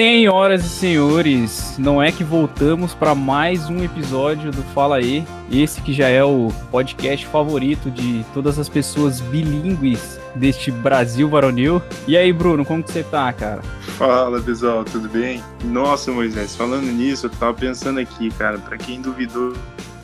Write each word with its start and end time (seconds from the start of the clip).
Senhoras 0.00 0.64
e 0.64 0.68
senhores, 0.70 1.74
não 1.76 2.02
é 2.02 2.10
que 2.10 2.24
voltamos 2.24 2.94
para 2.94 3.14
mais 3.14 3.68
um 3.68 3.84
episódio 3.84 4.50
do 4.50 4.62
Fala 4.72 4.96
aí, 4.96 5.26
esse 5.52 5.82
que 5.82 5.92
já 5.92 6.08
é 6.08 6.24
o 6.24 6.50
podcast 6.70 7.26
favorito 7.26 7.90
de 7.90 8.24
todas 8.32 8.58
as 8.58 8.66
pessoas 8.66 9.20
bilíngues 9.20 10.18
deste 10.34 10.70
Brasil 10.70 11.28
varonil. 11.28 11.82
E 12.08 12.16
aí, 12.16 12.32
Bruno, 12.32 12.64
como 12.64 12.82
que 12.82 12.90
você 12.90 13.02
tá, 13.02 13.30
cara? 13.30 13.60
Fala, 13.98 14.40
pessoal, 14.40 14.86
tudo 14.86 15.06
bem? 15.06 15.42
Nossa, 15.64 16.10
Moisés, 16.10 16.56
falando 16.56 16.86
nisso, 16.86 17.26
eu 17.26 17.30
tava 17.32 17.52
pensando 17.52 18.00
aqui, 18.00 18.30
cara, 18.30 18.56
para 18.56 18.78
quem 18.78 19.02
duvidou 19.02 19.52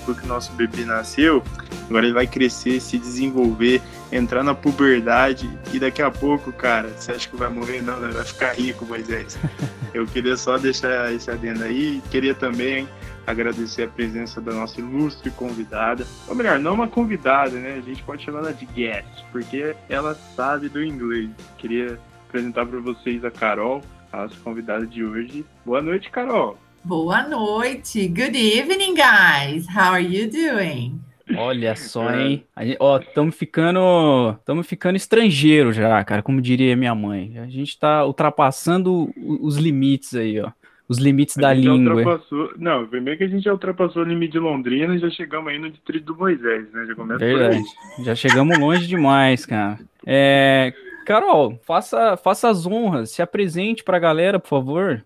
que 0.05 0.25
o 0.25 0.29
nosso 0.29 0.53
bebê 0.53 0.85
nasceu, 0.85 1.43
agora 1.89 2.05
ele 2.05 2.15
vai 2.15 2.27
crescer, 2.27 2.81
se 2.81 2.99
desenvolver, 2.99 3.81
entrar 4.11 4.43
na 4.43 4.55
puberdade 4.55 5.49
e 5.73 5.79
daqui 5.79 6.03
a 6.03 6.11
pouco, 6.11 6.53
cara, 6.53 6.89
você 6.89 7.13
acha 7.13 7.29
que 7.29 7.37
vai 7.37 7.49
morrer? 7.49 7.83
Não, 7.83 7.99
vai 8.01 8.25
ficar 8.25 8.53
rico, 8.55 8.85
Moisés. 8.85 9.39
Eu 9.93 10.07
queria 10.07 10.37
só 10.37 10.59
deixar 10.59 11.13
esse 11.13 11.31
adendo 11.31 11.65
aí, 11.65 12.03
queria 12.11 12.35
também 12.35 12.89
agradecer 13.27 13.85
a 13.85 13.89
presença 13.89 14.41
da 14.41 14.53
nossa 14.53 14.81
ilustre 14.81 15.31
convidada. 15.31 16.07
Ou 16.29 16.35
melhor, 16.35 16.59
não 16.59 16.75
uma 16.75 16.87
convidada, 16.87 17.59
né? 17.59 17.75
A 17.77 17.81
gente 17.81 18.03
pode 18.05 18.23
chamar 18.23 18.41
ela 18.41 18.53
de 18.53 18.67
guest, 18.67 19.25
porque 19.33 19.75
ela 19.89 20.15
sabe 20.15 20.69
do 20.69 20.83
inglês. 20.83 21.31
Queria 21.59 21.99
apresentar 22.29 22.67
para 22.67 22.79
vocês 22.79 23.25
a 23.25 23.31
Carol, 23.31 23.83
a 24.13 24.23
nossa 24.23 24.37
convidada 24.45 24.87
de 24.87 25.05
hoje. 25.05 25.45
Boa 25.65 25.83
noite, 25.83 26.11
Carol. 26.11 26.57
Boa 26.85 27.27
noite. 27.27 28.07
Good 28.07 28.37
evening, 28.37 28.95
guys. 28.95 29.67
How 29.67 29.93
are 29.93 30.01
you 30.01 30.31
doing? 30.31 31.06
Olha 31.35 31.75
só, 31.75 32.15
hein? 32.15 32.45
Gente, 32.59 32.77
ó, 32.79 32.99
estamos 32.99 33.35
ficando, 33.35 34.37
estamos 34.39 34.67
ficando 34.67 34.97
estrangeiro 34.97 35.73
já, 35.73 36.03
cara, 36.05 36.23
como 36.23 36.41
diria 36.41 36.77
minha 36.77 36.95
mãe. 36.95 37.39
A 37.39 37.47
gente 37.47 37.71
está 37.71 38.05
ultrapassando 38.05 39.13
os 39.17 39.57
limites 39.57 40.15
aí, 40.15 40.41
ó. 40.41 40.51
Os 40.89 40.99
limites 40.99 41.37
da 41.37 41.53
língua. 41.53 41.97
Ultrapassou... 41.97 42.53
Não, 42.57 42.87
primeiro 42.87 43.19
que 43.19 43.25
a 43.25 43.29
gente 43.29 43.43
já 43.43 43.53
ultrapassou 43.53 44.03
o 44.03 44.07
limite 44.07 44.33
de 44.33 44.39
Londrina 44.39 44.95
e 44.95 44.99
já 44.99 45.11
chegamos 45.11 45.51
aí 45.51 45.59
no 45.59 45.69
distrito 45.69 46.05
do 46.05 46.17
Moisés, 46.17 46.71
né? 46.73 46.87
Já 46.87 46.95
começa 46.95 47.19
Verdade. 47.19 47.65
Já 48.05 48.15
chegamos 48.15 48.57
longe 48.57 48.87
demais, 48.87 49.45
cara. 49.45 49.81
É... 50.07 50.73
Carol, 51.05 51.59
faça, 51.65 52.17
faça 52.17 52.49
as 52.49 52.67
honras, 52.67 53.11
se 53.11 53.23
apresente 53.23 53.83
para 53.83 53.97
a 53.97 54.01
galera, 54.01 54.39
por 54.39 54.49
favor. 54.49 55.05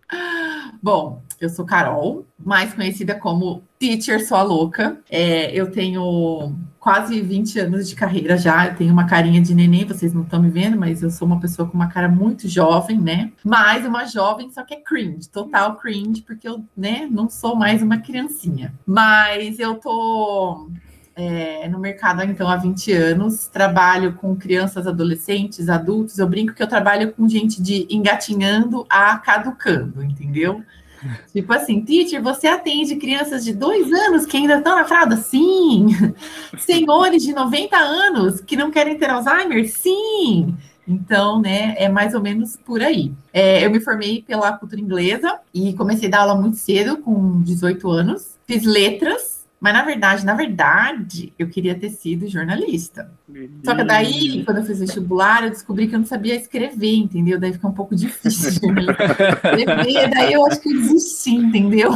Bom, 0.82 1.22
eu 1.40 1.48
sou 1.48 1.64
Carol, 1.64 2.26
mais 2.38 2.72
conhecida 2.72 3.14
como 3.14 3.62
Teacher 3.78 4.26
Sua 4.26 4.42
Louca. 4.42 4.98
É, 5.10 5.52
eu 5.54 5.70
tenho 5.70 6.54
quase 6.78 7.20
20 7.20 7.60
anos 7.60 7.88
de 7.88 7.94
carreira 7.94 8.38
já, 8.38 8.68
eu 8.68 8.76
tenho 8.76 8.92
uma 8.92 9.06
carinha 9.06 9.42
de 9.42 9.54
neném, 9.54 9.84
vocês 9.84 10.14
não 10.14 10.22
estão 10.22 10.42
me 10.42 10.48
vendo, 10.48 10.78
mas 10.78 11.02
eu 11.02 11.10
sou 11.10 11.26
uma 11.26 11.38
pessoa 11.38 11.68
com 11.68 11.74
uma 11.74 11.88
cara 11.88 12.08
muito 12.08 12.48
jovem, 12.48 12.98
né? 12.98 13.30
Mas 13.44 13.84
uma 13.84 14.06
jovem, 14.06 14.50
só 14.50 14.62
que 14.64 14.74
é 14.74 14.80
cringe, 14.80 15.28
total 15.28 15.76
cringe, 15.76 16.22
porque 16.22 16.48
eu, 16.48 16.64
né, 16.74 17.06
não 17.10 17.28
sou 17.28 17.54
mais 17.54 17.82
uma 17.82 17.98
criancinha. 17.98 18.72
Mas 18.86 19.58
eu 19.58 19.74
tô 19.74 20.70
é, 21.20 21.68
no 21.68 21.78
mercado 21.78 22.22
então 22.22 22.48
há 22.48 22.56
20 22.56 22.92
anos, 22.92 23.46
trabalho 23.46 24.14
com 24.14 24.34
crianças, 24.34 24.86
adolescentes, 24.86 25.68
adultos. 25.68 26.18
Eu 26.18 26.26
brinco 26.26 26.54
que 26.54 26.62
eu 26.62 26.66
trabalho 26.66 27.12
com 27.12 27.28
gente 27.28 27.60
de 27.60 27.86
engatinhando 27.90 28.86
a 28.88 29.18
caducando, 29.18 30.02
entendeu? 30.02 30.64
Tipo 31.32 31.52
assim, 31.52 31.82
teacher, 31.82 32.22
você 32.22 32.46
atende 32.46 32.96
crianças 32.96 33.44
de 33.44 33.52
dois 33.52 33.92
anos 33.92 34.24
que 34.24 34.36
ainda 34.36 34.56
estão 34.56 34.74
na 34.74 34.86
fralda? 34.86 35.16
Sim. 35.16 35.88
Senhores 36.58 37.22
de 37.22 37.34
90 37.34 37.76
anos 37.76 38.40
que 38.40 38.56
não 38.56 38.70
querem 38.70 38.96
ter 38.96 39.10
Alzheimer? 39.10 39.70
Sim. 39.70 40.54
Então, 40.88 41.40
né, 41.40 41.74
é 41.76 41.88
mais 41.88 42.14
ou 42.14 42.20
menos 42.20 42.56
por 42.56 42.82
aí. 42.82 43.12
É, 43.32 43.64
eu 43.64 43.70
me 43.70 43.80
formei 43.80 44.22
pela 44.22 44.52
cultura 44.52 44.80
inglesa 44.80 45.38
e 45.52 45.74
comecei 45.74 46.08
a 46.08 46.10
dar 46.10 46.20
aula 46.22 46.34
muito 46.34 46.56
cedo, 46.56 46.96
com 46.96 47.42
18 47.42 47.90
anos. 47.90 48.38
Fiz 48.46 48.64
letras, 48.64 49.39
mas 49.60 49.74
na 49.74 49.82
verdade, 49.82 50.24
na 50.24 50.34
verdade, 50.34 51.34
eu 51.38 51.46
queria 51.48 51.74
ter 51.74 51.90
sido 51.90 52.26
jornalista. 52.26 53.12
Só 53.62 53.74
que 53.74 53.84
daí, 53.84 54.42
quando 54.44 54.58
eu 54.58 54.64
fiz 54.64 54.80
vestibular, 54.80 55.44
eu 55.44 55.50
descobri 55.50 55.86
que 55.86 55.94
eu 55.94 55.98
não 55.98 56.06
sabia 56.06 56.34
escrever, 56.34 56.94
entendeu? 56.94 57.38
Daí 57.38 57.52
fica 57.52 57.68
um 57.68 57.72
pouco 57.72 57.94
difícil 57.94 58.48
escrever, 58.48 58.96
daí 60.10 60.32
eu 60.32 60.46
acho 60.46 60.60
que 60.60 60.72
eu 60.72 60.80
desisti, 60.80 61.32
entendeu? 61.32 61.92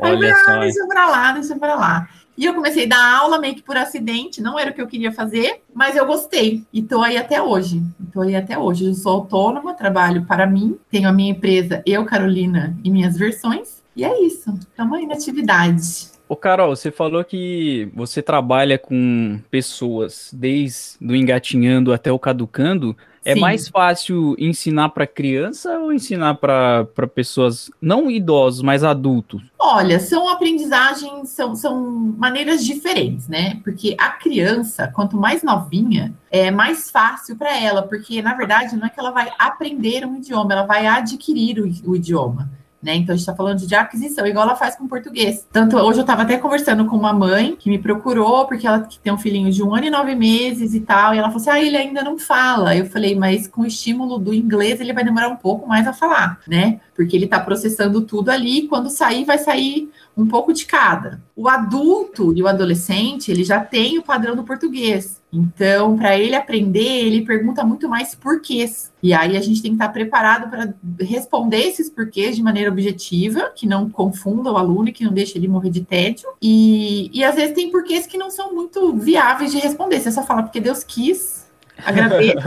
Olha 0.00 0.34
Aí, 0.34 0.42
ah, 0.46 0.60
deixa 0.60 0.86
pra 0.86 1.06
lá, 1.06 1.32
deixa 1.32 1.56
pra 1.56 1.74
lá. 1.74 2.08
E 2.36 2.46
eu 2.46 2.54
comecei 2.54 2.86
a 2.86 2.88
dar 2.88 3.18
aula 3.18 3.38
meio 3.38 3.54
que 3.54 3.62
por 3.62 3.76
acidente, 3.76 4.42
não 4.42 4.58
era 4.58 4.70
o 4.70 4.74
que 4.74 4.82
eu 4.82 4.88
queria 4.88 5.12
fazer, 5.12 5.62
mas 5.72 5.94
eu 5.94 6.04
gostei. 6.04 6.64
E 6.72 6.82
tô 6.82 7.00
aí 7.00 7.16
até 7.16 7.40
hoje. 7.40 7.82
Tô 8.12 8.22
aí 8.22 8.34
até 8.34 8.58
hoje. 8.58 8.86
Eu 8.86 8.94
sou 8.94 9.12
autônoma, 9.12 9.74
trabalho 9.74 10.24
para 10.24 10.46
mim, 10.46 10.76
tenho 10.90 11.08
a 11.08 11.12
minha 11.12 11.30
empresa, 11.30 11.82
eu, 11.86 12.04
Carolina, 12.04 12.76
e 12.82 12.90
minhas 12.90 13.16
versões. 13.16 13.82
E 13.94 14.04
é 14.04 14.24
isso. 14.24 14.52
Estamos 14.58 14.98
aí 14.98 15.06
na 15.06 15.14
atividade. 15.14 16.13
Ô, 16.26 16.34
Carol, 16.34 16.74
você 16.74 16.90
falou 16.90 17.22
que 17.22 17.90
você 17.94 18.22
trabalha 18.22 18.78
com 18.78 19.40
pessoas 19.50 20.30
desde 20.32 20.96
o 21.00 21.14
engatinhando 21.14 21.92
até 21.92 22.10
o 22.10 22.18
caducando. 22.18 22.96
É 23.26 23.34
Sim. 23.34 23.40
mais 23.40 23.68
fácil 23.68 24.36
ensinar 24.38 24.90
para 24.90 25.06
criança 25.06 25.78
ou 25.78 25.92
ensinar 25.92 26.34
para 26.34 26.86
pessoas 27.14 27.70
não 27.80 28.10
idosos, 28.10 28.60
mas 28.60 28.84
adultos? 28.84 29.42
Olha, 29.58 29.98
são 29.98 30.28
aprendizagens, 30.28 31.30
são, 31.30 31.56
são 31.56 31.82
maneiras 32.18 32.64
diferentes, 32.64 33.26
né? 33.26 33.60
Porque 33.64 33.96
a 33.98 34.10
criança, 34.10 34.88
quanto 34.88 35.16
mais 35.16 35.42
novinha, 35.42 36.14
é 36.30 36.50
mais 36.50 36.90
fácil 36.90 37.36
para 37.36 37.58
ela, 37.58 37.82
porque 37.82 38.20
na 38.20 38.34
verdade 38.34 38.76
não 38.76 38.86
é 38.86 38.90
que 38.90 39.00
ela 39.00 39.10
vai 39.10 39.32
aprender 39.38 40.04
um 40.04 40.16
idioma, 40.16 40.52
ela 40.52 40.66
vai 40.66 40.86
adquirir 40.86 41.60
o, 41.60 41.90
o 41.90 41.96
idioma. 41.96 42.50
Né? 42.84 42.96
Então 42.96 43.14
a 43.14 43.16
gente 43.16 43.22
está 43.22 43.34
falando 43.34 43.66
de 43.66 43.74
aquisição, 43.74 44.26
igual 44.26 44.44
ela 44.44 44.56
faz 44.56 44.76
com 44.76 44.86
português. 44.86 45.46
Tanto 45.50 45.78
hoje 45.78 46.00
eu 46.00 46.02
estava 46.02 46.20
até 46.20 46.36
conversando 46.36 46.84
com 46.84 46.94
uma 46.94 47.14
mãe 47.14 47.56
que 47.58 47.70
me 47.70 47.78
procurou, 47.78 48.46
porque 48.46 48.66
ela 48.66 48.86
tem 49.02 49.10
um 49.10 49.16
filhinho 49.16 49.50
de 49.50 49.62
um 49.62 49.74
ano 49.74 49.86
e 49.86 49.90
nove 49.90 50.14
meses 50.14 50.74
e 50.74 50.80
tal, 50.80 51.14
e 51.14 51.18
ela 51.18 51.28
falou 51.28 51.40
assim: 51.40 51.50
ah, 51.50 51.62
ele 51.62 51.78
ainda 51.78 52.02
não 52.02 52.18
fala. 52.18 52.76
Eu 52.76 52.84
falei, 52.84 53.16
mas 53.16 53.48
com 53.48 53.62
o 53.62 53.66
estímulo 53.66 54.18
do 54.18 54.34
inglês 54.34 54.82
ele 54.82 54.92
vai 54.92 55.02
demorar 55.02 55.28
um 55.28 55.36
pouco 55.36 55.66
mais 55.66 55.88
a 55.88 55.94
falar, 55.94 56.38
né? 56.46 56.80
Porque 56.94 57.16
ele 57.16 57.24
está 57.24 57.40
processando 57.40 58.02
tudo 58.02 58.28
ali, 58.28 58.68
quando 58.68 58.90
sair, 58.90 59.24
vai 59.24 59.38
sair 59.38 59.90
um 60.16 60.26
pouco 60.26 60.52
de 60.52 60.64
cada. 60.64 61.20
O 61.34 61.48
adulto 61.48 62.32
e 62.36 62.42
o 62.42 62.46
adolescente, 62.46 63.30
ele 63.30 63.42
já 63.42 63.60
tem 63.60 63.98
o 63.98 64.02
padrão 64.02 64.36
do 64.36 64.44
português. 64.44 65.20
Então, 65.32 65.96
para 65.96 66.16
ele 66.16 66.36
aprender, 66.36 67.04
ele 67.04 67.24
pergunta 67.24 67.64
muito 67.64 67.88
mais 67.88 68.14
porquês. 68.14 68.92
E 69.02 69.12
aí 69.12 69.36
a 69.36 69.40
gente 69.40 69.60
tem 69.60 69.72
que 69.72 69.76
estar 69.76 69.88
preparado 69.88 70.48
para 70.48 70.72
responder 71.00 71.58
esses 71.58 71.90
porquês 71.90 72.36
de 72.36 72.42
maneira 72.42 72.70
objetiva, 72.70 73.52
que 73.54 73.66
não 73.66 73.90
confunda 73.90 74.52
o 74.52 74.56
aluno 74.56 74.88
e 74.88 74.92
que 74.92 75.04
não 75.04 75.12
deixe 75.12 75.36
ele 75.36 75.48
morrer 75.48 75.70
de 75.70 75.84
tédio. 75.84 76.28
E, 76.40 77.10
e 77.12 77.24
às 77.24 77.34
vezes 77.34 77.54
tem 77.54 77.70
porquês 77.70 78.06
que 78.06 78.16
não 78.16 78.30
são 78.30 78.54
muito 78.54 78.96
viáveis 78.96 79.50
de 79.50 79.58
responder. 79.58 80.00
Você 80.00 80.12
só 80.12 80.22
fala 80.22 80.44
porque 80.44 80.60
Deus 80.60 80.84
quis, 80.84 81.44
agradeço 81.84 82.38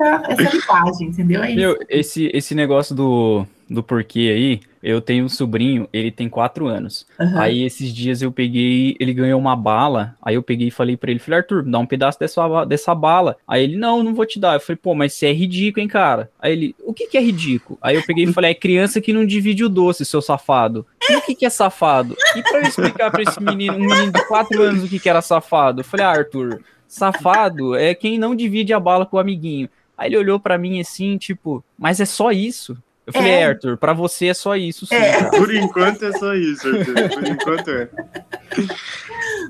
essa, 0.00 0.22
essa 0.28 0.56
linguagem, 0.56 1.08
entendeu? 1.08 1.44
É 1.44 1.54
Meu, 1.54 1.78
esse, 1.88 2.30
esse 2.34 2.54
negócio 2.54 2.94
do, 2.94 3.46
do 3.70 3.82
porquê 3.82 4.32
aí, 4.34 4.60
eu 4.86 5.00
tenho 5.00 5.24
um 5.24 5.28
sobrinho, 5.28 5.88
ele 5.92 6.12
tem 6.12 6.28
quatro 6.28 6.68
anos. 6.68 7.08
Uhum. 7.18 7.40
Aí 7.40 7.64
esses 7.64 7.92
dias 7.92 8.22
eu 8.22 8.30
peguei, 8.30 8.96
ele 9.00 9.12
ganhou 9.12 9.40
uma 9.40 9.56
bala, 9.56 10.14
aí 10.22 10.36
eu 10.36 10.42
peguei 10.44 10.68
e 10.68 10.70
falei 10.70 10.96
para 10.96 11.10
ele, 11.10 11.18
falei, 11.18 11.40
Arthur, 11.40 11.64
dá 11.64 11.80
um 11.80 11.86
pedaço 11.86 12.20
dessa, 12.20 12.64
dessa 12.64 12.94
bala. 12.94 13.36
Aí 13.48 13.64
ele, 13.64 13.76
não, 13.76 14.00
não 14.04 14.14
vou 14.14 14.24
te 14.24 14.38
dar. 14.38 14.54
Eu 14.54 14.60
falei, 14.60 14.78
pô, 14.80 14.94
mas 14.94 15.12
você 15.12 15.26
é 15.26 15.32
ridículo, 15.32 15.82
hein, 15.82 15.88
cara? 15.88 16.30
Aí 16.38 16.52
ele, 16.52 16.76
o 16.84 16.94
que 16.94 17.08
que 17.08 17.18
é 17.18 17.20
ridículo? 17.20 17.76
Aí 17.82 17.96
eu 17.96 18.02
peguei 18.04 18.26
e 18.26 18.32
falei, 18.32 18.52
é 18.52 18.54
criança 18.54 19.00
que 19.00 19.12
não 19.12 19.26
divide 19.26 19.64
o 19.64 19.68
doce, 19.68 20.04
seu 20.04 20.22
safado. 20.22 20.86
E 21.10 21.16
o 21.16 21.22
que 21.22 21.34
que 21.34 21.44
é 21.44 21.50
safado? 21.50 22.16
E 22.36 22.42
pra 22.42 22.60
eu 22.60 22.68
explicar 22.68 23.10
pra 23.10 23.22
esse 23.22 23.42
menino, 23.42 23.74
um 23.74 23.86
menino 23.86 24.12
de 24.12 24.24
quatro 24.28 24.62
anos 24.62 24.84
o 24.84 24.88
que 24.88 25.00
que 25.00 25.08
era 25.08 25.20
safado? 25.20 25.80
Eu 25.80 25.84
falei, 25.84 26.06
ah, 26.06 26.10
Arthur, 26.10 26.62
safado 26.86 27.74
é 27.74 27.92
quem 27.92 28.18
não 28.18 28.36
divide 28.36 28.72
a 28.72 28.78
bala 28.78 29.04
com 29.04 29.16
o 29.16 29.20
amiguinho. 29.20 29.68
Aí 29.98 30.10
ele 30.10 30.18
olhou 30.18 30.38
para 30.38 30.56
mim 30.56 30.78
assim, 30.78 31.16
tipo, 31.16 31.64
mas 31.76 31.98
é 31.98 32.04
só 32.04 32.30
isso? 32.30 32.76
Eu 33.06 33.12
falei, 33.12 33.32
é. 33.32 33.46
Arthur, 33.46 33.76
pra 33.76 33.92
você 33.92 34.26
é 34.26 34.34
só 34.34 34.56
isso, 34.56 34.84
sim. 34.84 34.94
É. 34.96 35.22
Por 35.30 35.54
enquanto 35.54 36.04
é 36.04 36.12
só 36.12 36.34
isso, 36.34 36.66
Arthur. 36.66 37.08
Por 37.14 37.26
enquanto 37.26 37.70
é. 37.70 37.88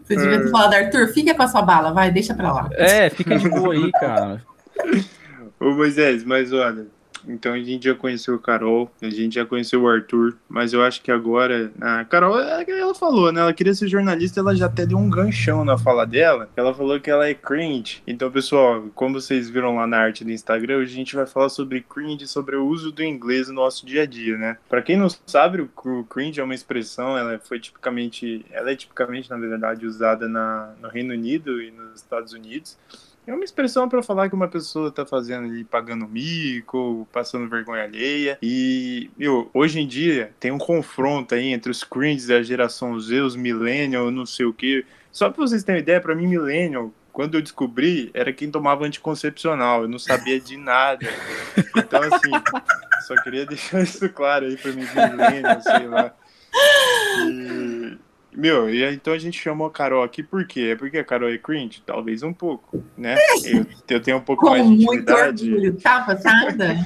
Você 0.05 0.17
devia 0.17 0.43
ter 0.43 0.50
falado, 0.50 0.75
Arthur, 0.75 1.08
fica 1.08 1.35
com 1.35 1.43
a 1.43 1.49
sua 1.49 1.62
bala, 1.62 1.93
vai, 1.93 2.11
deixa 2.11 2.35
pra 2.35 2.53
lá. 2.53 2.69
É, 2.73 3.08
fica 3.08 3.38
de 3.38 3.49
boa 3.49 3.73
aí, 3.73 3.91
cara. 3.93 4.43
Ô, 5.58 5.70
Moisés, 5.70 6.23
mas 6.23 6.53
olha, 6.53 6.87
então 7.28 7.52
a 7.52 7.58
gente 7.58 7.84
já 7.84 7.94
conheceu 7.94 8.34
o 8.34 8.38
Carol, 8.38 8.90
a 9.02 9.11
gente 9.11 9.34
já 9.34 9.44
conheceu 9.44 9.82
o 9.82 9.88
Arthur, 9.88 10.37
mas 10.49 10.73
eu 10.73 10.82
acho 10.82 11.02
que 11.02 11.11
agora. 11.11 11.73
A 11.81 12.05
Carol, 12.05 12.38
ela 12.38 12.94
falou, 12.94 13.32
né? 13.32 13.40
Ela 13.40 13.52
queria 13.52 13.75
ser 13.75 13.88
jornalista, 13.88 14.40
ela 14.40 14.55
já 14.55 14.67
até 14.67 14.87
deu 14.87 14.99
um 14.99 15.11
ganchão 15.11 15.64
na 15.64 15.76
fala 15.76 16.06
dela. 16.06 16.49
Ela 16.56 16.75
falou 16.75 17.00
que 17.00 17.11
ela 17.11 17.28
é 17.28 17.34
cringe. 17.34 18.02
Então, 18.06 18.31
pessoal, 18.31 18.84
como 18.94 19.20
vocês 19.20 19.49
viram 19.49 19.76
lá 19.76 19.87
na 19.87 19.99
arte 19.99 20.25
do 20.25 20.31
Instagram, 20.31 20.81
a 20.81 20.84
gente 20.84 21.17
vai 21.17 21.26
falar 21.26 21.49
sobre 21.49 21.81
cringe, 21.81 22.26
sobre 22.26 22.56
o 22.56 22.67
uso 22.67 22.93
do 22.93 23.02
inglês 23.02 23.49
no 23.49 23.55
nosso 23.55 23.84
dia 23.84 24.02
a 24.02 24.06
dia, 24.06 24.37
né? 24.37 24.56
Pra 24.69 24.82
quem 24.82 24.96
não 24.96 25.08
sabe, 25.26 25.61
o 25.61 26.05
cringe 26.05 26.40
é 26.40 26.44
uma 26.44 26.55
expressão, 26.55 27.17
ela 27.17 27.38
foi 27.38 27.58
tipicamente. 27.58 28.44
Ela 28.50 28.70
é 28.70 28.76
tipicamente, 28.76 29.31
na 29.31 29.37
verdade, 29.37 29.87
usada 29.87 30.28
na, 30.28 30.73
no 30.81 30.88
Reino 30.88 31.12
Unido 31.12 31.61
e 31.61 31.70
nos 31.70 32.00
Estados 32.00 32.32
Unidos 32.32 32.76
É 33.26 33.34
uma 33.34 33.44
expressão 33.44 33.88
para 33.88 34.05
falar 34.05 34.28
que 34.28 34.37
uma 34.37 34.46
pessoa 34.46 34.90
tá 34.90 35.05
fazendo 35.05 35.46
ali, 35.46 35.64
pagando 35.64 36.06
mico, 36.06 37.08
passando 37.12 37.49
vergonha 37.49 37.82
alheia. 37.82 38.38
E, 38.40 39.11
meu, 39.19 39.50
hoje 39.52 39.81
em 39.81 39.87
dia 39.87 40.32
tem 40.38 40.52
um 40.52 40.58
confronto 40.58 41.34
aí 41.34 41.49
entre 41.49 41.73
os 41.73 41.82
cringes 41.82 42.28
da 42.28 42.40
geração 42.40 42.99
Z, 43.00 43.20
os 43.23 43.34
millennial, 43.34 44.12
não 44.12 44.25
sei 44.25 44.46
o 44.46 44.52
que. 44.52 44.87
Só 45.11 45.28
pra 45.28 45.44
vocês 45.44 45.64
terem 45.64 45.81
uma 45.81 45.82
ideia, 45.82 46.00
para 46.00 46.14
mim, 46.14 46.28
millennial, 46.28 46.94
quando 47.12 47.34
eu 47.34 47.43
descobri, 47.43 48.11
era 48.14 48.32
quem 48.32 48.49
tomava 48.49 48.84
anticoncepcional. 48.84 49.82
Eu 49.82 49.88
não 49.88 49.99
sabia 49.99 50.38
de 50.38 50.56
nada. 50.56 51.08
Então, 51.76 52.02
assim, 52.02 52.31
só 53.08 53.20
queria 53.23 53.44
deixar 53.44 53.82
isso 53.82 54.08
claro 54.11 54.46
aí 54.46 54.56
pra 54.56 54.70
mim, 54.70 54.87
millennial, 54.94 55.61
sei 55.62 55.88
lá. 55.88 56.14
E, 57.26 57.99
meu, 58.37 58.69
e 58.69 58.85
então 58.85 59.15
a 59.15 59.19
gente 59.19 59.41
chamou 59.41 59.67
a 59.67 59.71
Carol 59.71 60.03
aqui 60.03 60.23
por 60.23 60.47
quê? 60.47 60.71
É 60.73 60.77
porque 60.77 60.99
a 60.99 61.05
Carol 61.05 61.31
é 61.31 61.38
cringe? 61.38 61.83
Talvez 61.85 62.23
um 62.23 62.33
pouco, 62.33 62.85
né? 62.97 63.17
Eu, 63.44 63.67
eu 63.88 64.00
tenho 64.00 64.19
um 64.19 64.21
pouco 64.21 64.44
Com 64.44 64.50
mais 64.50 64.67
de 64.67 64.75
intimidade. 64.75 65.44
muito 65.44 65.56
orgulho. 65.56 65.81
Tá 65.81 66.00
passada? 66.03 66.77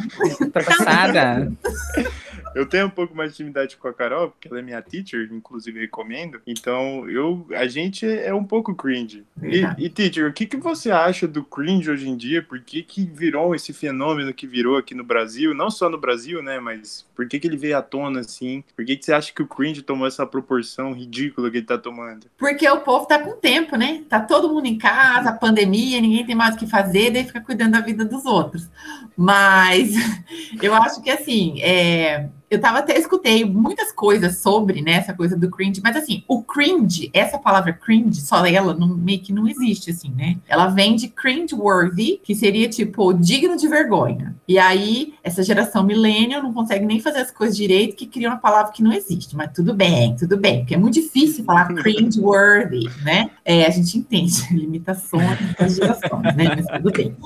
Tá 0.53 0.63
passada. 0.63 1.53
Eu 2.55 2.67
tenho 2.67 2.87
um 2.87 2.91
pouco 2.91 3.17
mais 3.17 3.31
de 3.31 3.43
intimidade 3.43 3.77
com 3.77 3.89
a 3.89 3.95
Carol, 3.95 4.31
porque 4.31 4.49
ela 4.49 4.59
é 4.59 4.63
minha 4.63 4.83
teacher, 4.83 5.29
inclusive 5.33 5.81
recomendo. 5.81 6.41
Então, 6.47 7.09
eu, 7.09 7.47
a 7.53 7.67
gente 7.67 8.07
é 8.07 8.35
um 8.35 8.45
pouco 8.45 8.75
cringe. 8.75 9.25
E, 9.43 9.63
e, 9.79 9.89
teacher, 9.89 10.29
o 10.29 10.33
que, 10.33 10.47
que 10.47 10.57
você 10.57 10.91
acha 10.91 11.29
do 11.29 11.45
cringe 11.45 11.91
hoje 11.91 12.09
em 12.09 12.17
dia? 12.17 12.43
Por 12.43 12.61
que, 12.61 12.83
que 12.83 13.05
virou 13.05 13.55
esse 13.55 13.73
fenômeno 13.73 14.35
que 14.35 14.47
virou 14.47 14.77
aqui 14.77 14.95
no 14.95 15.05
Brasil? 15.05 15.55
Não 15.55 15.71
só 15.71 15.89
no 15.89 15.99
Brasil, 15.99 16.43
né? 16.43 16.59
Mas 16.59 17.07
por 17.15 17.27
que, 17.29 17.39
que 17.39 17.47
ele 17.47 17.57
veio 17.57 17.79
à 17.79 17.83
tona 17.83 18.21
assim? 18.21 18.65
Por 18.75 18.85
que, 18.85 18.97
que 18.97 19.05
você 19.05 19.13
acha 19.13 19.33
que 19.33 19.43
o 19.43 19.47
cringe 19.47 19.83
tomou 19.83 20.07
essa 20.07 20.27
proporção 20.27 20.93
ridícula 20.93 21.40
que 21.49 21.59
ele 21.59 21.67
tá 21.67 21.79
tomando? 21.79 22.27
Porque 22.37 22.69
o 22.69 22.81
povo 22.81 23.07
tá 23.07 23.21
com 23.21 23.37
tempo, 23.37 23.77
né? 23.77 24.03
Tá 24.09 24.19
todo 24.19 24.49
mundo 24.53 24.67
em 24.67 24.77
casa, 24.77 25.33
pandemia, 25.33 26.01
ninguém 26.01 26.27
tem 26.27 26.35
mais 26.35 26.57
o 26.57 26.59
que 26.59 26.67
fazer, 26.67 27.13
daí 27.13 27.25
fica 27.25 27.41
cuidando 27.41 27.73
da 27.73 27.81
vida 27.81 28.05
dos 28.05 28.25
outros. 28.27 28.69
Mas 29.17 29.93
eu 30.61 30.75
acho 30.75 31.01
que 31.01 31.11
assim, 31.11 31.61
é 31.63 32.29
eu 32.51 32.61
tava 32.61 32.81
até 32.81 32.99
escutei 32.99 33.45
muitas 33.45 33.93
coisas 33.93 34.39
sobre 34.39 34.83
né, 34.83 34.95
essa 34.95 35.15
coisa 35.15 35.37
do 35.37 35.49
cringe, 35.49 35.81
mas 35.83 35.95
assim, 35.95 36.25
o 36.27 36.43
cringe, 36.43 37.09
essa 37.15 37.39
palavra 37.39 37.73
cringe, 37.73 38.21
só 38.21 38.45
ela 38.45 38.75
não, 38.75 38.89
meio 38.89 39.21
que 39.21 39.33
não 39.33 39.47
existe, 39.47 39.93
assim, 39.93 40.11
né? 40.11 40.37
Ela 40.49 40.67
vem 40.67 40.97
de 40.97 41.07
cringe-worthy, 41.07 42.21
que 42.25 42.35
seria 42.35 42.69
tipo 42.69 43.13
digno 43.13 43.57
de 43.57 43.69
vergonha. 43.69 44.35
E 44.49 44.59
aí, 44.59 45.15
essa 45.23 45.45
geração 45.45 45.85
millennial 45.85 46.43
não 46.43 46.53
consegue 46.53 46.85
nem 46.85 46.99
fazer 46.99 47.21
as 47.21 47.31
coisas 47.31 47.57
direito, 47.57 47.95
que 47.95 48.07
cria 48.07 48.29
uma 48.29 48.39
palavra 48.39 48.73
que 48.73 48.83
não 48.83 48.93
existe. 48.93 49.37
Mas 49.37 49.53
tudo 49.55 49.73
bem, 49.73 50.17
tudo 50.17 50.37
bem, 50.37 50.61
porque 50.61 50.75
é 50.75 50.79
muito 50.79 50.95
difícil 50.95 51.45
falar 51.45 51.69
cringe-worthy, 51.73 52.91
né? 53.05 53.31
É, 53.45 53.65
a 53.65 53.71
gente 53.71 53.97
entende 53.97 54.43
limitações 54.51 55.39
das 55.57 55.77
gerações, 55.77 56.35
né? 56.35 56.57
Mas 56.57 56.67
tudo 56.67 56.91
bem. 56.91 57.17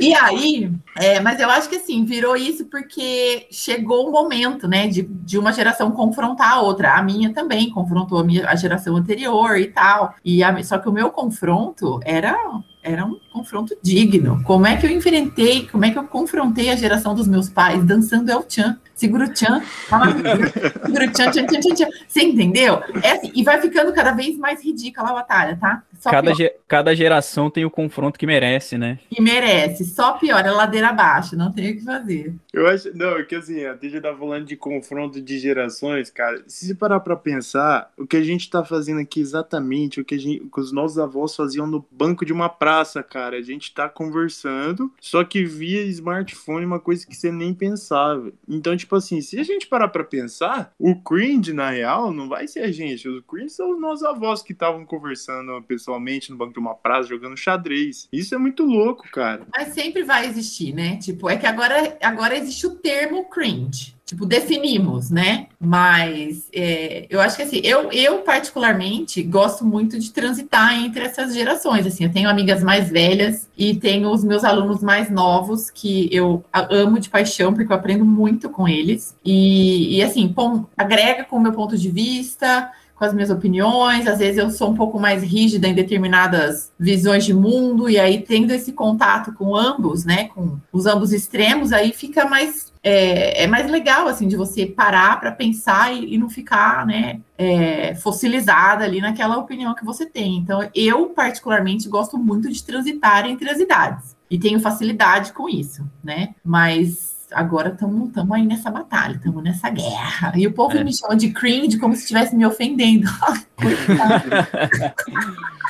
E 0.00 0.12
aí, 0.14 0.72
é, 0.96 1.20
mas 1.20 1.38
eu 1.38 1.48
acho 1.48 1.68
que 1.68 1.76
assim, 1.76 2.04
virou 2.04 2.36
isso 2.36 2.64
porque 2.64 3.46
chegou 3.52 4.08
um 4.08 4.12
momento 4.12 4.47
né, 4.68 4.86
de, 4.88 5.02
de 5.02 5.38
uma 5.38 5.52
geração 5.52 5.90
confrontar 5.90 6.54
a 6.54 6.60
outra. 6.60 6.96
A 6.96 7.02
minha 7.02 7.32
também 7.32 7.68
confrontou 7.70 8.18
a, 8.18 8.24
minha, 8.24 8.48
a 8.48 8.54
geração 8.54 8.96
anterior 8.96 9.58
e 9.58 9.66
tal. 9.66 10.14
E 10.24 10.42
a, 10.42 10.62
só 10.62 10.78
que 10.78 10.88
o 10.88 10.92
meu 10.92 11.10
confronto 11.10 12.00
era 12.04 12.36
era 12.82 13.04
um 13.04 13.18
confronto 13.38 13.76
digno. 13.82 14.42
Como 14.44 14.66
é 14.66 14.76
que 14.76 14.86
eu 14.86 14.90
enfrentei, 14.90 15.66
como 15.70 15.84
é 15.84 15.90
que 15.90 15.98
eu 15.98 16.04
confrontei 16.04 16.70
a 16.70 16.76
geração 16.76 17.14
dos 17.14 17.28
meus 17.28 17.48
pais 17.48 17.84
dançando 17.84 18.30
El 18.30 18.44
Chan? 18.48 18.78
Segura 18.94 19.26
o 19.26 19.36
Chan, 19.36 19.62
segura 19.88 21.04
o 21.08 21.16
Chan, 21.16 21.30
tchan, 21.30 21.46
tchan, 21.46 21.60
tchan, 21.60 21.74
tchan. 21.74 21.88
Você 22.08 22.20
entendeu? 22.20 22.82
É 23.00 23.12
assim, 23.12 23.30
e 23.32 23.44
vai 23.44 23.60
ficando 23.60 23.92
cada 23.92 24.10
vez 24.10 24.36
mais 24.36 24.64
ridícula 24.64 25.10
a 25.10 25.12
batalha, 25.12 25.56
tá? 25.56 25.84
cada, 26.02 26.34
ge 26.34 26.52
cada 26.66 26.94
geração 26.96 27.48
tem 27.48 27.64
o 27.64 27.70
confronto 27.70 28.18
que 28.18 28.26
merece, 28.26 28.76
né? 28.76 28.98
Que 29.08 29.22
merece. 29.22 29.84
Só 29.84 30.14
pior, 30.14 30.44
é 30.44 30.50
ladeira 30.50 30.88
abaixo, 30.88 31.36
não 31.36 31.52
tem 31.52 31.70
o 31.70 31.76
que 31.76 31.84
fazer. 31.84 32.34
Eu 32.52 32.66
acho, 32.66 32.96
não, 32.96 33.16
é 33.18 33.22
que 33.22 33.36
assim, 33.36 33.64
a 33.64 33.76
gente 33.80 34.00
tá 34.00 34.12
falando 34.14 34.44
de 34.44 34.56
confronto 34.56 35.22
de 35.22 35.38
gerações, 35.38 36.10
cara. 36.10 36.42
Se 36.48 36.66
você 36.66 36.74
parar 36.74 36.98
pra 36.98 37.14
pensar, 37.14 37.92
o 37.96 38.04
que 38.04 38.16
a 38.16 38.22
gente 38.22 38.50
tá 38.50 38.64
fazendo 38.64 39.00
aqui 39.00 39.20
exatamente 39.20 40.00
o 40.00 40.04
que, 40.04 40.16
a 40.16 40.18
gente, 40.18 40.42
o 40.42 40.50
que 40.50 40.60
os 40.60 40.72
nossos 40.72 40.98
avós 40.98 41.36
faziam 41.36 41.68
no 41.68 41.86
banco 41.90 42.24
de 42.24 42.32
uma 42.32 42.48
praça, 42.48 43.00
cara. 43.00 43.27
A 43.36 43.42
gente 43.42 43.74
tá 43.74 43.88
conversando, 43.88 44.92
só 45.00 45.24
que 45.24 45.44
via 45.44 45.82
smartphone 45.82 46.64
uma 46.64 46.80
coisa 46.80 47.06
que 47.06 47.14
você 47.14 47.30
nem 47.30 47.54
pensava. 47.54 48.32
Então, 48.48 48.76
tipo 48.76 48.96
assim, 48.96 49.20
se 49.20 49.38
a 49.38 49.42
gente 49.42 49.66
parar 49.66 49.88
pra 49.88 50.04
pensar, 50.04 50.72
o 50.78 50.96
cringe, 50.96 51.52
na 51.52 51.70
real, 51.70 52.12
não 52.12 52.28
vai 52.28 52.46
ser 52.46 52.60
a 52.60 52.72
gente. 52.72 53.08
Os 53.08 53.22
cringe 53.26 53.50
são 53.50 53.72
os 53.72 53.80
nossos 53.80 54.04
avós 54.04 54.42
que 54.42 54.52
estavam 54.52 54.84
conversando 54.84 55.62
pessoalmente 55.62 56.30
no 56.30 56.36
banco 56.36 56.52
de 56.52 56.58
uma 56.58 56.74
praça, 56.74 57.08
jogando 57.08 57.36
xadrez. 57.36 58.08
Isso 58.12 58.34
é 58.34 58.38
muito 58.38 58.64
louco, 58.64 59.08
cara. 59.10 59.46
Mas 59.54 59.74
sempre 59.74 60.02
vai 60.02 60.26
existir, 60.26 60.72
né? 60.72 60.96
Tipo, 60.96 61.28
é 61.28 61.36
que 61.36 61.46
agora, 61.46 61.96
agora 62.02 62.36
existe 62.36 62.66
o 62.66 62.76
termo 62.76 63.28
cringe 63.28 63.97
tipo, 64.08 64.24
definimos, 64.24 65.10
né? 65.10 65.48
Mas 65.60 66.48
é, 66.50 67.06
eu 67.10 67.20
acho 67.20 67.36
que 67.36 67.42
assim, 67.42 67.60
eu, 67.62 67.92
eu 67.92 68.18
particularmente 68.20 69.22
gosto 69.22 69.66
muito 69.66 69.98
de 69.98 70.10
transitar 70.10 70.82
entre 70.82 71.04
essas 71.04 71.34
gerações. 71.34 71.86
Assim, 71.86 72.04
eu 72.04 72.10
tenho 72.10 72.26
amigas 72.26 72.62
mais 72.62 72.88
velhas 72.88 73.46
e 73.56 73.74
tenho 73.76 74.10
os 74.10 74.24
meus 74.24 74.44
alunos 74.44 74.82
mais 74.82 75.10
novos 75.10 75.70
que 75.70 76.08
eu 76.10 76.42
amo 76.70 76.98
de 76.98 77.10
paixão, 77.10 77.52
porque 77.52 77.70
eu 77.70 77.76
aprendo 77.76 78.04
muito 78.04 78.48
com 78.48 78.66
eles. 78.66 79.14
E, 79.22 79.98
e 79.98 80.02
assim, 80.02 80.26
pom, 80.26 80.64
agrega 80.74 81.24
com 81.24 81.36
o 81.36 81.40
meu 81.40 81.52
ponto 81.52 81.76
de 81.76 81.90
vista 81.90 82.72
com 82.98 83.04
as 83.04 83.14
minhas 83.14 83.30
opiniões, 83.30 84.08
às 84.08 84.18
vezes 84.18 84.38
eu 84.38 84.50
sou 84.50 84.70
um 84.70 84.74
pouco 84.74 84.98
mais 84.98 85.22
rígida 85.22 85.68
em 85.68 85.74
determinadas 85.74 86.72
visões 86.76 87.24
de 87.24 87.32
mundo, 87.32 87.88
e 87.88 87.96
aí 87.96 88.22
tendo 88.22 88.50
esse 88.50 88.72
contato 88.72 89.32
com 89.34 89.54
ambos, 89.54 90.04
né, 90.04 90.24
com 90.34 90.58
os 90.72 90.84
ambos 90.84 91.12
extremos, 91.12 91.72
aí 91.72 91.92
fica 91.92 92.24
mais 92.24 92.72
é, 92.88 93.44
é 93.44 93.46
mais 93.46 93.70
legal 93.70 94.08
assim 94.08 94.26
de 94.26 94.34
você 94.34 94.64
parar 94.64 95.20
para 95.20 95.30
pensar 95.30 95.92
e, 95.92 96.14
e, 96.14 96.18
não 96.18 96.30
ficar, 96.30 96.86
né, 96.86 97.20
é, 97.36 97.94
fossilizada 97.94 98.82
ali 98.82 98.98
naquela 98.98 99.36
opinião 99.36 99.74
que 99.74 99.84
você 99.84 100.06
tem. 100.06 100.38
Então, 100.38 100.66
eu 100.74 101.06
particularmente 101.10 101.86
gosto 101.86 102.16
muito 102.16 102.50
de 102.50 102.64
transitar 102.64 103.26
entre 103.26 103.50
as 103.50 103.58
idades 103.58 104.16
e 104.30 104.38
tenho 104.38 104.58
facilidade 104.58 105.32
com 105.32 105.48
isso, 105.48 105.84
né? 106.02 106.30
Mas 106.42 107.28
agora 107.30 107.68
estamos 107.68 108.10
aí 108.32 108.46
nessa 108.46 108.70
batalha, 108.70 109.16
estamos 109.16 109.44
nessa 109.44 109.68
guerra. 109.68 110.32
E 110.34 110.46
o 110.46 110.52
povo 110.52 110.78
é. 110.78 110.82
me 110.82 110.94
chama 110.94 111.14
de 111.14 111.30
cringe 111.30 111.78
como 111.78 111.94
se 111.94 112.02
estivesse 112.02 112.34
me 112.34 112.46
ofendendo. 112.46 113.06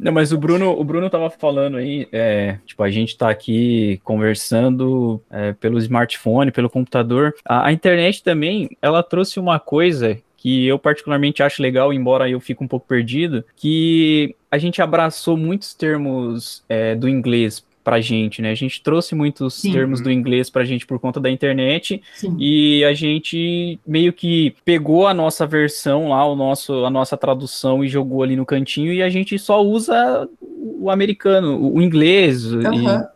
Não, 0.00 0.10
mas 0.10 0.32
o 0.32 0.38
Bruno, 0.38 0.70
o 0.70 0.82
Bruno 0.82 1.10
tava 1.10 1.28
falando 1.28 1.76
aí, 1.76 2.08
é, 2.10 2.58
tipo, 2.64 2.82
a 2.82 2.90
gente 2.90 3.16
tá 3.18 3.28
aqui 3.28 4.00
conversando 4.02 5.22
é, 5.30 5.52
pelo 5.52 5.78
smartphone, 5.78 6.50
pelo 6.50 6.70
computador. 6.70 7.34
A, 7.44 7.66
a, 7.66 7.72
internet 7.72 8.22
também, 8.22 8.70
ela 8.80 9.02
trouxe 9.02 9.38
uma 9.38 9.60
coisa 9.60 10.18
que 10.38 10.66
eu 10.66 10.78
particularmente 10.78 11.42
acho 11.42 11.60
legal, 11.60 11.92
embora 11.92 12.30
eu 12.30 12.40
fique 12.40 12.64
um 12.64 12.68
pouco 12.68 12.86
perdido, 12.86 13.44
que 13.54 14.34
a 14.50 14.56
gente 14.56 14.80
abraçou 14.80 15.36
muitos 15.36 15.74
termos 15.74 16.64
é, 16.66 16.94
do 16.94 17.06
inglês 17.06 17.62
pra 17.82 18.00
gente, 18.00 18.42
né? 18.42 18.50
A 18.50 18.54
gente 18.54 18.82
trouxe 18.82 19.14
muitos 19.14 19.54
Sim. 19.54 19.72
termos 19.72 20.00
do 20.00 20.10
inglês 20.10 20.50
pra 20.50 20.64
gente 20.64 20.86
por 20.86 20.98
conta 20.98 21.18
da 21.18 21.30
internet 21.30 22.02
Sim. 22.14 22.36
e 22.38 22.84
a 22.84 22.92
gente 22.92 23.78
meio 23.86 24.12
que 24.12 24.54
pegou 24.64 25.06
a 25.06 25.14
nossa 25.14 25.46
versão 25.46 26.08
lá, 26.08 26.24
o 26.26 26.36
nosso, 26.36 26.84
a 26.84 26.90
nossa 26.90 27.16
tradução 27.16 27.84
e 27.84 27.88
jogou 27.88 28.22
ali 28.22 28.36
no 28.36 28.46
cantinho 28.46 28.92
e 28.92 29.02
a 29.02 29.08
gente 29.08 29.38
só 29.38 29.62
usa 29.62 30.28
o 30.40 30.90
americano, 30.90 31.72
o 31.72 31.80
inglês 31.80 32.52
uhum. 32.52 32.62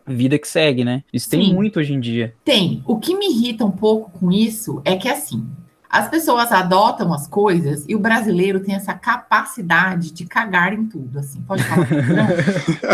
e 0.07 0.13
vida 0.13 0.37
que 0.37 0.47
segue, 0.47 0.83
né? 0.83 1.03
Isso 1.11 1.29
Sim. 1.29 1.39
tem 1.39 1.53
muito 1.53 1.79
hoje 1.79 1.93
em 1.93 1.99
dia. 1.99 2.33
Tem. 2.43 2.83
O 2.85 2.97
que 2.97 3.15
me 3.15 3.27
irrita 3.27 3.65
um 3.65 3.71
pouco 3.71 4.11
com 4.19 4.31
isso 4.31 4.81
é 4.85 4.95
que 4.95 5.07
assim, 5.07 5.45
as 5.89 6.07
pessoas 6.09 6.51
adotam 6.51 7.13
as 7.13 7.27
coisas 7.27 7.85
e 7.87 7.95
o 7.95 7.99
brasileiro 7.99 8.59
tem 8.59 8.75
essa 8.75 8.93
capacidade 8.93 10.11
de 10.11 10.25
cagar 10.25 10.73
em 10.73 10.85
tudo, 10.85 11.19
assim, 11.19 11.41
pode 11.41 11.63
falar. 11.63 11.87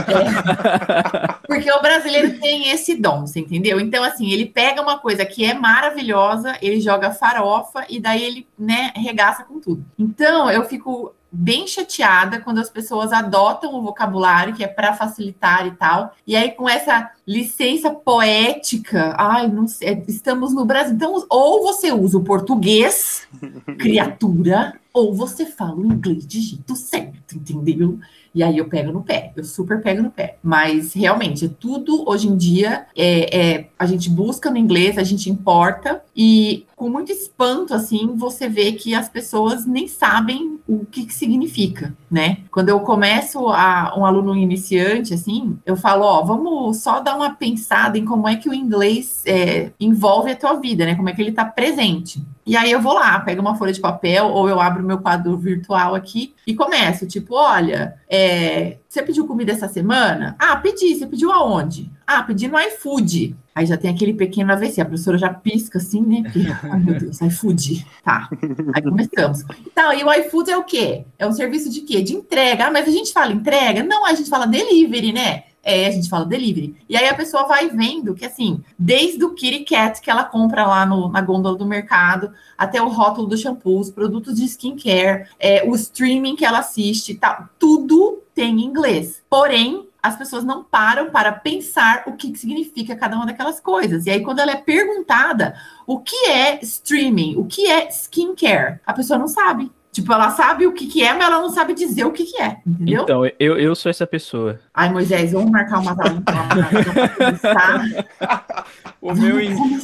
é, 0.08 1.34
porque 1.48 1.72
o 1.72 1.82
brasileiro 1.82 2.40
tem 2.40 2.70
esse 2.72 2.96
dom, 2.96 3.22
você 3.22 3.40
entendeu? 3.40 3.80
Então, 3.80 4.04
assim, 4.04 4.32
ele 4.32 4.46
pega 4.46 4.82
uma 4.82 5.00
coisa 5.00 5.26
que 5.26 5.46
é 5.46 5.54
maravilhosa, 5.54 6.58
ele 6.62 6.80
joga 6.80 7.12
farofa 7.12 7.86
e 7.90 8.00
daí 8.00 8.24
ele, 8.24 8.48
né, 8.58 8.92
regaça 8.96 9.44
com 9.44 9.60
tudo. 9.60 9.86
Então, 9.98 10.50
eu 10.50 10.64
fico 10.66 11.14
bem 11.32 11.66
chateada 11.66 12.40
quando 12.40 12.60
as 12.60 12.70
pessoas 12.70 13.14
adotam 13.14 13.74
o 13.74 13.82
vocabulário 13.82 14.54
que 14.54 14.64
é 14.64 14.68
para 14.68 14.94
facilitar 14.94 15.66
e 15.66 15.72
tal. 15.72 16.14
E 16.28 16.36
aí 16.36 16.52
com 16.52 16.68
essa 16.68 17.12
licença 17.26 17.92
poética, 17.92 19.16
ai, 19.18 19.48
não 19.48 19.68
sei, 19.68 19.90
é, 19.90 20.04
estamos 20.08 20.54
no 20.54 20.66
Brasil. 20.66 20.96
Então, 20.96 21.26
ou 21.30 21.64
você 21.64 21.92
usa 21.92 22.18
o 22.18 22.24
português, 22.24 23.28
criatura, 23.80 24.80
ou 24.94 25.14
você 25.14 25.46
fala 25.46 25.76
o 25.76 25.86
inglês 25.86 26.28
de 26.28 26.42
jeito 26.42 26.76
certo, 26.76 27.36
entendeu? 27.36 27.98
E 28.34 28.42
aí 28.42 28.58
eu 28.58 28.68
pego 28.68 28.92
no 28.92 29.04
pé, 29.04 29.34
eu 29.36 29.44
super 29.44 29.82
pego 29.82 30.02
no 30.02 30.10
pé. 30.10 30.38
Mas 30.42 30.94
realmente, 30.94 31.46
é 31.46 31.50
tudo 31.50 32.10
hoje 32.10 32.28
em 32.28 32.38
dia 32.38 32.86
é, 32.96 33.38
é, 33.38 33.70
a 33.78 33.86
gente 33.86 34.10
busca 34.10 34.50
no 34.50 34.58
inglês, 34.58 34.98
a 34.98 35.04
gente 35.04 35.30
importa, 35.30 36.02
e 36.16 36.66
com 36.76 36.90
muito 36.90 37.12
espanto, 37.12 37.74
assim, 37.74 38.16
você 38.16 38.48
vê 38.48 38.72
que 38.72 38.96
as 38.96 39.10
pessoas 39.10 39.66
nem 39.66 39.88
sabem 39.88 40.60
o 40.72 40.86
que, 40.86 41.06
que 41.06 41.14
significa, 41.14 41.94
né? 42.10 42.38
Quando 42.50 42.70
eu 42.70 42.80
começo 42.80 43.50
a 43.50 43.94
um 43.98 44.06
aluno 44.06 44.34
iniciante, 44.34 45.14
assim, 45.14 45.60
eu 45.66 45.76
falo, 45.76 46.06
ó, 46.06 46.24
vamos 46.24 46.78
só 46.78 47.02
dar 47.02 47.18
uma 47.18 47.32
pensada 47.32 47.98
em 47.98 48.06
como 48.06 48.26
é 48.26 48.38
que 48.38 48.48
o 48.48 48.54
inglês 48.54 49.22
é, 49.26 49.72
envolve 49.78 50.32
a 50.32 50.36
tua 50.36 50.54
vida, 50.54 50.86
né? 50.86 50.96
Como 50.96 51.10
é 51.10 51.14
que 51.14 51.22
ele 51.22 51.32
está 51.32 51.44
presente. 51.44 52.24
E 52.46 52.56
aí 52.56 52.72
eu 52.72 52.82
vou 52.82 52.94
lá, 52.94 53.20
pego 53.20 53.42
uma 53.42 53.56
folha 53.56 53.74
de 53.74 53.82
papel 53.82 54.28
ou 54.28 54.48
eu 54.48 54.62
abro 54.62 54.82
meu 54.82 55.00
quadro 55.00 55.36
virtual 55.38 55.94
aqui 55.94 56.34
e 56.48 56.56
começo, 56.56 57.06
tipo, 57.06 57.36
olha, 57.36 57.96
é, 58.10 58.78
você 58.88 59.04
pediu 59.04 59.28
comida 59.28 59.52
essa 59.52 59.68
semana? 59.68 60.36
Ah, 60.40 60.56
pedi. 60.56 60.96
Você 60.96 61.06
pediu 61.06 61.32
aonde? 61.32 61.92
Ah, 62.08 62.24
pedi 62.24 62.48
no 62.48 62.60
iFood. 62.60 63.36
Aí 63.54 63.66
já 63.66 63.78
tem 63.78 63.92
aquele 63.92 64.14
pequeno 64.14 64.54
AVC, 64.54 64.80
a 64.80 64.86
professora 64.86 65.18
já 65.18 65.34
pisca 65.34 65.78
assim, 65.78 66.02
né? 66.02 66.22
Porque, 66.24 66.40
ai 66.64 66.80
meu 66.80 66.98
Deus, 66.98 67.20
iFood. 67.22 67.86
Tá. 68.04 68.30
Aí 68.74 68.82
começamos. 68.82 69.44
Então, 69.66 69.94
e 69.94 70.04
o 70.04 70.14
iFood 70.14 70.52
é 70.52 70.58
o 70.58 70.64
quê? 70.64 71.06
É 71.20 71.28
um 71.28 71.34
serviço 71.34 71.70
de 71.70 71.82
quê? 71.82 72.02
De 72.02 72.14
entrega. 72.14 72.68
Ah, 72.68 72.72
mas 72.72 72.88
a 72.88 72.92
gente 72.92 73.12
fala 73.12 73.34
entrega? 73.34 73.84
Não, 73.84 74.06
a 74.06 74.14
gente 74.14 74.30
fala 74.30 74.48
delivery, 74.48 75.12
né? 75.12 75.44
É, 75.64 75.86
a 75.86 75.92
gente 75.92 76.10
fala 76.10 76.26
delivery. 76.26 76.76
E 76.90 76.98
aí 76.98 77.08
a 77.08 77.14
pessoa 77.14 77.46
vai 77.46 77.70
vendo 77.70 78.16
que, 78.16 78.26
assim, 78.26 78.64
desde 78.80 79.24
o 79.24 79.34
Kitty 79.34 79.64
Cat 79.64 80.02
que 80.02 80.10
ela 80.10 80.24
compra 80.24 80.66
lá 80.66 80.86
no, 80.86 81.10
na 81.10 81.22
gôndola 81.22 81.56
do 81.56 81.66
mercado, 81.66 82.32
até 82.58 82.82
o 82.82 82.88
rótulo 82.88 83.28
do 83.28 83.38
shampoo, 83.38 83.80
os 83.80 83.92
produtos 83.92 84.36
de 84.36 84.46
skincare, 84.46 85.28
é, 85.40 85.64
o 85.64 85.76
streaming 85.76 86.36
que 86.36 86.46
ela 86.46 86.60
assiste, 86.60 87.14
tá, 87.14 87.50
tudo 87.60 88.24
tem 88.34 88.62
inglês. 88.62 89.22
Porém, 89.30 89.88
as 90.02 90.16
pessoas 90.16 90.44
não 90.44 90.64
param 90.64 91.12
para 91.12 91.32
pensar 91.32 92.04
o 92.08 92.14
que, 92.14 92.36
significa 92.36 92.96
cada 92.96 93.16
uma 93.16 93.26
daquelas 93.26 93.60
coisas. 93.60 94.06
E 94.06 94.10
aí, 94.10 94.22
quando 94.22 94.40
ela 94.40 94.52
é 94.52 94.56
perguntada 94.56 95.54
o 95.86 96.00
que 96.00 96.28
é 96.28 96.60
streaming, 96.64 97.36
o 97.38 97.46
que 97.46 97.68
é 97.68 97.88
skincare, 97.90 98.80
a 98.86 98.94
pessoa 98.94 99.20
não 99.20 99.28
sabe. 99.28 99.72
Tipo, 99.92 100.14
ela 100.14 100.32
sabe 100.32 100.66
o 100.66 100.72
que, 100.72 100.88
que 100.88 101.04
é, 101.04 101.14
mas 101.14 101.26
ela 101.26 101.42
não 101.42 101.50
sabe 101.50 101.74
dizer 101.74 102.06
o 102.06 102.14
que, 102.14 102.24
que 102.24 102.42
é, 102.42 102.60
entendeu? 102.66 103.04
Então, 103.04 103.26
eu, 103.38 103.60
eu 103.60 103.76
sou 103.76 103.90
essa 103.90 104.08
pessoa. 104.08 104.58
Ai, 104.74 104.90
Moisés, 104.90 105.34
vamos 105.34 105.52
marcar 105.52 105.80
uma 105.80 105.92
aula 105.92 106.24
o, 109.02 109.14
meu, 109.14 109.36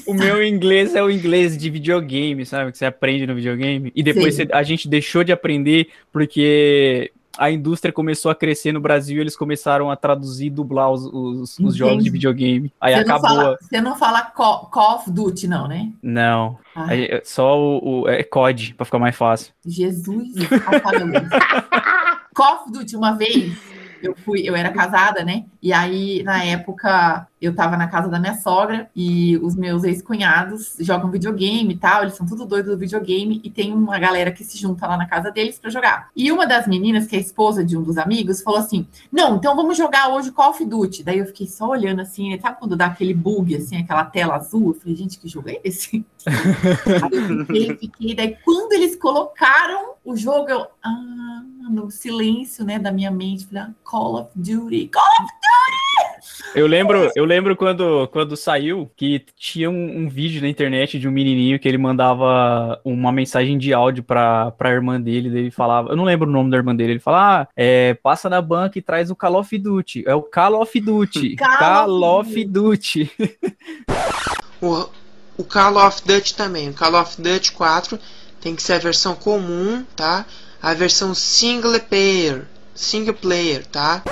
o 0.08 0.14
meu 0.14 0.42
inglês 0.42 0.96
é 0.96 1.04
o 1.04 1.12
inglês 1.12 1.58
de 1.58 1.70
videogame, 1.70 2.46
sabe? 2.46 2.72
Que 2.72 2.78
você 2.78 2.86
aprende 2.86 3.28
no 3.28 3.36
videogame. 3.36 3.92
E 3.94 4.02
depois 4.02 4.36
você, 4.36 4.48
a 4.54 4.64
gente 4.64 4.88
deixou 4.88 5.26
de 5.26 5.34
aprender 5.34 5.90
porque 6.10 7.12
a 7.38 7.52
indústria 7.52 7.94
começou 7.94 8.32
a 8.32 8.36
crescer 8.36 8.72
no 8.72 8.82
Brasil, 8.82 9.22
eles 9.22 9.36
começaram 9.36 9.92
a 9.92 9.96
traduzir 9.96 10.48
e 10.48 10.50
dublar 10.50 10.92
os, 10.92 11.06
os, 11.06 11.60
os 11.60 11.76
jogos 11.76 12.04
de 12.04 12.10
videogame. 12.10 12.72
Aí 12.80 12.94
você 12.94 13.02
acabou. 13.02 13.30
Não 13.30 13.36
fala, 13.36 13.58
você 13.62 13.82
não 13.82 13.96
fala 13.96 14.22
Call 14.24 14.96
of 14.96 15.12
Duty, 15.12 15.48
não, 15.48 15.68
né? 15.68 15.92
Não. 16.02 16.58
Aí, 16.76 17.22
só 17.24 17.58
o, 17.58 18.02
o 18.02 18.10
é 18.10 18.24
COD, 18.24 18.74
pra 18.76 18.86
ficar 18.86 19.00
mais 19.00 19.16
fácil. 19.16 19.54
Jesus, 19.66 20.34
Call 22.34 22.56
of 22.56 22.72
Duty, 22.72 22.96
uma 22.96 23.14
vez, 23.14 23.58
eu 24.02 24.16
fui, 24.16 24.42
eu 24.48 24.56
era 24.56 24.72
casada, 24.72 25.24
né? 25.24 25.46
E 25.62 25.74
aí, 25.74 26.24
na 26.24 26.44
época, 26.44 27.28
eu 27.42 27.54
tava 27.54 27.78
na 27.78 27.88
casa 27.88 28.10
da 28.10 28.20
minha 28.20 28.36
sogra 28.36 28.90
e 28.96 29.38
os 29.38 29.56
meus 29.56 29.84
ex-cunhados 29.84 30.76
jogam 30.80 31.12
videogame 31.12 31.74
e 31.74 31.78
tal, 31.78 32.02
eles 32.02 32.16
são 32.16 32.26
tudo 32.26 32.46
doidos 32.46 32.72
do 32.72 32.78
videogame 32.78 33.40
e 33.44 33.50
tem 33.50 33.74
uma 33.74 34.00
galera 34.00 34.32
que 34.32 34.44
se 34.44 34.58
junta 34.58 34.88
lá 34.88 34.98
na 34.98 35.06
casa 35.06 35.32
deles 35.32 35.60
para 35.60 35.70
jogar. 35.70 36.10
E 36.16 36.32
uma 36.32 36.48
das 36.48 36.68
meninas, 36.68 37.06
que 37.06 37.16
é 37.16 37.20
esposa 37.20 37.64
de 37.64 37.78
um 37.78 37.84
dos 37.84 37.98
amigos, 37.98 38.42
falou 38.42 38.60
assim: 38.60 38.88
Não, 39.12 39.36
então 39.36 39.56
vamos 39.56 39.78
jogar 39.78 40.10
hoje 40.10 40.32
Call 40.32 40.52
of 40.52 40.66
Duty. 40.66 41.04
Daí 41.04 41.20
eu 41.20 41.26
fiquei 41.26 41.48
só 41.48 41.68
olhando 41.68 42.02
assim, 42.02 42.30
né? 42.30 42.40
sabe 42.40 42.60
quando 42.60 42.76
dá 42.76 42.88
aquele 42.88 43.14
bug, 43.14 43.56
assim, 43.56 43.78
aquela 43.78 44.06
tela 44.06 44.36
azul? 44.36 44.70
Eu 44.70 44.74
falei, 44.74 44.96
gente, 44.96 45.20
que 45.20 45.28
jogo 45.28 45.50
é 45.50 45.60
esse? 45.64 46.06
aí 46.26 47.18
eu 47.18 47.46
fiquei, 47.46 47.78
fiquei, 47.78 48.16
daí 48.16 48.38
quando 48.44 48.74
eles 48.74 48.96
colocaram 48.96 49.94
o 50.04 50.16
jogo, 50.16 50.50
eu. 50.50 50.66
Ah, 50.84 51.44
no 51.70 51.92
silêncio, 51.92 52.66
né, 52.66 52.80
da 52.80 52.92
minha 52.92 53.12
mente, 53.12 53.46
falei, 53.46 53.64
ah, 53.64 53.72
Call 53.84 54.22
of 54.22 54.30
Duty, 54.36 54.90
Call 54.90 55.04
of 55.04 55.24
Duty! 55.24 56.08
Eu 56.56 56.66
lembro, 56.66 57.12
eu 57.16 57.26
lembro 57.26 57.56
quando, 57.56 58.08
quando 58.08 58.36
saiu 58.36 58.90
que 58.96 59.24
tinha 59.36 59.70
um, 59.70 60.00
um, 60.00 60.10
vídeo 60.10 60.42
na 60.42 60.48
internet 60.48 60.98
de 60.98 61.08
um 61.08 61.12
menininho 61.12 61.60
que 61.60 61.68
ele 61.68 61.78
mandava 61.78 62.80
uma 62.84 63.12
mensagem 63.12 63.58
de 63.58 63.74
áudio 63.74 64.04
pra, 64.04 64.52
pra 64.52 64.72
irmã 64.72 65.00
dele, 65.00 65.28
ele 65.28 65.52
falava, 65.52 65.90
eu 65.90 65.96
não 65.96 66.04
lembro 66.04 66.28
o 66.28 66.32
nome 66.32 66.50
da 66.50 66.58
irmã 66.58 66.76
dele, 66.76 66.94
ele 66.94 67.00
falava, 67.00 67.44
ah, 67.44 67.48
é, 67.56 67.94
passa 67.96 68.30
na 68.30 68.42
banca 68.42 68.80
e 68.80 68.82
traz 68.82 69.12
o 69.12 69.16
Call 69.16 69.40
of 69.40 69.58
Duty, 69.58 70.04
é 70.08 70.16
o 70.16 70.24
Call 70.24 70.62
of 70.62 70.80
Duty, 70.80 71.36
Call, 71.38 71.58
Call 71.58 72.20
of 72.20 72.46
Duty. 72.46 73.12
o, 74.62 74.90
o 75.38 75.44
Call 75.44 75.78
of 75.86 76.02
Duty 76.06 76.36
também, 76.36 76.70
o 76.70 76.74
Call 76.74 77.00
of 77.00 77.22
Duty 77.22 77.52
4 77.52 78.00
tem 78.42 78.56
que 78.56 78.64
ser 78.64 78.74
a 78.74 78.80
versão 78.80 79.16
comum, 79.16 79.84
tá? 79.96 80.26
A 80.68 80.74
versão 80.74 81.16
single 81.16 81.80
player, 81.80 82.46
single 82.76 83.14
player, 83.14 83.66
tá? 83.66 84.04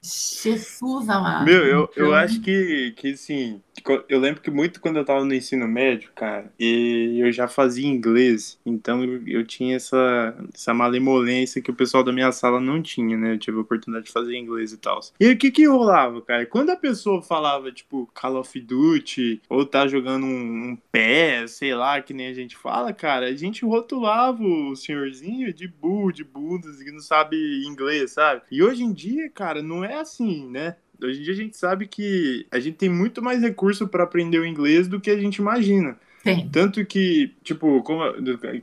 Jesus 0.00 1.08
amado. 1.08 1.44
Meu, 1.44 1.66
eu, 1.66 1.90
eu 1.96 2.14
acho 2.14 2.40
que, 2.40 2.94
que 2.96 3.14
assim, 3.14 3.60
eu 4.08 4.20
lembro 4.20 4.40
que 4.40 4.50
muito 4.50 4.80
quando 4.80 4.96
eu 4.96 5.04
tava 5.04 5.24
no 5.24 5.34
ensino 5.34 5.66
médio, 5.66 6.10
cara, 6.14 6.52
e 6.58 7.18
eu 7.20 7.32
já 7.32 7.48
fazia 7.48 7.86
inglês, 7.86 8.58
então 8.64 9.02
eu 9.26 9.44
tinha 9.44 9.76
essa, 9.76 10.36
essa 10.54 10.74
malemolência 10.74 11.62
que 11.62 11.70
o 11.70 11.74
pessoal 11.74 12.04
da 12.04 12.12
minha 12.12 12.32
sala 12.32 12.60
não 12.60 12.82
tinha, 12.82 13.16
né? 13.16 13.34
Eu 13.34 13.38
tive 13.38 13.58
a 13.58 13.60
oportunidade 13.60 14.06
de 14.06 14.12
fazer 14.12 14.36
inglês 14.36 14.72
e 14.72 14.78
tal. 14.78 15.00
E 15.18 15.30
o 15.30 15.36
que 15.36 15.50
que 15.50 15.66
rolava, 15.66 16.20
cara? 16.22 16.46
Quando 16.46 16.70
a 16.70 16.76
pessoa 16.76 17.22
falava, 17.22 17.72
tipo, 17.72 18.08
Call 18.14 18.36
of 18.36 18.60
Duty, 18.60 19.42
ou 19.48 19.64
tá 19.64 19.86
jogando 19.86 20.26
um, 20.26 20.70
um 20.70 20.78
pé, 20.90 21.46
sei 21.46 21.74
lá, 21.74 22.00
que 22.00 22.14
nem 22.14 22.28
a 22.28 22.34
gente 22.34 22.56
fala, 22.56 22.92
cara, 22.92 23.26
a 23.26 23.34
gente 23.34 23.64
rotulava 23.64 24.42
o 24.42 24.76
senhorzinho 24.76 25.52
de 25.52 25.66
burro, 25.66 26.12
de 26.12 26.24
bundas, 26.24 26.82
que 26.82 26.92
não 26.92 27.00
sabe 27.00 27.64
inglês, 27.66 28.12
sabe? 28.12 28.42
E 28.50 28.62
hoje 28.62 28.82
em 28.82 28.92
dia, 28.92 29.28
cara, 29.30 29.62
não 29.62 29.84
é 29.84 29.94
assim, 30.00 30.48
né? 30.48 30.76
Hoje 31.06 31.20
em 31.20 31.22
dia 31.22 31.32
a 31.32 31.36
gente 31.36 31.56
sabe 31.56 31.86
que 31.86 32.46
a 32.50 32.58
gente 32.58 32.76
tem 32.76 32.88
muito 32.88 33.22
mais 33.22 33.40
recurso 33.40 33.88
para 33.88 34.04
aprender 34.04 34.38
o 34.38 34.46
inglês 34.46 34.88
do 34.88 35.00
que 35.00 35.10
a 35.10 35.18
gente 35.18 35.36
imagina. 35.36 35.96
Sim. 36.22 36.48
Tanto 36.52 36.84
que, 36.86 37.32
tipo, 37.42 37.82
como, 37.82 38.00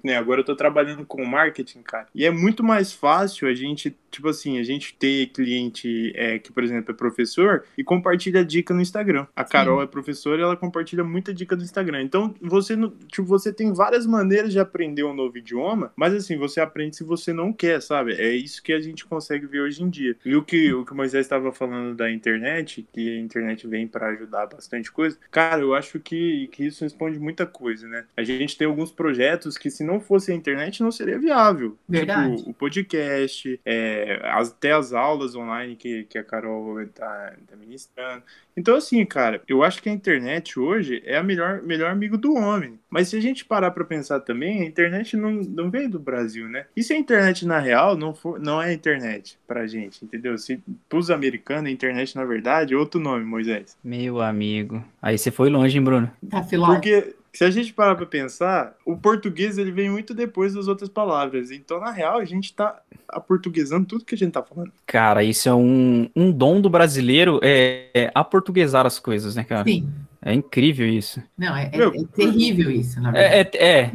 né, 0.01 0.15
agora 0.15 0.39
eu 0.39 0.45
tô 0.45 0.55
trabalhando 0.55 1.05
com 1.05 1.25
marketing, 1.25 1.81
cara. 1.81 2.07
E 2.15 2.25
é 2.25 2.31
muito 2.31 2.63
mais 2.63 2.93
fácil 2.93 3.49
a 3.49 3.53
gente 3.53 3.93
tipo 4.09 4.27
assim, 4.27 4.59
a 4.59 4.63
gente 4.63 4.95
ter 4.95 5.27
cliente 5.27 6.11
é, 6.15 6.39
que, 6.39 6.51
por 6.51 6.63
exemplo, 6.63 6.91
é 6.91 6.97
professor 6.97 7.63
e 7.77 7.83
compartilha 7.83 8.43
dica 8.43 8.73
no 8.73 8.81
Instagram. 8.81 9.27
A 9.35 9.43
Carol 9.43 9.79
Sim. 9.79 9.83
é 9.83 9.87
professora 9.87 10.41
e 10.41 10.43
ela 10.43 10.57
compartilha 10.57 11.03
muita 11.03 11.33
dica 11.33 11.55
no 11.55 11.63
Instagram. 11.63 12.01
Então, 12.01 12.33
você, 12.41 12.75
tipo, 13.07 13.23
você 13.23 13.51
tem 13.53 13.73
várias 13.73 14.05
maneiras 14.05 14.51
de 14.51 14.59
aprender 14.59 15.03
um 15.03 15.13
novo 15.13 15.37
idioma, 15.37 15.91
mas 15.95 16.13
assim, 16.13 16.37
você 16.37 16.59
aprende 16.59 16.95
se 16.95 17.03
você 17.03 17.33
não 17.33 17.51
quer, 17.53 17.81
sabe? 17.81 18.13
É 18.13 18.33
isso 18.33 18.61
que 18.61 18.73
a 18.73 18.79
gente 18.79 19.05
consegue 19.05 19.45
ver 19.45 19.61
hoje 19.61 19.83
em 19.83 19.89
dia. 19.89 20.15
E 20.25 20.35
o 20.35 20.43
que 20.43 20.73
o, 20.73 20.85
que 20.85 20.91
o 20.91 20.95
Moisés 20.95 21.25
estava 21.25 21.51
falando 21.51 21.95
da 21.95 22.11
internet, 22.11 22.87
que 22.93 23.17
a 23.17 23.19
internet 23.19 23.67
vem 23.67 23.87
para 23.87 24.07
ajudar 24.09 24.47
bastante 24.47 24.91
coisa, 24.91 25.17
cara, 25.31 25.61
eu 25.61 25.73
acho 25.73 25.99
que, 25.99 26.47
que 26.51 26.65
isso 26.65 26.83
responde 26.83 27.19
muita 27.19 27.45
coisa, 27.45 27.87
né? 27.87 28.05
A 28.15 28.23
gente 28.23 28.57
tem 28.57 28.67
alguns 28.67 28.91
projetos 28.91 29.57
que, 29.57 29.69
se 29.69 29.83
não 29.83 29.99
fosse 29.99 30.31
a 30.31 30.35
internet, 30.35 30.81
não 30.81 30.91
seria 30.91 31.19
viável. 31.19 31.77
Verdade. 31.87 32.37
Tipo, 32.37 32.49
o 32.49 32.53
podcast, 32.53 33.59
é, 33.65 33.98
até 34.23 34.73
as 34.73 34.93
aulas 34.93 35.35
online 35.35 35.75
que, 35.75 36.03
que 36.03 36.17
a 36.17 36.23
Carol 36.23 36.81
está 36.81 37.33
tá 37.47 37.55
ministrando. 37.55 38.23
Então, 38.55 38.75
assim, 38.75 39.05
cara, 39.05 39.41
eu 39.47 39.63
acho 39.63 39.81
que 39.81 39.89
a 39.89 39.93
internet 39.93 40.59
hoje 40.59 41.01
é 41.05 41.17
a 41.17 41.23
melhor, 41.23 41.61
melhor 41.61 41.91
amigo 41.91 42.17
do 42.17 42.33
homem. 42.33 42.77
Mas 42.89 43.07
se 43.07 43.15
a 43.15 43.21
gente 43.21 43.45
parar 43.45 43.71
para 43.71 43.85
pensar 43.85 44.19
também, 44.19 44.61
a 44.61 44.65
internet 44.65 45.15
não, 45.15 45.31
não 45.31 45.69
veio 45.69 45.89
do 45.89 45.99
Brasil, 45.99 46.49
né? 46.49 46.65
E 46.75 46.83
se 46.83 46.91
a 46.91 46.97
internet, 46.97 47.45
na 47.45 47.59
real, 47.59 47.95
não, 47.95 48.13
for, 48.13 48.39
não 48.39 48.61
é 48.61 48.67
a 48.67 48.73
internet 48.73 49.37
pra 49.47 49.65
gente, 49.65 50.03
entendeu? 50.03 50.37
Se 50.37 50.61
pros 50.89 51.09
americanos, 51.09 51.69
a 51.69 51.71
internet, 51.71 52.15
na 52.15 52.25
verdade, 52.25 52.73
é 52.73 52.77
outro 52.77 52.99
nome, 52.99 53.23
Moisés. 53.23 53.77
Meu 53.83 54.21
amigo. 54.21 54.83
Aí 55.01 55.17
você 55.17 55.31
foi 55.31 55.49
longe, 55.49 55.77
hein, 55.77 55.83
Bruno? 55.83 56.11
Tá 56.29 56.41
Porque 56.41 57.15
se 57.31 57.43
a 57.43 57.51
gente 57.51 57.73
parar 57.73 57.95
para 57.95 58.05
pensar, 58.05 58.75
o 58.85 58.97
português 58.97 59.57
ele 59.57 59.71
vem 59.71 59.89
muito 59.89 60.13
depois 60.13 60.53
das 60.53 60.67
outras 60.67 60.89
palavras. 60.89 61.51
Então, 61.51 61.79
na 61.79 61.91
real, 61.91 62.19
a 62.19 62.25
gente 62.25 62.53
tá 62.53 62.81
aportuguesando 63.07 63.85
tudo 63.85 64.05
que 64.05 64.15
a 64.15 64.17
gente 64.17 64.31
tá 64.31 64.43
falando. 64.43 64.71
Cara, 64.85 65.23
isso 65.23 65.47
é 65.47 65.53
um, 65.53 66.09
um 66.15 66.31
dom 66.31 66.59
do 66.59 66.69
brasileiro, 66.69 67.39
é, 67.43 67.89
é 67.93 68.11
aportuguesar 68.13 68.85
as 68.85 68.99
coisas, 68.99 69.35
né, 69.35 69.43
cara? 69.43 69.63
Sim. 69.63 69.87
É 70.21 70.33
incrível 70.33 70.87
isso. 70.87 71.21
Não, 71.37 71.55
é, 71.55 71.71
é, 71.73 71.81
é 71.81 72.03
terrível 72.13 72.69
isso, 72.69 72.99
na 72.99 73.11
verdade. 73.11 73.57
É, 73.57 73.65
é, 73.65 73.91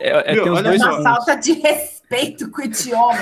é, 0.00 0.30
é 0.30 0.34
Meu, 0.34 0.44
tem 0.44 0.52
os 0.52 0.62
dois 0.62 0.82
uma 0.82 1.02
falta 1.02 1.34
de 1.36 1.52
respeito 1.52 1.97
com 2.50 2.62
o 2.62 2.64
idioma. 2.64 3.18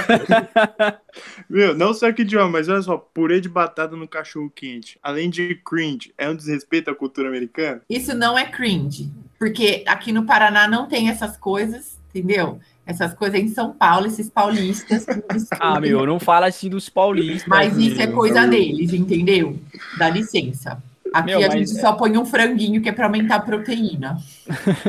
Meu, 1.48 1.74
não 1.74 1.92
só 1.92 2.12
que 2.12 2.22
idioma, 2.22 2.50
mas 2.50 2.68
olha 2.68 2.82
só, 2.82 2.96
purê 2.96 3.40
de 3.40 3.48
batata 3.48 3.96
no 3.96 4.06
cachorro 4.06 4.50
quente, 4.54 4.98
além 5.02 5.28
de 5.28 5.54
cringe, 5.64 6.12
é 6.16 6.28
um 6.28 6.36
desrespeito 6.36 6.90
à 6.90 6.94
cultura 6.94 7.28
americana? 7.28 7.82
Isso 7.88 8.14
não 8.14 8.38
é 8.38 8.44
cringe, 8.44 9.10
porque 9.38 9.82
aqui 9.86 10.12
no 10.12 10.24
Paraná 10.24 10.68
não 10.68 10.86
tem 10.86 11.08
essas 11.08 11.36
coisas, 11.36 11.98
entendeu? 12.10 12.60
Essas 12.86 13.12
coisas 13.14 13.40
em 13.40 13.48
São 13.48 13.72
Paulo, 13.72 14.06
esses 14.06 14.30
paulistas. 14.30 15.06
ah, 15.58 15.80
meu, 15.80 16.06
não 16.06 16.20
fala 16.20 16.46
assim 16.46 16.68
dos 16.68 16.88
paulistas. 16.88 17.48
Mas 17.48 17.76
isso 17.76 18.00
é 18.00 18.06
coisa 18.06 18.46
deles, 18.46 18.92
entendeu? 18.92 19.58
Dá 19.98 20.08
licença. 20.08 20.80
Aqui 21.12 21.30
Meu, 21.30 21.38
a 21.38 21.50
gente 21.50 21.76
é... 21.76 21.80
só 21.80 21.94
põe 21.94 22.16
um 22.18 22.26
franguinho 22.26 22.82
que 22.82 22.88
é 22.88 22.92
para 22.92 23.06
aumentar 23.06 23.36
a 23.36 23.40
proteína. 23.40 24.18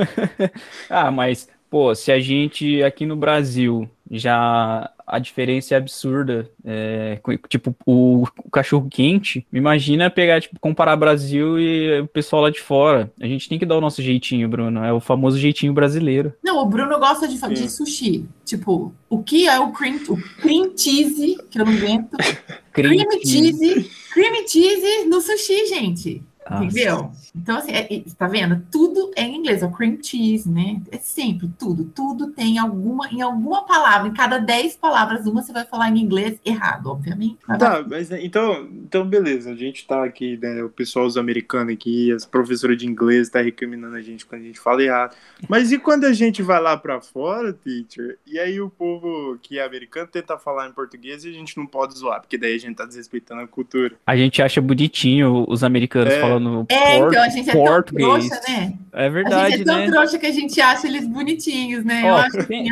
ah, 0.90 1.10
mas 1.10 1.48
pô, 1.70 1.94
se 1.94 2.12
a 2.12 2.20
gente 2.20 2.82
aqui 2.84 3.06
no 3.06 3.16
Brasil 3.16 3.90
já 4.10 4.92
a 5.08 5.20
diferença 5.20 5.74
é 5.74 5.78
absurda. 5.78 6.52
É, 6.66 7.20
tipo, 7.48 7.74
o, 7.86 8.24
o, 8.44 8.52
cachorro 8.52 8.90
quente, 8.92 9.48
imagina 9.54 10.10
pegar, 10.10 10.42
tipo, 10.42 10.60
comparar 10.60 10.98
Brasil 10.98 11.58
e 11.58 12.02
o 12.02 12.08
pessoal 12.08 12.42
lá 12.42 12.50
de 12.50 12.60
fora. 12.60 13.10
A 13.22 13.26
gente 13.26 13.48
tem 13.48 13.58
que 13.58 13.66
dar 13.66 13.78
o 13.78 13.82
nosso 13.82 14.02
jeitinho, 14.02 14.50
Bruno. 14.50 14.84
É 14.84 14.92
o 14.92 15.00
famoso 15.00 15.40
jeitinho 15.40 15.74
brasileiro. 15.74 16.34
Não, 16.44 16.62
o 16.62 16.66
Bruno 16.66 17.00
gosta 17.00 17.26
de, 17.26 17.40
de 17.40 17.70
sushi. 17.70 18.26
Tipo, 18.44 18.94
o 19.10 19.24
que 19.24 19.48
é 19.48 19.58
o 19.60 19.72
cream, 19.72 19.98
o 20.10 20.18
cream 20.42 20.74
cheese, 20.76 21.38
que 21.50 21.60
eu 21.60 21.66
não 21.66 21.72
aguento? 21.72 22.18
cream, 22.74 23.06
cream 23.06 23.22
cheese. 23.26 23.90
Cream 24.14 24.48
cheese 24.48 25.06
no 25.08 25.22
sushi, 25.22 25.68
gente. 25.68 26.22
Nossa. 26.50 26.66
Entendeu? 26.66 27.12
Então, 27.36 27.58
assim, 27.58 27.72
é, 27.72 28.04
tá 28.18 28.28
vendo? 28.28 28.64
Tudo 28.72 29.12
é 29.16 29.24
em 29.24 29.38
inglês, 29.38 29.62
é 29.62 29.66
o 29.66 29.72
cream 29.72 29.98
cheese, 30.02 30.50
né? 30.50 30.82
É 30.92 30.98
sempre, 30.98 31.50
tudo. 31.58 31.86
Tudo 31.86 32.32
tem 32.32 32.58
alguma, 32.58 33.08
em 33.10 33.22
alguma 33.22 33.66
palavra, 33.66 34.08
em 34.08 34.14
cada 34.14 34.38
10 34.38 34.76
palavras, 34.78 35.26
uma 35.26 35.42
você 35.42 35.54
vai 35.54 35.66
falar 35.66 35.90
em 35.90 36.00
inglês 36.00 36.40
errado, 36.46 36.88
obviamente. 36.88 37.38
Tá, 37.60 37.86
mas 37.88 38.12
então, 38.12 38.68
então 38.86 39.06
beleza, 39.06 39.52
a 39.52 39.56
gente 39.56 39.86
tá 39.86 40.04
aqui, 40.04 40.38
né? 40.38 40.64
O 40.64 40.70
pessoal, 40.70 41.06
os 41.06 41.18
americanos 41.18 41.74
aqui, 41.74 42.12
as 42.12 42.26
professoras 42.26 42.78
de 42.78 42.88
inglês 42.88 43.30
tá 43.30 43.42
recriminando 43.42 43.96
a 43.96 44.02
gente 44.02 44.26
quando 44.26 44.42
a 44.42 44.46
gente 44.46 44.60
fala 44.60 44.84
errado. 44.84 45.16
Mas 45.48 45.72
e 45.72 45.78
quando 45.78 46.06
a 46.06 46.14
gente 46.14 46.42
vai 46.42 46.62
lá 46.62 46.78
pra 46.78 47.02
fora, 47.02 47.54
teacher? 47.54 48.18
E 48.26 48.40
aí 48.40 48.60
o 48.60 48.70
povo 48.70 49.38
que 49.42 49.60
é 49.60 49.64
americano 49.64 50.08
tenta 50.08 50.38
falar 50.38 50.68
em 50.68 50.72
português 50.72 51.24
e 51.24 51.30
a 51.30 51.34
gente 51.34 51.58
não 51.58 51.66
pode 51.66 51.98
zoar, 51.98 52.22
porque 52.22 52.38
daí 52.38 52.56
a 52.56 52.60
gente 52.60 52.76
tá 52.76 52.86
desrespeitando 52.86 53.42
a 53.42 53.48
cultura. 53.48 53.96
A 54.06 54.16
gente 54.16 54.42
acha 54.42 54.62
bonitinho 54.62 55.46
os 55.48 55.64
americanos 55.64 56.14
é. 56.14 56.22
falando 56.22 56.37
é, 56.70 56.98
então 56.98 57.22
a 57.22 57.30
gente 57.30 57.50
é 57.50 57.54
português. 57.54 58.08
tão 58.08 58.20
trouxa, 58.20 58.42
né? 58.48 58.74
É 58.94 59.10
verdade, 59.10 59.36
A 59.36 59.50
gente 59.50 59.62
é 59.62 59.66
tão 59.66 59.78
né? 59.78 59.88
trouxa 59.88 60.18
que 60.18 60.26
a 60.26 60.32
gente 60.32 60.60
acha 60.60 60.88
eles 60.88 61.08
bonitinhos, 61.08 61.86
né? 61.86 62.02
Ó, 62.04 62.08
Eu 62.08 62.16
acho 62.16 62.40
assim. 62.40 62.68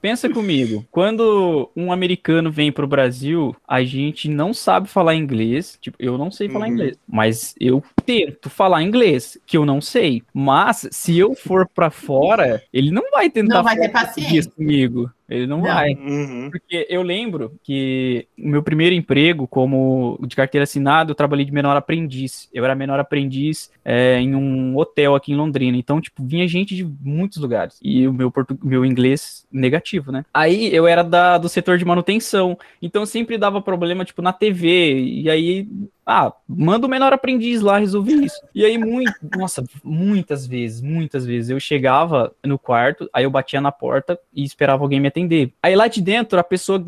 Pensa 0.00 0.28
comigo, 0.28 0.86
quando 0.90 1.70
um 1.76 1.92
americano 1.92 2.50
vem 2.50 2.72
pro 2.72 2.86
Brasil, 2.86 3.54
a 3.68 3.82
gente 3.84 4.28
não 4.28 4.54
sabe 4.54 4.88
falar 4.88 5.14
inglês, 5.14 5.76
tipo, 5.80 5.96
eu 6.00 6.16
não 6.16 6.30
sei 6.30 6.48
falar 6.48 6.66
uhum. 6.66 6.72
inglês, 6.72 6.98
mas 7.06 7.54
eu 7.60 7.82
tento 8.06 8.48
falar 8.48 8.82
inglês, 8.82 9.38
que 9.44 9.56
eu 9.56 9.66
não 9.66 9.80
sei. 9.80 10.22
Mas 10.32 10.88
se 10.90 11.18
eu 11.18 11.34
for 11.34 11.68
para 11.68 11.90
fora, 11.90 12.62
ele 12.72 12.90
não 12.90 13.10
vai 13.10 13.28
tentar 13.28 13.56
não 13.56 13.64
vai 13.64 13.76
ter 13.76 13.90
paciência 13.90 14.50
comigo. 14.50 15.10
Ele 15.30 15.46
não, 15.46 15.58
não. 15.58 15.64
vai. 15.64 15.94
Uhum. 15.94 16.50
Porque 16.50 16.86
eu 16.90 17.02
lembro 17.02 17.52
que 17.62 18.26
o 18.36 18.48
meu 18.48 18.62
primeiro 18.62 18.94
emprego 18.94 19.46
como 19.46 20.18
de 20.26 20.34
carteira 20.34 20.64
assinada, 20.64 21.12
eu 21.12 21.14
trabalhei 21.14 21.44
de 21.44 21.52
menor 21.52 21.76
aprendiz. 21.76 22.48
Eu 22.52 22.64
era 22.64 22.74
menor 22.74 22.98
aprendiz 22.98 23.70
é, 23.84 24.18
em 24.18 24.34
um 24.34 24.76
hotel 24.76 25.14
aqui 25.14 25.32
em 25.32 25.36
Londrina. 25.36 25.76
Então, 25.76 26.00
tipo, 26.00 26.24
vinha 26.24 26.48
gente 26.48 26.74
de 26.74 26.84
muitos 27.00 27.38
lugares. 27.38 27.78
E 27.80 28.08
o 28.08 28.12
meu, 28.12 28.30
portu... 28.30 28.58
meu 28.62 28.84
inglês 28.84 29.46
negativo, 29.52 30.10
né? 30.10 30.24
Aí 30.34 30.74
eu 30.74 30.86
era 30.86 31.04
da, 31.04 31.38
do 31.38 31.48
setor 31.48 31.78
de 31.78 31.84
manutenção. 31.84 32.58
Então 32.82 33.06
sempre 33.06 33.38
dava 33.38 33.62
problema, 33.62 34.04
tipo, 34.04 34.20
na 34.20 34.32
TV. 34.32 34.98
E 34.98 35.30
aí 35.30 35.68
ah, 36.12 36.32
manda 36.48 36.88
o 36.88 36.90
menor 36.90 37.12
aprendiz 37.12 37.60
lá 37.60 37.78
resolver 37.78 38.14
isso. 38.14 38.40
E 38.52 38.64
aí, 38.64 38.76
muito, 38.76 39.14
nossa, 39.38 39.64
muitas 39.84 40.44
vezes, 40.44 40.80
muitas 40.80 41.24
vezes, 41.24 41.50
eu 41.50 41.60
chegava 41.60 42.34
no 42.44 42.58
quarto, 42.58 43.08
aí 43.12 43.22
eu 43.22 43.30
batia 43.30 43.60
na 43.60 43.70
porta 43.70 44.18
e 44.34 44.42
esperava 44.42 44.82
alguém 44.82 44.98
me 44.98 45.06
atender. 45.06 45.52
Aí 45.62 45.76
lá 45.76 45.86
de 45.86 46.02
dentro, 46.02 46.36
a 46.36 46.42
pessoa, 46.42 46.84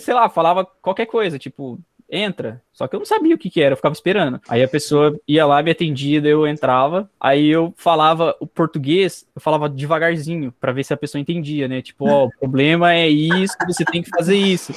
sei 0.00 0.12
lá, 0.12 0.28
falava 0.28 0.66
qualquer 0.82 1.06
coisa, 1.06 1.38
tipo, 1.38 1.78
entra. 2.10 2.60
Só 2.76 2.86
que 2.86 2.94
eu 2.94 2.98
não 2.98 3.06
sabia 3.06 3.34
o 3.34 3.38
que, 3.38 3.48
que 3.48 3.62
era, 3.62 3.72
eu 3.72 3.76
ficava 3.76 3.94
esperando. 3.94 4.38
Aí 4.46 4.62
a 4.62 4.68
pessoa 4.68 5.18
ia 5.26 5.46
lá, 5.46 5.62
me 5.62 5.70
atendia, 5.70 6.20
daí 6.20 6.32
eu 6.32 6.46
entrava. 6.46 7.08
Aí 7.18 7.48
eu 7.48 7.72
falava 7.74 8.36
o 8.38 8.46
português, 8.46 9.26
eu 9.34 9.40
falava 9.40 9.66
devagarzinho, 9.66 10.52
para 10.60 10.72
ver 10.72 10.84
se 10.84 10.92
a 10.92 10.96
pessoa 10.96 11.18
entendia, 11.18 11.66
né? 11.68 11.80
Tipo, 11.80 12.06
ó, 12.06 12.24
oh, 12.24 12.26
o 12.26 12.30
problema 12.38 12.92
é 12.92 13.08
isso, 13.08 13.54
você 13.66 13.82
tem 13.82 14.02
que 14.02 14.10
fazer 14.10 14.36
isso. 14.36 14.74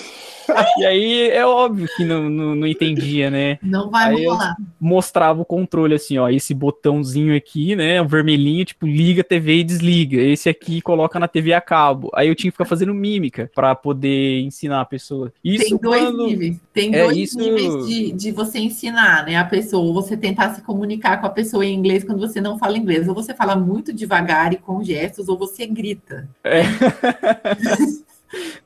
E 0.78 0.86
aí 0.86 1.30
é 1.30 1.46
óbvio 1.46 1.88
que 1.96 2.04
não, 2.04 2.30
não, 2.30 2.56
não 2.56 2.68
entendia, 2.68 3.30
né? 3.30 3.60
Não 3.62 3.90
vai 3.90 4.16
aí 4.16 4.26
rolar. 4.26 4.56
mostrava 4.80 5.42
o 5.42 5.46
controle 5.46 5.94
assim, 5.94 6.18
ó, 6.18 6.30
esse 6.30 6.54
botãozinho 6.54 7.36
aqui, 7.36 7.76
né, 7.76 8.02
o 8.02 8.08
vermelhinho, 8.08 8.66
tipo, 8.66 8.88
liga 8.88 9.22
a 9.22 9.24
TV 9.24 9.58
e 9.58 9.64
desliga. 9.64 10.22
Esse 10.22 10.50
aqui 10.50 10.82
coloca 10.82 11.20
na 11.20 11.28
TV 11.28 11.54
a 11.54 11.62
cabo. 11.62 12.10
Aí 12.14 12.28
eu 12.28 12.36
tinha 12.36 12.52
que 12.52 12.56
ficar 12.56 12.66
fazendo 12.66 12.94
mímica 12.94 13.52
para 13.54 13.76
poder 13.76 14.42
ensinar 14.42 14.82
a 14.82 14.86
pessoa. 14.86 15.32
Isso 15.44 15.66
Tem 15.66 15.78
dois 15.78 16.02
quando... 16.02 16.26
níveis. 16.26 16.58
Tem 16.74 16.96
é, 16.96 17.04
dois 17.04 17.18
isso... 17.18 17.38
níveis 17.38 17.89
de, 17.90 18.12
de 18.12 18.32
você 18.32 18.60
ensinar, 18.60 19.26
né, 19.26 19.36
a 19.36 19.44
pessoa, 19.44 19.84
ou 19.84 19.94
você 19.94 20.16
tentar 20.16 20.54
se 20.54 20.62
comunicar 20.62 21.20
com 21.20 21.26
a 21.26 21.30
pessoa 21.30 21.66
em 21.66 21.74
inglês 21.74 22.04
quando 22.04 22.20
você 22.20 22.40
não 22.40 22.58
fala 22.58 22.78
inglês. 22.78 23.08
Ou 23.08 23.16
você 23.16 23.34
fala 23.34 23.56
muito 23.56 23.92
devagar 23.92 24.54
e 24.54 24.58
com 24.58 24.84
gestos, 24.84 25.28
ou 25.28 25.38
você 25.38 25.66
grita. 25.66 26.30
É. 26.44 26.62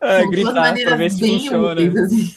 É, 0.01 0.25
gritar 0.27 0.73
pra 0.73 0.95
ver 0.95 1.11
se 1.11 1.19
funciona. 1.19 2.03
assim. 2.03 2.33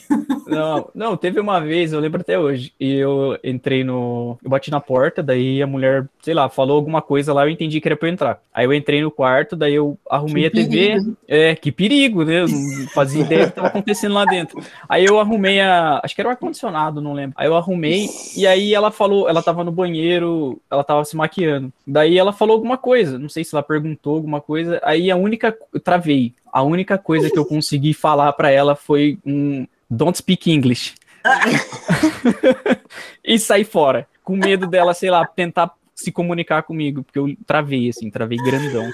Não, 0.47 0.89
não, 0.95 1.17
teve 1.17 1.39
uma 1.39 1.59
vez, 1.59 1.91
eu 1.91 1.99
lembro 1.99 2.21
até 2.21 2.39
hoje, 2.39 2.71
e 2.79 2.95
eu 2.95 3.37
entrei 3.43 3.83
no. 3.83 4.37
Eu 4.41 4.49
bati 4.49 4.71
na 4.71 4.79
porta, 4.79 5.21
daí 5.21 5.61
a 5.61 5.67
mulher, 5.67 6.07
sei 6.21 6.33
lá, 6.33 6.47
falou 6.47 6.77
alguma 6.77 7.01
coisa 7.01 7.33
lá, 7.33 7.45
eu 7.45 7.49
entendi 7.49 7.81
que 7.81 7.87
era 7.87 7.97
pra 7.97 8.07
eu 8.07 8.13
entrar. 8.13 8.41
Aí 8.53 8.65
eu 8.65 8.73
entrei 8.73 9.01
no 9.01 9.11
quarto, 9.11 9.55
daí 9.55 9.75
eu 9.75 9.97
arrumei 10.09 10.49
que 10.49 10.59
a 10.59 10.63
TV. 10.63 10.77
Perigo. 10.77 11.17
É, 11.27 11.55
que 11.55 11.71
perigo, 11.71 12.23
né? 12.23 12.41
Eu 12.41 12.47
não 12.47 12.87
fazia 12.93 13.21
ideia 13.23 13.45
do 13.45 13.49
que 13.49 13.55
tava 13.55 13.67
acontecendo 13.67 14.13
lá 14.13 14.25
dentro. 14.25 14.61
Aí 14.87 15.03
eu 15.03 15.19
arrumei 15.19 15.59
a. 15.59 15.99
Acho 16.03 16.15
que 16.15 16.21
era 16.21 16.29
o 16.29 16.31
ar-condicionado, 16.31 17.01
não 17.01 17.13
lembro. 17.13 17.35
Aí 17.37 17.47
eu 17.47 17.55
arrumei, 17.55 18.07
e 18.35 18.47
aí 18.47 18.73
ela 18.73 18.91
falou, 18.91 19.27
ela 19.27 19.43
tava 19.43 19.63
no 19.63 19.71
banheiro, 19.71 20.61
ela 20.71 20.83
tava 20.83 21.03
se 21.03 21.15
maquiando. 21.15 21.71
Daí 21.85 22.17
ela 22.17 22.31
falou 22.31 22.55
alguma 22.55 22.77
coisa, 22.77 23.19
não 23.19 23.29
sei 23.29 23.43
se 23.43 23.53
ela 23.53 23.63
perguntou 23.63 24.15
alguma 24.15 24.39
coisa. 24.39 24.79
Aí 24.83 25.11
a 25.11 25.17
única. 25.17 25.55
Eu 25.73 25.79
travei. 25.79 26.33
A 26.57 26.63
única 26.63 26.97
coisa 26.97 27.29
que 27.29 27.37
eu 27.37 27.45
consegui 27.45 27.93
falar 27.93 28.33
para 28.33 28.49
ela 28.49 28.75
foi 28.75 29.19
um 29.23 29.67
don't 29.87 30.17
speak 30.17 30.51
English. 30.51 30.95
e 33.23 33.37
sair 33.37 33.63
fora, 33.63 34.07
com 34.23 34.35
medo 34.35 34.65
dela, 34.65 34.95
sei 34.95 35.11
lá, 35.11 35.23
tentar 35.23 35.71
se 35.93 36.11
comunicar 36.11 36.63
comigo, 36.63 37.03
porque 37.03 37.19
eu 37.19 37.37
travei, 37.45 37.89
assim, 37.89 38.09
travei 38.09 38.39
grandão. 38.39 38.89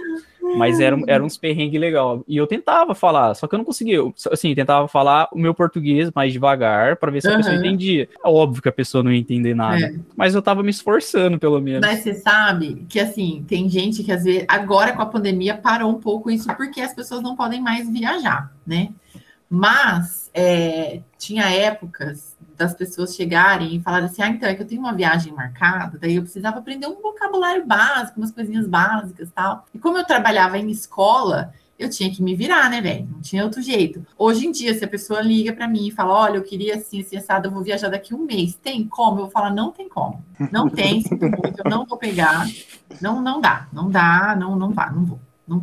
Mas 0.56 0.80
era, 0.80 1.00
era 1.08 1.24
uns 1.24 1.38
perrengues 1.38 1.80
legal. 1.80 2.24
E 2.28 2.38
eu 2.38 2.48
tentava 2.48 2.94
falar, 2.94 3.34
só 3.34 3.48
que 3.48 3.56
eu 3.56 3.58
não 3.58 3.66
conseguia. 3.66 4.00
Assim, 4.32 4.54
tentava 4.54 4.88
falar 4.88 5.28
o 5.32 5.38
meu 5.38 5.54
português 5.54 6.12
mais 6.16 6.34
devagar 6.34 6.98
para 6.98 7.12
ver 7.12 7.22
se 7.22 7.28
a 7.28 7.32
uhum. 7.32 7.38
pessoa 7.38 7.56
entendia. 7.56 8.10
É 8.24 8.28
óbvio 8.28 8.62
que 8.62 8.70
a 8.70 8.74
pessoa 8.74 9.04
não 9.04 9.12
ia 9.12 9.20
entender 9.20 9.54
nada. 9.54 9.86
É. 9.86 9.96
Mas 10.16 10.36
eu 10.36 10.42
tava 10.42 10.64
me 10.64 10.70
esforçando, 10.70 11.40
pelo 11.40 11.60
menos. 11.60 11.82
Mas 11.82 12.00
você 12.00 12.14
sabe 12.14 12.86
que, 12.90 13.00
assim, 13.00 13.44
tem 13.48 13.70
gente 13.70 14.04
que 14.04 14.12
às 14.12 14.24
vezes, 14.24 14.46
agora 14.48 14.94
com 14.94 15.02
a 15.02 15.06
pandemia, 15.06 15.56
parou 15.56 15.90
um 15.90 16.00
pouco 16.00 16.30
isso 16.30 16.48
porque 16.56 16.82
as 16.82 16.94
pessoas 16.94 17.22
não 17.22 17.36
podem 17.36 17.62
mais 17.62 17.90
viajar, 17.90 18.52
né? 18.66 18.90
Mas 19.50 20.32
é, 20.34 21.02
tinha 21.18 21.44
épocas 21.44 22.33
das 22.58 22.74
pessoas 22.74 23.16
chegarem 23.16 23.76
e 23.76 23.82
falarem 23.82 24.06
assim: 24.06 24.22
ah, 24.22 24.30
então 24.30 24.48
é 24.48 24.56
que 24.56 24.62
eu 24.62 24.68
tenho 24.68 24.82
uma 24.82 24.94
viagem 24.94 25.34
marcada, 25.34 25.98
daí 26.00 26.16
eu 26.16 26.22
precisava 26.22 26.60
aprender 26.60 26.88
um 26.88 27.02
vocabulário 27.02 27.66
básico, 27.66 28.20
umas 28.20 28.32
coisinhas 28.32 28.68
básicas 28.68 29.30
tal. 29.34 29.66
E 29.74 29.80
como 29.80 29.98
eu 29.98 30.06
trabalhava 30.06 30.58
em 30.58 30.70
escola, 30.70 31.54
eu 31.78 31.90
tinha 31.90 32.12
que 32.12 32.22
me 32.22 32.36
virar, 32.36 32.70
né, 32.70 32.82
velho? 32.82 33.08
Não 33.12 33.22
tinha 33.22 33.44
outro 33.44 33.62
jeito. 33.62 34.06
Hoje 34.18 34.48
em 34.48 34.52
dia, 34.52 34.74
se 34.74 34.86
a 34.86 34.88
pessoa 34.88 35.22
liga 35.22 35.54
para 35.54 35.68
mim 35.68 35.88
e 35.88 35.92
fala: 35.92 36.14
olha, 36.14 36.38
eu 36.38 36.44
queria 36.44 36.76
assim, 36.76 37.02
assim, 37.02 37.18
assado, 37.18 37.48
eu 37.48 37.52
vou 37.52 37.64
viajar 37.64 37.90
daqui 37.90 38.14
um 38.14 38.26
mês, 38.26 38.56
tem 38.56 38.88
como? 38.88 39.20
Eu 39.20 39.24
vou 39.24 39.32
falar: 39.32 39.52
não 39.52 39.72
tem 39.72 39.90
como. 39.90 40.24
Não 40.52 40.70
tem, 40.70 41.02
sinto 41.02 41.26
muito, 41.26 41.62
eu 41.64 41.70
não 41.70 41.86
vou 41.86 41.98
pegar. 41.98 42.48
Não, 43.02 43.22
não 43.22 43.42
dá, 43.42 43.68
não 43.74 43.90
dá, 43.90 44.36
não, 44.36 44.56
não 44.56 44.72
vá, 44.72 44.90
não 44.92 45.06
vou. 45.06 45.20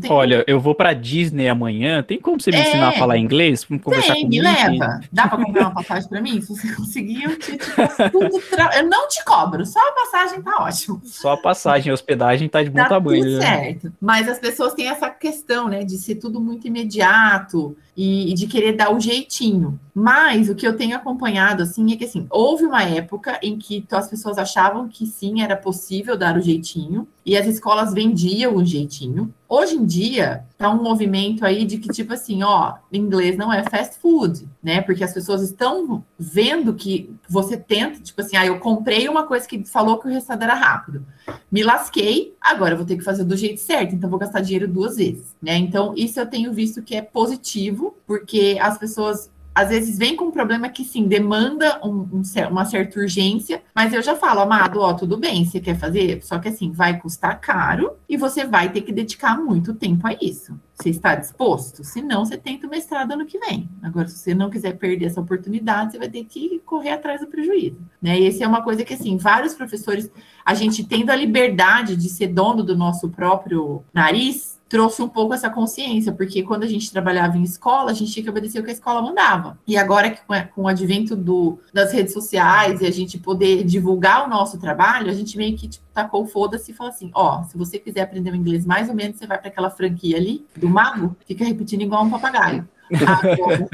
Olha, 0.08 0.44
eu 0.46 0.60
vou 0.60 0.74
pra 0.74 0.92
Disney 0.92 1.48
amanhã. 1.48 2.02
Tem 2.02 2.20
como 2.20 2.38
você 2.38 2.50
me 2.50 2.58
é, 2.58 2.68
ensinar 2.68 2.88
a 2.88 2.92
falar 2.92 3.16
inglês? 3.16 3.64
Vamos 3.64 3.82
conversar 3.82 4.12
tem, 4.12 4.28
me 4.28 4.40
leva. 4.40 5.00
Dá 5.10 5.26
pra 5.26 5.42
comprar 5.42 5.62
uma 5.62 5.74
passagem 5.74 6.08
pra 6.08 6.20
mim? 6.20 6.40
Se 6.42 6.48
você 6.48 6.74
conseguir, 6.74 7.24
eu 7.24 7.38
te, 7.38 7.56
te 7.56 7.70
tudo. 8.12 8.40
Tra... 8.50 8.76
Eu 8.76 8.86
não 8.88 9.08
te 9.08 9.24
cobro, 9.24 9.64
só 9.64 9.78
a 9.78 9.92
passagem 9.92 10.42
tá 10.42 10.62
ótimo. 10.62 11.00
Só 11.04 11.32
a 11.32 11.36
passagem, 11.36 11.90
a 11.90 11.94
hospedagem 11.94 12.48
tá 12.48 12.62
de 12.62 12.68
bom 12.68 12.78
tá 12.78 12.88
tamanho. 12.88 13.22
Tudo 13.22 13.38
né? 13.38 13.46
certo. 13.46 13.92
Mas 13.98 14.28
as 14.28 14.38
pessoas 14.38 14.74
têm 14.74 14.88
essa 14.88 15.08
questão, 15.08 15.68
né, 15.68 15.82
de 15.82 15.96
ser 15.96 16.16
tudo 16.16 16.40
muito 16.40 16.66
imediato 16.66 17.74
e, 18.00 18.30
e, 18.30 18.34
de 18.34 18.46
querer 18.46 18.72
dar 18.72 18.94
o 18.94 18.98
jeitinho. 18.98 19.78
Mas 19.94 20.48
o 20.48 20.54
que 20.54 20.66
eu 20.66 20.74
tenho 20.74 20.96
acompanhado 20.96 21.62
assim 21.62 21.92
é 21.92 21.96
que 21.96 22.06
assim, 22.06 22.26
houve 22.30 22.64
uma 22.64 22.82
época 22.82 23.38
em 23.42 23.58
que 23.58 23.84
as 23.90 24.08
pessoas 24.08 24.38
achavam 24.38 24.88
que 24.88 25.04
sim, 25.04 25.42
era 25.42 25.54
possível 25.54 26.16
dar 26.16 26.34
o 26.34 26.40
jeitinho, 26.40 27.06
e 27.26 27.36
as 27.36 27.46
escolas 27.46 27.92
vendiam 27.92 28.56
o 28.56 28.64
jeitinho. 28.64 29.34
Hoje 29.46 29.74
em 29.76 29.84
dia, 29.84 30.46
tá 30.60 30.68
um 30.68 30.82
movimento 30.82 31.46
aí 31.46 31.64
de 31.64 31.78
que, 31.78 31.88
tipo 31.88 32.12
assim, 32.12 32.42
ó, 32.42 32.74
inglês 32.92 33.34
não 33.34 33.50
é 33.50 33.64
fast 33.64 33.98
food, 33.98 34.46
né? 34.62 34.82
Porque 34.82 35.02
as 35.02 35.14
pessoas 35.14 35.40
estão 35.40 36.04
vendo 36.18 36.74
que 36.74 37.16
você 37.26 37.56
tenta, 37.56 37.98
tipo 37.98 38.20
assim, 38.20 38.36
ah, 38.36 38.44
eu 38.44 38.60
comprei 38.60 39.08
uma 39.08 39.22
coisa 39.22 39.48
que 39.48 39.64
falou 39.64 39.96
que 39.96 40.06
o 40.06 40.10
resultado 40.10 40.42
era 40.42 40.52
rápido. 40.52 41.02
Me 41.50 41.62
lasquei, 41.62 42.34
agora 42.38 42.76
vou 42.76 42.84
ter 42.84 42.98
que 42.98 43.02
fazer 43.02 43.24
do 43.24 43.38
jeito 43.38 43.58
certo, 43.58 43.94
então 43.94 44.10
vou 44.10 44.18
gastar 44.18 44.42
dinheiro 44.42 44.68
duas 44.68 44.98
vezes, 44.98 45.34
né? 45.40 45.56
Então, 45.56 45.94
isso 45.96 46.20
eu 46.20 46.26
tenho 46.26 46.52
visto 46.52 46.82
que 46.82 46.94
é 46.94 47.00
positivo, 47.00 47.96
porque 48.06 48.58
as 48.60 48.76
pessoas 48.76 49.30
às 49.54 49.68
vezes 49.68 49.98
vem 49.98 50.16
com 50.16 50.26
um 50.26 50.30
problema 50.30 50.68
que 50.68 50.84
sim, 50.84 51.06
demanda 51.06 51.80
um, 51.84 52.08
um, 52.12 52.22
uma 52.50 52.64
certa 52.64 53.00
urgência, 53.00 53.62
mas 53.74 53.92
eu 53.92 54.02
já 54.02 54.14
falo, 54.14 54.40
amado, 54.40 54.80
ó, 54.80 54.94
tudo 54.94 55.16
bem, 55.16 55.44
você 55.44 55.60
quer 55.60 55.76
fazer, 55.76 56.22
só 56.22 56.38
que 56.38 56.48
assim, 56.48 56.70
vai 56.70 56.98
custar 56.98 57.40
caro 57.40 57.92
e 58.08 58.16
você 58.16 58.44
vai 58.44 58.70
ter 58.70 58.82
que 58.82 58.92
dedicar 58.92 59.36
muito 59.38 59.74
tempo 59.74 60.06
a 60.06 60.12
isso. 60.20 60.58
Você 60.74 60.88
está 60.88 61.14
disposto? 61.14 61.84
Se 61.84 62.00
não, 62.00 62.24
você 62.24 62.38
tenta 62.38 62.66
o 62.66 62.70
mestrado 62.70 63.12
ano 63.12 63.26
que 63.26 63.38
vem. 63.38 63.68
Agora, 63.82 64.08
se 64.08 64.18
você 64.18 64.34
não 64.34 64.48
quiser 64.48 64.78
perder 64.78 65.06
essa 65.06 65.20
oportunidade, 65.20 65.92
você 65.92 65.98
vai 65.98 66.08
ter 66.08 66.24
que 66.24 66.58
correr 66.64 66.92
atrás 66.92 67.20
do 67.20 67.26
prejuízo. 67.26 67.76
Né? 68.00 68.18
E 68.18 68.24
esse 68.24 68.42
é 68.42 68.48
uma 68.48 68.62
coisa 68.62 68.82
que, 68.82 68.94
assim, 68.94 69.18
vários 69.18 69.52
professores, 69.52 70.10
a 70.42 70.54
gente 70.54 70.82
tendo 70.82 71.10
a 71.10 71.16
liberdade 71.16 71.96
de 71.96 72.08
ser 72.08 72.28
dono 72.28 72.62
do 72.62 72.74
nosso 72.74 73.10
próprio 73.10 73.84
nariz, 73.92 74.58
trouxe 74.70 75.02
um 75.02 75.08
pouco 75.08 75.34
essa 75.34 75.50
consciência, 75.50 76.12
porque 76.12 76.44
quando 76.44 76.62
a 76.62 76.68
gente 76.68 76.92
trabalhava 76.92 77.36
em 77.36 77.42
escola, 77.42 77.90
a 77.90 77.92
gente 77.92 78.12
tinha 78.12 78.22
que 78.22 78.30
obedecer 78.30 78.60
o 78.60 78.62
que 78.62 78.70
a 78.70 78.72
escola 78.72 79.02
mandava. 79.02 79.58
E 79.66 79.76
agora 79.76 80.10
que 80.10 80.20
com 80.54 80.62
o 80.62 80.68
advento 80.68 81.16
do, 81.16 81.58
das 81.74 81.92
redes 81.92 82.14
sociais 82.14 82.80
e 82.80 82.86
a 82.86 82.90
gente 82.92 83.18
poder 83.18 83.64
divulgar 83.64 84.24
o 84.24 84.30
nosso 84.30 84.60
trabalho, 84.60 85.10
a 85.10 85.12
gente 85.12 85.36
meio 85.36 85.56
que 85.56 85.66
tipo, 85.66 85.84
tacou 85.92 86.24
foda-se 86.24 86.70
e 86.70 86.74
falou 86.74 86.92
assim: 86.92 87.10
ó, 87.12 87.42
se 87.42 87.58
você 87.58 87.80
quiser 87.80 88.02
aprender 88.02 88.30
o 88.30 88.36
inglês 88.36 88.64
mais 88.64 88.88
ou 88.88 88.94
menos, 88.94 89.18
você 89.18 89.26
vai 89.26 89.38
para 89.38 89.48
aquela 89.48 89.70
franquia 89.70 90.16
ali 90.16 90.46
do 90.56 90.68
mago, 90.68 91.16
fica 91.26 91.44
repetindo 91.44 91.82
igual 91.82 92.04
um 92.04 92.10
papagaio. 92.10 92.66
Agora, 92.94 93.68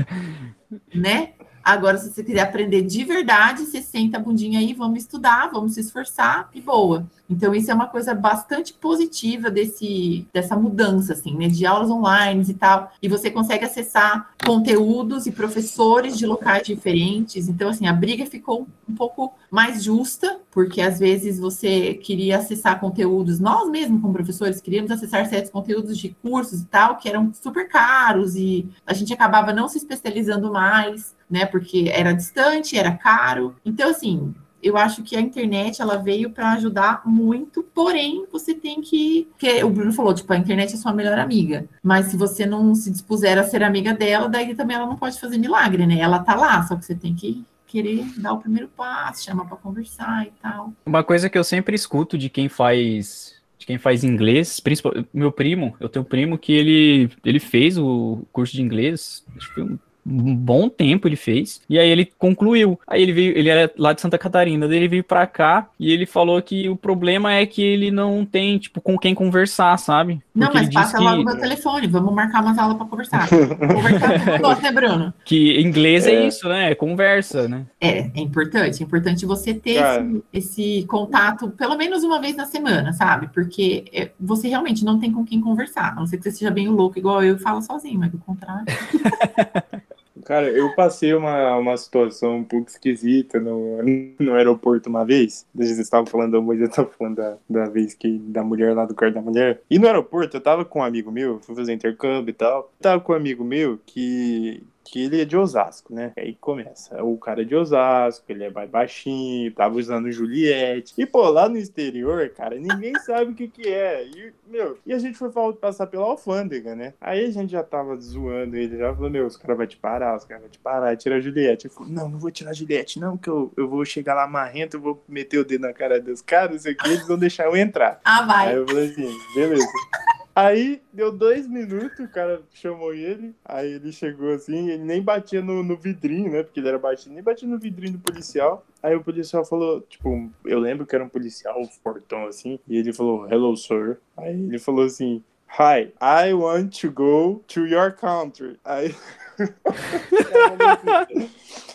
né? 0.94 1.32
Agora, 1.66 1.98
se 1.98 2.12
você 2.12 2.22
quiser 2.22 2.42
aprender 2.42 2.82
de 2.82 3.04
verdade, 3.04 3.64
você 3.64 3.82
senta 3.82 4.18
a 4.18 4.20
bundinha 4.20 4.60
aí, 4.60 4.72
vamos 4.72 5.00
estudar, 5.00 5.50
vamos 5.50 5.74
se 5.74 5.80
esforçar 5.80 6.48
e 6.54 6.60
boa. 6.60 7.04
Então, 7.28 7.52
isso 7.52 7.72
é 7.72 7.74
uma 7.74 7.88
coisa 7.88 8.14
bastante 8.14 8.72
positiva 8.72 9.50
desse, 9.50 10.24
dessa 10.32 10.54
mudança, 10.54 11.12
assim, 11.12 11.36
né? 11.36 11.48
De 11.48 11.66
aulas 11.66 11.90
online 11.90 12.44
e 12.48 12.54
tal. 12.54 12.92
E 13.02 13.08
você 13.08 13.32
consegue 13.32 13.64
acessar 13.64 14.30
conteúdos 14.44 15.26
e 15.26 15.32
professores 15.32 16.16
de 16.16 16.24
locais 16.24 16.64
diferentes. 16.64 17.48
Então, 17.48 17.68
assim, 17.68 17.88
a 17.88 17.92
briga 17.92 18.24
ficou 18.26 18.68
um 18.88 18.94
pouco 18.94 19.34
mais 19.50 19.82
justa, 19.82 20.38
porque 20.52 20.80
às 20.80 21.00
vezes 21.00 21.40
você 21.40 21.94
queria 21.94 22.38
acessar 22.38 22.78
conteúdos, 22.78 23.40
nós 23.40 23.68
mesmos, 23.68 24.00
como 24.00 24.14
professores, 24.14 24.60
queríamos 24.60 24.92
acessar 24.92 25.26
certos 25.26 25.50
conteúdos 25.50 25.98
de 25.98 26.10
cursos 26.22 26.60
e 26.60 26.66
tal, 26.66 26.96
que 26.96 27.08
eram 27.08 27.32
super 27.34 27.68
caros, 27.68 28.36
e 28.36 28.68
a 28.86 28.94
gente 28.94 29.12
acabava 29.12 29.52
não 29.52 29.68
se 29.68 29.78
especializando 29.78 30.52
mais, 30.52 31.15
né? 31.30 31.46
Porque 31.46 31.90
era 31.92 32.12
distante, 32.12 32.78
era 32.78 32.92
caro. 32.92 33.56
Então, 33.64 33.90
assim, 33.90 34.34
eu 34.62 34.76
acho 34.76 35.02
que 35.02 35.16
a 35.16 35.20
internet 35.20 35.80
ela 35.80 35.96
veio 35.96 36.30
para 36.30 36.52
ajudar 36.52 37.02
muito, 37.04 37.62
porém 37.62 38.26
você 38.30 38.54
tem 38.54 38.80
que, 38.80 39.28
que 39.38 39.62
o 39.62 39.70
Bruno 39.70 39.92
falou, 39.92 40.12
tipo, 40.12 40.32
a 40.32 40.36
internet 40.36 40.74
é 40.74 40.76
sua 40.76 40.92
melhor 40.92 41.18
amiga, 41.18 41.66
mas 41.82 42.06
se 42.06 42.16
você 42.16 42.44
não 42.44 42.74
se 42.74 42.90
dispuser 42.90 43.38
a 43.38 43.44
ser 43.44 43.62
amiga 43.62 43.94
dela, 43.94 44.28
daí 44.28 44.54
também 44.54 44.76
ela 44.76 44.86
não 44.86 44.96
pode 44.96 45.20
fazer 45.20 45.38
milagre, 45.38 45.86
né? 45.86 45.98
Ela 45.98 46.18
tá 46.18 46.34
lá, 46.34 46.62
só 46.64 46.74
que 46.76 46.84
você 46.84 46.94
tem 46.94 47.14
que 47.14 47.44
querer 47.66 48.04
dar 48.16 48.32
o 48.32 48.38
primeiro 48.38 48.68
passo, 48.68 49.24
chamar 49.24 49.44
para 49.44 49.56
conversar 49.56 50.26
e 50.26 50.32
tal. 50.40 50.72
Uma 50.84 51.04
coisa 51.04 51.28
que 51.28 51.38
eu 51.38 51.44
sempre 51.44 51.74
escuto 51.74 52.16
de 52.16 52.28
quem 52.28 52.48
faz 52.48 53.36
de 53.58 53.64
quem 53.64 53.78
faz 53.78 54.04
inglês, 54.04 54.60
principalmente 54.60 55.08
meu 55.14 55.32
primo, 55.32 55.74
eu 55.80 55.88
tenho 55.88 56.04
um 56.04 56.08
primo 56.08 56.36
que 56.36 56.52
ele 56.52 57.10
ele 57.24 57.40
fez 57.40 57.78
o 57.78 58.22
curso 58.32 58.54
de 58.54 58.62
inglês, 58.62 59.24
acho 59.36 59.54
que 59.54 59.60
um 59.60 59.78
bom 60.06 60.68
tempo 60.68 61.08
ele 61.08 61.16
fez. 61.16 61.60
E 61.68 61.78
aí 61.78 61.88
ele 61.88 62.04
concluiu. 62.18 62.78
Aí 62.86 63.02
ele 63.02 63.12
veio, 63.12 63.36
ele 63.36 63.48
era 63.48 63.70
lá 63.76 63.92
de 63.92 64.00
Santa 64.00 64.16
Catarina, 64.16 64.68
daí 64.68 64.76
ele 64.76 64.88
veio 64.88 65.04
para 65.04 65.26
cá 65.26 65.68
e 65.78 65.92
ele 65.92 66.06
falou 66.06 66.40
que 66.40 66.68
o 66.68 66.76
problema 66.76 67.34
é 67.34 67.44
que 67.44 67.62
ele 67.62 67.90
não 67.90 68.24
tem, 68.24 68.58
tipo, 68.58 68.80
com 68.80 68.96
quem 68.96 69.14
conversar, 69.14 69.76
sabe? 69.78 70.22
Porque 70.32 70.46
não, 70.46 70.54
mas 70.54 70.72
passa 70.72 70.96
que... 70.96 71.02
logo 71.02 71.24
meu 71.24 71.38
telefone, 71.38 71.86
vamos 71.88 72.14
marcar 72.14 72.42
umas 72.42 72.58
aulas 72.58 72.76
para 72.76 72.86
conversar. 72.86 73.28
conversar 73.28 74.40
com 74.40 74.54
você, 74.54 74.70
Bruno? 74.70 75.14
Que 75.24 75.60
inglês 75.60 76.06
é. 76.06 76.14
é. 76.14 76.26
isso, 76.28 76.48
né? 76.48 76.70
É 76.70 76.74
conversa, 76.74 77.48
né? 77.48 77.66
É, 77.80 77.98
é 77.98 78.20
importante. 78.20 78.82
É 78.82 78.86
importante 78.86 79.26
você 79.26 79.54
ter 79.54 79.82
esse, 79.82 80.22
esse, 80.32 80.86
contato 80.86 81.50
pelo 81.50 81.76
menos 81.76 82.04
uma 82.04 82.20
vez 82.20 82.36
na 82.36 82.46
semana, 82.46 82.92
sabe? 82.92 83.28
Porque 83.32 83.84
é, 83.92 84.10
você 84.20 84.48
realmente 84.48 84.84
não 84.84 84.98
tem 84.98 85.10
com 85.10 85.24
quem 85.24 85.40
conversar. 85.40 85.92
A 85.92 85.94
não 85.96 86.06
ser 86.06 86.18
que 86.18 86.24
você 86.24 86.30
seja 86.30 86.50
bem 86.50 86.68
louco, 86.68 86.98
igual 86.98 87.24
eu 87.24 87.36
e 87.36 87.38
falo 87.38 87.60
sozinho, 87.60 87.98
mas 87.98 88.12
do 88.12 88.18
contrário. 88.18 88.66
Cara, 90.26 90.50
eu 90.50 90.74
passei 90.74 91.14
uma, 91.14 91.56
uma 91.56 91.76
situação 91.76 92.38
um 92.38 92.44
pouco 92.44 92.68
esquisita 92.68 93.38
no, 93.38 93.78
no 94.18 94.34
aeroporto 94.34 94.88
uma 94.88 95.04
vez. 95.04 95.46
Vocês 95.54 95.78
estavam 95.78 96.04
falando, 96.04 96.36
a 96.36 96.40
Moisés 96.40 96.68
estava 96.68 96.90
falando 96.90 97.14
da, 97.14 97.36
da 97.48 97.66
vez 97.66 97.94
que 97.94 98.18
da 98.18 98.42
mulher 98.42 98.74
lá 98.74 98.84
do 98.84 98.94
quarto 98.94 99.14
da 99.14 99.22
mulher. 99.22 99.62
E 99.70 99.78
no 99.78 99.86
aeroporto 99.86 100.36
eu 100.36 100.40
tava 100.40 100.64
com 100.64 100.80
um 100.80 100.82
amigo 100.82 101.12
meu, 101.12 101.38
fui 101.38 101.54
fazer 101.54 101.72
intercâmbio 101.72 102.30
e 102.30 102.34
tal. 102.34 102.72
Eu 102.78 102.82
tava 102.82 103.00
com 103.00 103.12
um 103.12 103.16
amigo 103.16 103.44
meu 103.44 103.78
que 103.86 104.64
que 104.86 105.04
ele 105.04 105.20
é 105.20 105.24
de 105.24 105.36
Osasco, 105.36 105.92
né? 105.92 106.12
Aí 106.16 106.34
começa. 106.34 107.02
O 107.02 107.18
cara 107.18 107.42
é 107.42 107.44
de 107.44 107.54
Osasco, 107.54 108.24
ele 108.28 108.44
é 108.44 108.50
mais 108.50 108.70
baixinho, 108.70 109.52
tava 109.52 109.76
usando 109.76 110.10
Juliette. 110.10 110.94
E, 110.96 111.04
pô, 111.04 111.28
lá 111.28 111.48
no 111.48 111.56
exterior, 111.56 112.28
cara, 112.30 112.56
ninguém 112.56 112.94
sabe 113.04 113.32
o 113.32 113.34
que 113.34 113.48
que 113.48 113.68
é. 113.68 114.06
E, 114.06 114.32
meu, 114.46 114.78
e 114.86 114.92
a 114.92 114.98
gente 114.98 115.18
foi 115.18 115.30
passar 115.60 115.88
pela 115.88 116.04
alfândega, 116.04 116.76
né? 116.76 116.94
Aí 117.00 117.24
a 117.24 117.30
gente 117.30 117.50
já 117.50 117.64
tava 117.64 117.96
zoando 117.96 118.56
ele, 118.56 118.78
já 118.78 118.94
falou, 118.94 119.10
meu, 119.10 119.26
os 119.26 119.36
caras 119.36 119.56
vão 119.56 119.66
te 119.66 119.76
parar, 119.76 120.16
os 120.16 120.24
caras 120.24 120.42
vão 120.42 120.50
te 120.50 120.58
parar, 120.58 120.96
tira 120.96 121.16
a 121.16 121.20
Juliette. 121.20 121.66
Eu 121.66 121.70
falei, 121.72 121.92
não, 121.92 122.08
não 122.08 122.18
vou 122.18 122.30
tirar 122.30 122.50
a 122.50 122.54
Juliette, 122.54 123.00
não, 123.00 123.16
que 123.16 123.28
eu, 123.28 123.52
eu 123.56 123.68
vou 123.68 123.84
chegar 123.84 124.14
lá 124.14 124.26
marrento, 124.28 124.76
eu 124.76 124.80
vou 124.80 125.02
meter 125.08 125.38
o 125.38 125.44
dedo 125.44 125.62
na 125.62 125.72
cara 125.72 126.00
dos 126.00 126.22
caras, 126.22 126.60
isso 126.64 126.68
aqui, 126.68 126.88
eles 126.88 127.06
vão 127.06 127.18
deixar 127.18 127.46
eu 127.46 127.56
entrar. 127.56 128.00
Ah, 128.04 128.24
vai. 128.24 128.50
Aí 128.50 128.56
eu 128.56 128.66
falei 128.66 128.90
assim, 128.90 129.12
beleza. 129.34 129.66
Aí 130.36 130.82
deu 130.92 131.10
dois 131.10 131.48
minutos, 131.48 131.98
o 131.98 132.08
cara 132.08 132.42
chamou 132.52 132.92
ele, 132.92 133.34
aí 133.42 133.72
ele 133.72 133.90
chegou 133.90 134.34
assim, 134.34 134.68
ele 134.68 134.84
nem 134.84 135.00
batia 135.00 135.40
no, 135.40 135.62
no 135.62 135.78
vidrinho, 135.78 136.30
né? 136.30 136.42
Porque 136.42 136.60
ele 136.60 136.68
era 136.68 136.78
baixinho, 136.78 137.14
nem 137.14 137.24
batia 137.24 137.48
no 137.48 137.58
vidrinho 137.58 137.94
do 137.94 137.98
policial. 137.98 138.62
Aí 138.82 138.94
o 138.94 139.02
policial 139.02 139.46
falou, 139.46 139.80
tipo, 139.80 140.30
eu 140.44 140.58
lembro 140.58 140.84
que 140.84 140.94
era 140.94 141.02
um 141.02 141.08
policial 141.08 141.58
fortão 141.82 142.26
assim, 142.26 142.58
e 142.68 142.76
ele 142.76 142.92
falou, 142.92 143.26
hello 143.32 143.56
sir. 143.56 143.98
Aí 144.14 144.34
ele 144.34 144.58
falou 144.58 144.84
assim, 144.84 145.24
hi, 145.58 145.90
I 146.02 146.34
want 146.34 146.78
to 146.82 146.90
go 146.90 147.42
to 147.48 147.66
your 147.66 147.92
country. 147.92 148.58
Aí. 148.62 148.94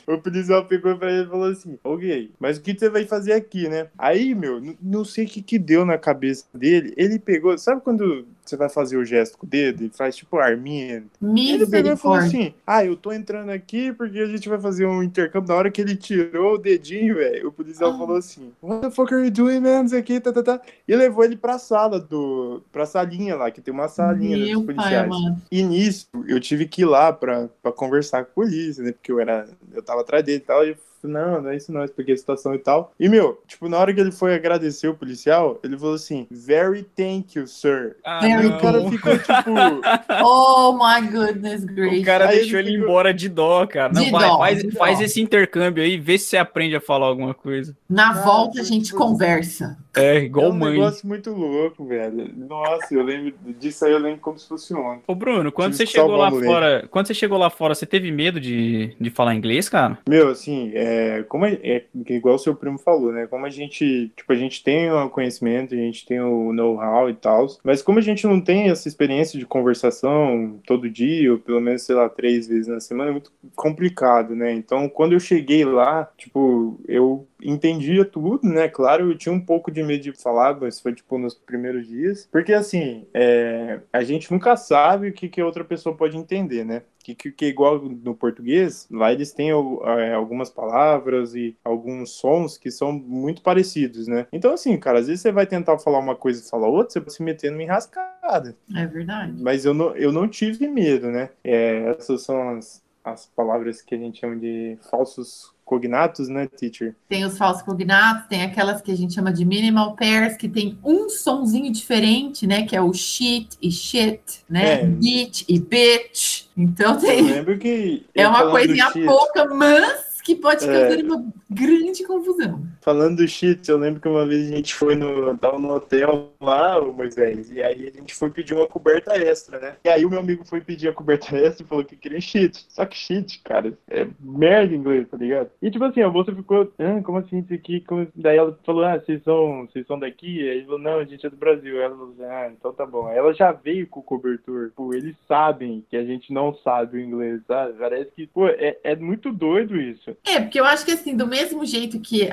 o 0.07 0.17
policial 0.17 0.65
pegou 0.65 0.97
pra 0.97 1.11
ele 1.11 1.23
e 1.23 1.29
falou 1.29 1.49
assim: 1.49 1.79
Ok, 1.83 2.31
mas 2.39 2.57
o 2.57 2.61
que 2.61 2.77
você 2.77 2.89
vai 2.89 3.05
fazer 3.05 3.33
aqui, 3.33 3.69
né? 3.69 3.89
Aí, 3.97 4.35
meu, 4.35 4.61
não 4.81 5.05
sei 5.05 5.25
o 5.25 5.27
que, 5.27 5.41
que 5.41 5.59
deu 5.59 5.85
na 5.85 5.97
cabeça 5.97 6.45
dele. 6.53 6.93
Ele 6.97 7.19
pegou, 7.19 7.57
sabe 7.57 7.81
quando 7.81 8.25
você 8.51 8.57
vai 8.57 8.69
fazer 8.69 8.97
o 8.97 9.05
gesto 9.05 9.37
com 9.37 9.45
o 9.45 9.49
dedo 9.49 9.83
e 9.83 9.89
faz 9.89 10.15
tipo 10.15 10.37
arminha. 10.37 11.03
Ele 11.21 11.65
pegou 11.65 11.91
e 11.91 11.95
falou 11.95 12.17
assim: 12.17 12.53
Ah, 12.67 12.85
eu 12.85 12.95
tô 12.95 13.11
entrando 13.11 13.49
aqui 13.49 13.91
porque 13.93 14.19
a 14.19 14.25
gente 14.25 14.47
vai 14.49 14.59
fazer 14.59 14.85
um 14.85 15.01
intercâmbio. 15.01 15.49
Na 15.49 15.55
hora 15.55 15.71
que 15.71 15.81
ele 15.81 15.95
tirou 15.95 16.55
o 16.55 16.57
dedinho, 16.57 17.15
velho, 17.15 17.47
o 17.47 17.51
policial 17.51 17.91
ah. 17.93 17.97
falou 17.97 18.17
assim: 18.17 18.51
What 18.61 18.81
the 18.81 18.91
fuck 18.91 19.13
are 19.13 19.23
you 19.23 19.31
doing, 19.31 19.61
man? 19.61 19.85
Isso 19.85 19.95
aqui, 19.95 20.19
tá, 20.19 20.31
tá, 20.31 20.43
tá. 20.43 20.61
E 20.87 20.95
levou 20.95 21.23
ele 21.23 21.37
pra 21.37 21.57
sala 21.57 21.99
do. 21.99 22.61
pra 22.71 22.85
salinha 22.85 23.35
lá, 23.35 23.49
que 23.49 23.61
tem 23.61 23.73
uma 23.73 23.87
salinha 23.87 24.37
né, 24.37 24.53
dos 24.53 24.65
policiais. 24.65 25.09
Pai, 25.09 25.35
e 25.51 25.63
nisso, 25.63 26.07
eu 26.27 26.39
tive 26.39 26.67
que 26.67 26.81
ir 26.81 26.85
lá 26.85 27.13
pra, 27.13 27.49
pra 27.61 27.71
conversar 27.71 28.25
com 28.25 28.31
a 28.31 28.45
polícia, 28.45 28.83
né? 28.83 28.91
Porque 28.91 29.11
eu 29.11 29.19
era. 29.19 29.47
Eu 29.73 29.81
tava 29.81 30.01
atrás 30.01 30.23
dele 30.23 30.37
e 30.37 30.41
tal. 30.41 30.65
E 30.65 30.75
não, 31.07 31.41
não 31.41 31.49
é 31.49 31.57
isso 31.57 31.71
não, 31.71 31.83
expliquei 31.83 32.13
a 32.13 32.17
situação 32.17 32.53
e 32.53 32.59
tal. 32.59 32.93
E, 32.99 33.09
meu, 33.09 33.41
tipo, 33.47 33.67
na 33.67 33.77
hora 33.77 33.93
que 33.93 33.99
ele 33.99 34.11
foi 34.11 34.33
agradecer 34.33 34.87
o 34.87 34.95
policial, 34.95 35.59
ele 35.63 35.77
falou 35.77 35.95
assim, 35.95 36.27
very 36.31 36.83
thank 36.95 37.37
you, 37.37 37.47
sir. 37.47 37.97
Ah, 38.05 38.27
e 38.27 38.47
o 38.47 38.59
cara 38.59 38.89
ficou, 38.89 39.17
tipo... 39.17 39.51
oh, 40.23 40.73
my 40.73 41.07
goodness 41.09 41.63
gracious. 41.63 42.01
O 42.01 42.05
cara 42.05 42.29
aí 42.29 42.39
deixou 42.39 42.59
ele, 42.59 42.71
ficou... 42.71 42.85
embora 42.85 43.13
de 43.13 43.29
dó, 43.29 43.65
cara. 43.67 43.93
Não, 43.93 44.03
de 44.03 44.11
vai, 44.11 44.27
dó, 44.27 44.37
faz, 44.37 44.61
de 44.61 44.71
faz 44.71 44.99
dó. 44.99 45.05
esse 45.05 45.21
intercâmbio 45.21 45.83
aí, 45.83 45.97
vê 45.97 46.17
se 46.17 46.25
você 46.25 46.37
aprende 46.37 46.75
a 46.75 46.81
falar 46.81 47.07
alguma 47.07 47.33
coisa. 47.33 47.75
Na 47.89 48.11
ah, 48.11 48.21
volta 48.21 48.61
a 48.61 48.63
gente 48.63 48.85
tipo, 48.85 48.97
conversa. 48.97 49.77
É, 49.95 50.19
igual 50.19 50.47
é 50.47 50.49
um 50.49 50.53
mãe. 50.53 50.73
negócio 50.73 51.07
muito 51.07 51.31
louco, 51.31 51.85
velho. 51.85 52.31
Nossa, 52.35 52.93
eu 52.93 53.03
lembro 53.03 53.33
disso 53.59 53.85
aí, 53.85 53.91
eu 53.91 53.99
lembro 53.99 54.19
como 54.21 54.39
se 54.39 54.47
fosse 54.47 54.73
ontem. 54.73 55.03
Ô, 55.07 55.15
Bruno, 55.15 55.51
quando 55.51 55.73
você 55.73 55.85
chegou 55.85 56.15
lá 56.15 56.31
fora, 56.31 56.87
quando 56.89 57.07
você 57.07 57.13
chegou 57.13 57.37
lá 57.37 57.49
fora, 57.49 57.75
você 57.75 57.85
teve 57.85 58.11
medo 58.11 58.39
de, 58.39 58.95
de 58.99 59.09
falar 59.09 59.35
inglês, 59.35 59.67
cara? 59.67 59.99
Meu, 60.07 60.29
assim, 60.29 60.71
é, 60.73 61.23
como 61.27 61.45
é, 61.45 61.59
é, 61.63 61.85
igual 62.09 62.35
o 62.35 62.39
seu 62.39 62.55
primo 62.55 62.77
falou, 62.77 63.11
né? 63.11 63.27
Como 63.27 63.45
a 63.45 63.49
gente, 63.49 64.11
tipo, 64.15 64.31
a 64.31 64.35
gente 64.35 64.63
tem 64.63 64.91
o 64.91 65.09
conhecimento, 65.09 65.73
a 65.73 65.77
gente 65.77 66.05
tem 66.05 66.21
o 66.21 66.53
know-how 66.53 67.09
e 67.09 67.13
tal, 67.13 67.47
mas 67.63 67.81
como 67.81 67.99
a 67.99 68.01
gente 68.01 68.25
não 68.25 68.39
tem 68.39 68.69
essa 68.69 68.87
experiência 68.87 69.37
de 69.37 69.45
conversação 69.45 70.59
todo 70.65 70.89
dia, 70.89 71.31
ou 71.31 71.37
pelo 71.37 71.59
menos, 71.59 71.83
sei 71.83 71.95
lá, 71.95 72.07
três 72.07 72.47
vezes 72.47 72.67
na 72.67 72.79
semana, 72.79 73.09
é 73.09 73.13
muito 73.13 73.31
complicado, 73.55 74.35
né? 74.35 74.53
Então, 74.53 74.87
quando 74.87 75.13
eu 75.13 75.19
cheguei 75.19 75.65
lá, 75.65 76.09
tipo, 76.17 76.79
eu 76.87 77.27
entendia 77.43 78.05
tudo, 78.05 78.47
né? 78.47 78.67
Claro, 78.67 79.11
eu 79.11 79.17
tinha 79.17 79.33
um 79.33 79.39
pouco 79.39 79.71
de 79.71 79.83
medo 79.83 80.03
de 80.03 80.13
falar, 80.13 80.59
mas 80.59 80.79
foi 80.79 80.93
tipo 80.93 81.17
nos 81.17 81.33
primeiros 81.33 81.87
dias. 81.87 82.27
Porque 82.31 82.53
assim, 82.53 83.05
é, 83.13 83.79
a 83.91 84.03
gente 84.03 84.31
nunca 84.31 84.55
sabe 84.55 85.09
o 85.09 85.13
que, 85.13 85.29
que 85.29 85.41
outra 85.41 85.63
pessoa 85.63 85.95
pode 85.95 86.17
entender, 86.17 86.63
né? 86.65 86.83
Que, 86.99 87.15
que, 87.15 87.31
que 87.31 87.45
igual 87.47 87.79
no 87.79 88.13
português, 88.13 88.87
lá 88.91 89.11
eles 89.11 89.33
têm 89.33 89.49
é, 89.49 90.13
algumas 90.13 90.51
palavras 90.51 91.33
e 91.33 91.57
alguns 91.63 92.11
sons 92.11 92.57
que 92.57 92.69
são 92.69 92.91
muito 92.91 93.41
parecidos, 93.41 94.07
né? 94.07 94.27
Então, 94.31 94.53
assim, 94.53 94.77
cara, 94.77 94.99
às 94.99 95.07
vezes 95.07 95.21
você 95.21 95.31
vai 95.31 95.47
tentar 95.47 95.79
falar 95.79 95.97
uma 95.97 96.15
coisa 96.15 96.41
e 96.41 96.49
falar 96.49 96.67
outra, 96.67 96.93
você 96.93 96.99
vai 96.99 97.09
se 97.09 97.23
meter 97.23 97.51
numa 97.51 97.63
enrascada. 97.63 98.55
É 98.75 98.85
verdade. 98.85 99.33
Mas 99.41 99.65
eu 99.65 99.73
não, 99.73 99.95
eu 99.95 100.11
não 100.11 100.27
tive 100.27 100.67
medo, 100.67 101.09
né? 101.09 101.29
É, 101.43 101.95
essas 101.97 102.21
são 102.21 102.49
as 102.49 102.83
as 103.03 103.25
palavras 103.35 103.81
que 103.81 103.95
a 103.95 103.97
gente 103.97 104.19
chama 104.19 104.35
de 104.35 104.77
falsos 104.89 105.51
cognatos, 105.65 106.27
né, 106.27 106.47
teacher? 106.47 106.95
Tem 107.07 107.23
os 107.23 107.37
falsos 107.37 107.63
cognatos, 107.63 108.27
tem 108.27 108.43
aquelas 108.43 108.81
que 108.81 108.91
a 108.91 108.95
gente 108.95 109.13
chama 109.13 109.31
de 109.31 109.45
minimal 109.45 109.95
pairs, 109.95 110.35
que 110.35 110.49
tem 110.49 110.77
um 110.83 111.09
sonzinho 111.09 111.71
diferente, 111.71 112.45
né, 112.45 112.65
que 112.65 112.75
é 112.75 112.81
o 112.81 112.93
shit 112.93 113.57
e 113.61 113.71
shit, 113.71 114.21
né, 114.49 114.81
é. 114.81 114.85
bitch 114.85 115.45
e 115.47 115.59
bitch. 115.59 116.47
Então 116.57 116.97
tem... 116.97 117.19
Eu 117.19 117.35
lembro 117.35 117.57
que... 117.57 118.05
É 118.13 118.27
uma 118.27 118.51
coisinha 118.51 118.91
pouca, 118.91 119.45
mas 119.45 120.19
que 120.21 120.35
pode 120.35 120.65
causar 120.65 120.99
é... 120.99 121.03
uma 121.03 121.25
grande 121.49 122.03
confusão. 122.03 122.63
Falando 122.81 123.17
do 123.17 123.27
cheats, 123.27 123.69
eu 123.69 123.77
lembro 123.77 124.01
que 124.01 124.07
uma 124.07 124.25
vez 124.25 124.51
a 124.51 124.55
gente 124.55 124.73
foi 124.73 124.95
no, 124.95 125.37
tava 125.37 125.59
no 125.59 125.73
hotel 125.73 126.31
lá, 126.41 126.79
o 126.79 126.91
Moisés, 126.91 127.51
e 127.51 127.61
aí 127.61 127.87
a 127.87 127.91
gente 127.91 128.13
foi 128.13 128.31
pedir 128.31 128.55
uma 128.55 128.67
coberta 128.67 129.15
extra, 129.15 129.59
né? 129.59 129.75
E 129.83 129.89
aí 129.89 130.03
o 130.03 130.09
meu 130.09 130.19
amigo 130.19 130.43
foi 130.43 130.61
pedir 130.61 130.87
a 130.87 130.93
coberta 130.93 131.35
extra 131.37 131.63
e 131.63 131.67
falou 131.67 131.85
que 131.85 131.95
queria 131.95 132.19
cheat. 132.19 132.65
Só 132.69 132.85
que 132.85 132.97
cheat, 132.97 133.39
cara, 133.43 133.77
é 133.87 134.07
merda 134.19 134.73
em 134.73 134.77
inglês, 134.77 135.07
tá 135.07 135.17
ligado? 135.17 135.51
E 135.61 135.69
tipo 135.69 135.85
assim, 135.85 136.01
a 136.01 136.09
moça 136.09 136.33
ficou, 136.33 136.71
ah, 136.79 137.01
como 137.03 137.19
assim 137.19 137.39
isso 137.39 137.53
aqui? 137.53 137.81
Como... 137.81 138.07
Daí 138.15 138.37
ela 138.37 138.57
falou, 138.65 138.83
ah, 138.83 138.97
vocês 138.97 139.23
são, 139.23 139.67
vocês 139.67 139.85
são 139.85 139.99
daqui? 139.99 140.41
Aí 140.41 140.57
ele 140.57 140.65
falou, 140.65 140.79
não, 140.79 140.99
a 140.99 141.05
gente 141.05 141.25
é 141.25 141.29
do 141.29 141.37
Brasil. 141.37 141.79
Ela 141.79 141.95
falou, 141.95 142.15
ah, 142.21 142.51
então 142.51 142.73
tá 142.73 142.85
bom. 142.85 143.07
Aí 143.07 143.17
ela 143.17 143.33
já 143.33 143.51
veio 143.51 143.85
com 143.85 143.99
o 143.99 144.03
cobertor. 144.03 144.71
Pô, 144.75 144.93
eles 144.93 145.15
sabem 145.27 145.85
que 145.87 145.95
a 145.95 146.03
gente 146.03 146.33
não 146.33 146.55
sabe 146.63 146.97
o 146.97 147.01
inglês, 147.01 147.41
sabe? 147.47 147.73
Parece 147.77 148.11
que, 148.11 148.25
pô, 148.25 148.47
é, 148.47 148.77
é 148.83 148.95
muito 148.95 149.31
doido 149.31 149.79
isso. 149.79 150.15
É, 150.25 150.39
porque 150.39 150.59
eu 150.59 150.65
acho 150.65 150.83
que 150.83 150.91
assim, 150.91 151.15
do 151.15 151.27
mesmo 151.27 151.63
jeito 151.65 151.99
que 151.99 152.27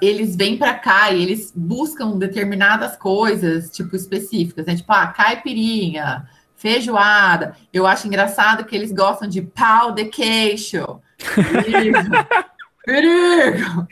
eles 0.00 0.36
vêm 0.36 0.56
para 0.56 0.74
cá 0.74 1.10
e 1.10 1.22
eles 1.22 1.52
buscam 1.54 2.18
determinadas 2.18 2.96
coisas, 2.96 3.70
tipo, 3.70 3.94
específicas, 3.96 4.66
né? 4.66 4.76
Tipo, 4.76 4.92
ah, 4.92 5.06
caipirinha, 5.08 6.28
feijoada. 6.56 7.56
Eu 7.72 7.86
acho 7.86 8.06
engraçado 8.06 8.64
que 8.64 8.74
eles 8.74 8.92
gostam 8.92 9.28
de 9.28 9.42
pau 9.42 9.92
de 9.92 10.06
queixo. 10.06 11.00
Perigo! 12.84 13.88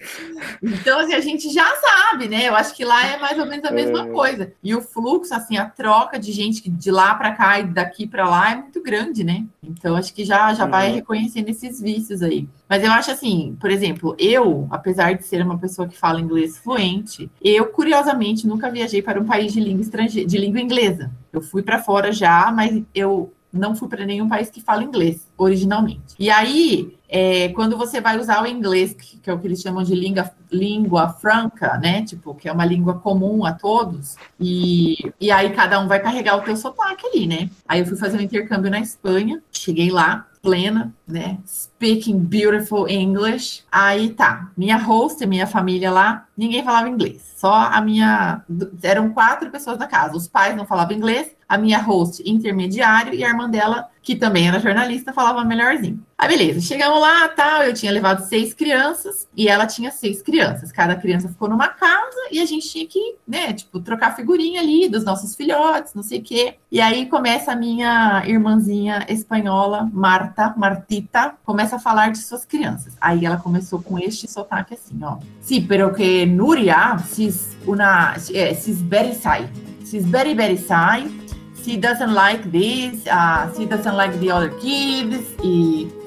Então, 0.62 1.00
assim, 1.00 1.14
a 1.14 1.20
gente 1.20 1.48
já 1.50 1.66
sabe, 1.76 2.28
né? 2.28 2.48
Eu 2.48 2.54
acho 2.54 2.74
que 2.74 2.84
lá 2.84 3.06
é 3.06 3.18
mais 3.18 3.38
ou 3.38 3.46
menos 3.46 3.64
a 3.64 3.70
mesma 3.70 4.06
é. 4.06 4.10
coisa. 4.10 4.52
E 4.62 4.74
o 4.74 4.82
fluxo, 4.82 5.34
assim, 5.34 5.56
a 5.56 5.64
troca 5.64 6.18
de 6.18 6.30
gente 6.30 6.68
de 6.68 6.90
lá 6.90 7.14
para 7.14 7.32
cá 7.32 7.58
e 7.58 7.64
daqui 7.64 8.06
para 8.06 8.28
lá 8.28 8.52
é 8.52 8.56
muito 8.56 8.82
grande, 8.82 9.24
né? 9.24 9.46
Então, 9.62 9.96
acho 9.96 10.12
que 10.12 10.24
já, 10.24 10.52
já 10.52 10.66
vai 10.66 10.88
uhum. 10.88 10.96
reconhecendo 10.96 11.48
esses 11.48 11.80
vícios 11.80 12.22
aí. 12.22 12.46
Mas 12.68 12.84
eu 12.84 12.92
acho 12.92 13.10
assim, 13.10 13.56
por 13.58 13.70
exemplo, 13.70 14.14
eu, 14.18 14.68
apesar 14.70 15.14
de 15.14 15.24
ser 15.24 15.42
uma 15.42 15.58
pessoa 15.58 15.88
que 15.88 15.96
fala 15.96 16.20
inglês 16.20 16.58
fluente, 16.58 17.30
eu, 17.40 17.66
curiosamente, 17.66 18.46
nunca 18.46 18.70
viajei 18.70 19.00
para 19.00 19.20
um 19.20 19.24
país 19.24 19.52
de 19.52 19.60
língua 19.60 19.82
estrangeira, 19.82 20.28
de 20.28 20.38
língua 20.38 20.60
inglesa. 20.60 21.10
Eu 21.32 21.40
fui 21.40 21.62
para 21.62 21.82
fora 21.82 22.12
já, 22.12 22.52
mas 22.52 22.82
eu 22.94 23.32
não 23.52 23.76
fui 23.76 23.88
para 23.88 24.06
nenhum 24.06 24.28
país 24.28 24.48
que 24.48 24.60
fala 24.60 24.82
inglês 24.82 25.28
originalmente. 25.36 26.14
E 26.18 26.30
aí, 26.30 26.96
é, 27.14 27.50
quando 27.50 27.76
você 27.76 28.00
vai 28.00 28.18
usar 28.18 28.42
o 28.42 28.46
inglês, 28.46 28.94
que, 28.94 29.28
é 29.28 29.34
o 29.34 29.38
que 29.38 29.46
eles 29.46 29.60
chamam 29.60 29.82
de 29.82 29.94
língua, 29.94 30.30
língua 30.50 31.10
franca, 31.10 31.76
né? 31.76 32.02
Tipo, 32.02 32.34
que 32.34 32.48
é 32.48 32.52
uma 32.52 32.64
língua 32.64 32.94
comum 32.94 33.44
a 33.44 33.52
todos, 33.52 34.16
e, 34.40 35.12
e 35.20 35.30
aí 35.30 35.50
cada 35.50 35.78
um 35.78 35.86
vai 35.86 36.00
carregar 36.00 36.36
o 36.38 36.40
teu 36.40 36.56
sotaque 36.56 37.06
ali, 37.06 37.26
né? 37.26 37.50
Aí 37.68 37.80
eu 37.80 37.86
fui 37.86 37.98
fazer 37.98 38.16
um 38.16 38.22
intercâmbio 38.22 38.70
na 38.70 38.80
Espanha, 38.80 39.42
cheguei 39.52 39.90
lá, 39.90 40.26
plena, 40.40 40.92
né? 41.06 41.38
Speaking 41.46 42.18
beautiful 42.18 42.88
English. 42.88 43.62
Aí 43.70 44.10
tá, 44.10 44.50
minha 44.56 44.76
host, 44.76 45.24
minha 45.26 45.46
família 45.46 45.90
lá, 45.90 46.26
ninguém 46.36 46.64
falava 46.64 46.88
inglês. 46.88 47.34
Só 47.36 47.52
a 47.52 47.80
minha. 47.80 48.42
Eram 48.82 49.10
quatro 49.10 49.50
pessoas 49.50 49.78
na 49.78 49.86
casa. 49.86 50.16
Os 50.16 50.28
pais 50.28 50.56
não 50.56 50.66
falavam 50.66 50.96
inglês, 50.96 51.30
a 51.52 51.58
minha 51.58 51.76
host 51.76 52.22
intermediário 52.24 53.12
e 53.12 53.22
a 53.22 53.28
irmã 53.28 53.46
dela, 53.46 53.86
que 54.02 54.16
também 54.16 54.48
era 54.48 54.58
jornalista, 54.58 55.12
falava 55.12 55.44
melhorzinho. 55.44 56.02
Aí, 56.16 56.26
beleza, 56.26 56.62
chegamos 56.62 56.98
lá, 56.98 57.28
tal, 57.28 57.62
eu 57.64 57.74
tinha 57.74 57.92
levado 57.92 58.26
seis 58.26 58.54
crianças 58.54 59.28
e 59.36 59.48
ela 59.48 59.66
tinha 59.66 59.90
seis 59.90 60.22
crianças. 60.22 60.72
Cada 60.72 60.96
criança 60.96 61.28
ficou 61.28 61.50
numa 61.50 61.68
casa 61.68 62.16
e 62.30 62.40
a 62.40 62.46
gente 62.46 62.66
tinha 62.70 62.86
que, 62.86 63.16
né, 63.28 63.52
tipo, 63.52 63.80
trocar 63.80 64.16
figurinha 64.16 64.62
ali 64.62 64.88
dos 64.88 65.04
nossos 65.04 65.36
filhotes, 65.36 65.92
não 65.92 66.02
sei 66.02 66.20
o 66.20 66.22
quê. 66.22 66.54
E 66.70 66.80
aí 66.80 67.04
começa 67.04 67.52
a 67.52 67.56
minha 67.56 68.22
irmãzinha 68.26 69.04
espanhola, 69.10 69.90
Marta, 69.92 70.54
Martita, 70.56 71.34
começa 71.44 71.76
a 71.76 71.78
falar 71.78 72.12
de 72.12 72.18
suas 72.18 72.46
crianças. 72.46 72.96
Aí 72.98 73.26
ela 73.26 73.36
começou 73.36 73.82
com 73.82 73.98
este 73.98 74.26
sotaque 74.26 74.72
assim, 74.72 74.98
ó. 75.02 75.18
Sí, 75.42 75.60
pero 75.60 75.92
que 75.92 76.24
Nuria, 76.24 76.96
she's 77.14 77.58
una, 77.66 78.14
eh. 78.32 78.54
She's 78.54 80.06
very, 80.06 80.32
very 80.32 80.56
shy. 80.56 81.21
She 81.64 81.76
doesn't 81.76 82.12
like 82.12 82.50
this, 82.50 83.06
uh, 83.06 83.52
she 83.56 83.66
doesn't 83.66 83.94
like 83.94 84.18
the 84.18 84.30
other 84.30 84.50
kids. 84.58 85.36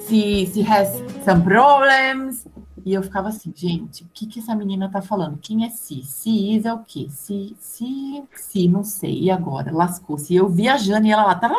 she, 0.07 0.45
se 0.45 0.61
has 0.61 1.01
some 1.23 1.43
problems. 1.43 2.45
E 2.85 2.93
eu 2.93 3.01
ficava 3.01 3.29
assim, 3.29 3.51
gente, 3.55 4.03
o 4.03 4.09
que, 4.13 4.27
que 4.27 4.39
essa 4.39 4.55
menina 4.55 4.87
tá 4.87 5.01
falando? 5.01 5.39
Quem 5.41 5.65
é 5.65 5.69
si? 5.71 6.03
Si 6.03 6.55
is 6.55 6.65
é 6.65 6.73
o 6.73 6.79
quê? 6.79 7.07
Si, 7.09 7.55
si, 7.59 8.23
si, 8.35 8.67
não 8.67 8.83
sei. 8.83 9.23
E 9.23 9.31
agora? 9.31 9.73
Lascou-se. 9.73 10.31
E 10.31 10.35
eu 10.35 10.47
viajando 10.47 11.07
e 11.07 11.11
ela 11.11 11.23
lá, 11.23 11.35
tava 11.35 11.55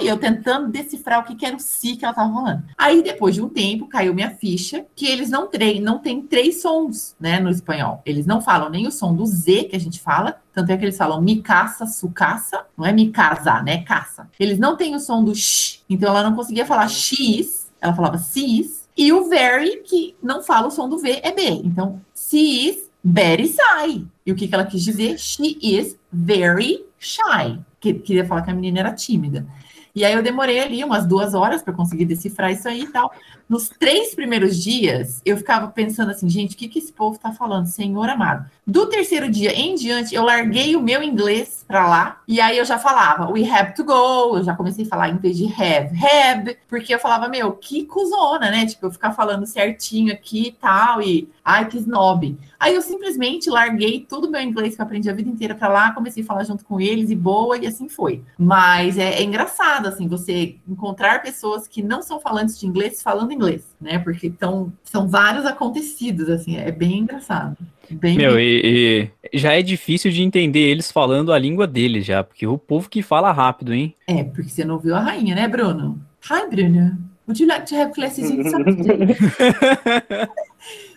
e 0.00 0.06
eu 0.06 0.16
tentando 0.16 0.68
decifrar 0.68 1.20
o 1.20 1.24
que, 1.24 1.34
que 1.34 1.44
era 1.44 1.56
o 1.56 1.60
si 1.60 1.96
que 1.96 2.04
ela 2.04 2.14
tava 2.14 2.32
falando. 2.32 2.64
Aí, 2.78 3.02
depois 3.02 3.34
de 3.34 3.42
um 3.42 3.48
tempo, 3.48 3.88
caiu 3.88 4.14
minha 4.14 4.30
ficha 4.30 4.86
que 4.94 5.06
eles 5.06 5.28
não, 5.28 5.48
treinam, 5.48 5.94
não 5.94 5.98
tem 5.98 6.22
três 6.22 6.62
sons, 6.62 7.16
né, 7.18 7.40
no 7.40 7.50
espanhol. 7.50 8.00
Eles 8.06 8.24
não 8.24 8.40
falam 8.40 8.70
nem 8.70 8.86
o 8.86 8.92
som 8.92 9.14
do 9.14 9.26
Z 9.26 9.64
que 9.64 9.76
a 9.76 9.80
gente 9.80 10.00
fala, 10.00 10.40
tanto 10.52 10.70
é 10.70 10.76
que 10.76 10.84
eles 10.84 10.96
falam 10.96 11.20
mi 11.20 11.42
caça, 11.42 11.84
su 11.84 12.10
caça, 12.10 12.64
não 12.76 12.86
é 12.86 12.92
mi 12.92 13.10
casa, 13.10 13.60
né, 13.62 13.82
caça. 13.82 14.28
Eles 14.38 14.58
não 14.58 14.76
têm 14.76 14.94
o 14.94 15.00
som 15.00 15.22
do 15.24 15.34
sh, 15.34 15.82
então 15.90 16.08
ela 16.08 16.22
não 16.22 16.36
conseguia 16.36 16.64
falar 16.64 16.88
x 16.88 17.68
ela 17.80 17.94
falava 17.94 18.18
cis, 18.18 18.77
e 18.98 19.12
o 19.12 19.28
very, 19.28 19.80
que 19.84 20.16
não 20.20 20.42
fala 20.42 20.66
o 20.66 20.70
som 20.72 20.88
do 20.88 20.98
V, 20.98 21.20
é 21.22 21.30
B. 21.30 21.48
Então, 21.64 22.00
she 22.12 22.68
is 22.68 22.90
very 23.02 23.46
shy. 23.46 24.04
E 24.26 24.32
o 24.32 24.34
que, 24.34 24.48
que 24.48 24.54
ela 24.54 24.66
quis 24.66 24.82
dizer? 24.82 25.16
She 25.16 25.56
is 25.62 25.96
very 26.12 26.84
shy. 26.98 27.60
Que, 27.78 27.94
queria 27.94 28.24
falar 28.24 28.42
que 28.42 28.50
a 28.50 28.54
menina 28.54 28.80
era 28.80 28.92
tímida. 28.92 29.46
E 29.94 30.04
aí 30.04 30.12
eu 30.12 30.22
demorei 30.22 30.58
ali 30.58 30.82
umas 30.82 31.06
duas 31.06 31.32
horas 31.32 31.62
para 31.62 31.72
conseguir 31.72 32.06
decifrar 32.06 32.50
isso 32.50 32.68
aí 32.68 32.82
e 32.82 32.86
tal. 32.88 33.12
Nos 33.48 33.70
três 33.70 34.14
primeiros 34.14 34.62
dias, 34.62 35.22
eu 35.24 35.38
ficava 35.38 35.68
pensando 35.68 36.10
assim, 36.10 36.28
gente, 36.28 36.54
o 36.54 36.58
que, 36.58 36.68
que 36.68 36.78
esse 36.78 36.92
povo 36.92 37.16
está 37.16 37.32
falando, 37.32 37.64
Senhor 37.64 38.06
amado? 38.08 38.44
Do 38.66 38.86
terceiro 38.86 39.30
dia 39.30 39.52
em 39.54 39.74
diante, 39.74 40.14
eu 40.14 40.22
larguei 40.22 40.76
o 40.76 40.82
meu 40.82 41.02
inglês 41.02 41.64
para 41.66 41.88
lá, 41.88 42.20
e 42.28 42.42
aí 42.42 42.58
eu 42.58 42.64
já 42.66 42.78
falava, 42.78 43.30
we 43.30 43.48
have 43.48 43.74
to 43.74 43.82
go, 43.82 44.36
eu 44.36 44.44
já 44.44 44.54
comecei 44.54 44.84
a 44.84 44.88
falar 44.88 45.08
em 45.08 45.16
vez 45.16 45.38
de 45.38 45.46
have, 45.46 45.96
have, 46.04 46.58
porque 46.68 46.94
eu 46.94 46.98
falava, 46.98 47.26
meu, 47.28 47.52
que 47.52 47.86
cuzona, 47.86 48.50
né? 48.50 48.66
Tipo, 48.66 48.84
eu 48.86 48.90
ficar 48.90 49.12
falando 49.12 49.46
certinho 49.46 50.12
aqui 50.12 50.48
e 50.48 50.52
tal, 50.52 51.00
e 51.00 51.26
ai, 51.42 51.66
que 51.66 51.78
snob. 51.78 52.36
Aí 52.60 52.74
eu 52.74 52.82
simplesmente 52.82 53.48
larguei 53.48 54.00
todo 54.00 54.26
o 54.26 54.30
meu 54.30 54.42
inglês 54.42 54.74
que 54.74 54.82
eu 54.82 54.84
aprendi 54.84 55.08
a 55.08 55.14
vida 55.14 55.30
inteira 55.30 55.54
para 55.54 55.68
lá, 55.68 55.92
comecei 55.92 56.22
a 56.22 56.26
falar 56.26 56.44
junto 56.44 56.64
com 56.64 56.78
eles, 56.78 57.08
e 57.08 57.16
boa, 57.16 57.56
e 57.56 57.66
assim 57.66 57.88
foi. 57.88 58.22
Mas 58.36 58.98
é, 58.98 59.14
é 59.14 59.22
engraçado, 59.22 59.86
assim, 59.86 60.06
você 60.06 60.56
encontrar 60.68 61.22
pessoas 61.22 61.66
que 61.66 61.82
não 61.82 62.02
são 62.02 62.20
falantes 62.20 62.58
de 62.58 62.66
inglês 62.66 63.02
falando 63.02 63.32
inglês, 63.38 63.64
né? 63.80 63.98
Porque 63.98 64.28
tão, 64.28 64.72
são 64.82 65.08
vários 65.08 65.46
acontecidos, 65.46 66.28
assim, 66.28 66.56
é 66.56 66.70
bem 66.70 66.98
engraçado. 66.98 67.56
Bem 67.90 68.16
Meu, 68.16 68.38
e, 68.38 69.10
e, 69.32 69.38
já 69.38 69.54
é 69.54 69.62
difícil 69.62 70.10
de 70.10 70.22
entender 70.22 70.60
eles 70.60 70.92
falando 70.92 71.32
a 71.32 71.38
língua 71.38 71.66
deles 71.66 72.04
já, 72.04 72.22
porque 72.22 72.46
o 72.46 72.58
povo 72.58 72.88
que 72.88 73.00
fala 73.02 73.32
rápido, 73.32 73.72
hein? 73.72 73.94
É, 74.06 74.24
porque 74.24 74.50
você 74.50 74.64
não 74.64 74.78
viu 74.78 74.94
a 74.94 75.00
rainha, 75.00 75.34
né, 75.34 75.48
Bruno? 75.48 75.98
Hi, 76.30 76.46
Bruno. 76.50 76.98
Would 77.26 77.42
you 77.42 77.48
like 77.48 77.66
to 77.66 77.76
have 77.76 77.92
classes 77.92 78.30
in 78.30 78.42
Saturday? 78.44 79.16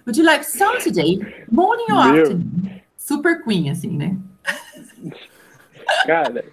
Would 0.06 0.18
you 0.18 0.26
like 0.26 0.44
Saturday? 0.44 1.20
Morning 1.52 1.92
or 1.92 2.12
Meu. 2.12 2.22
afternoon? 2.22 2.82
Super 2.98 3.44
Queen, 3.44 3.70
assim, 3.70 3.98
né? 3.98 4.18
Cara, 6.06 6.46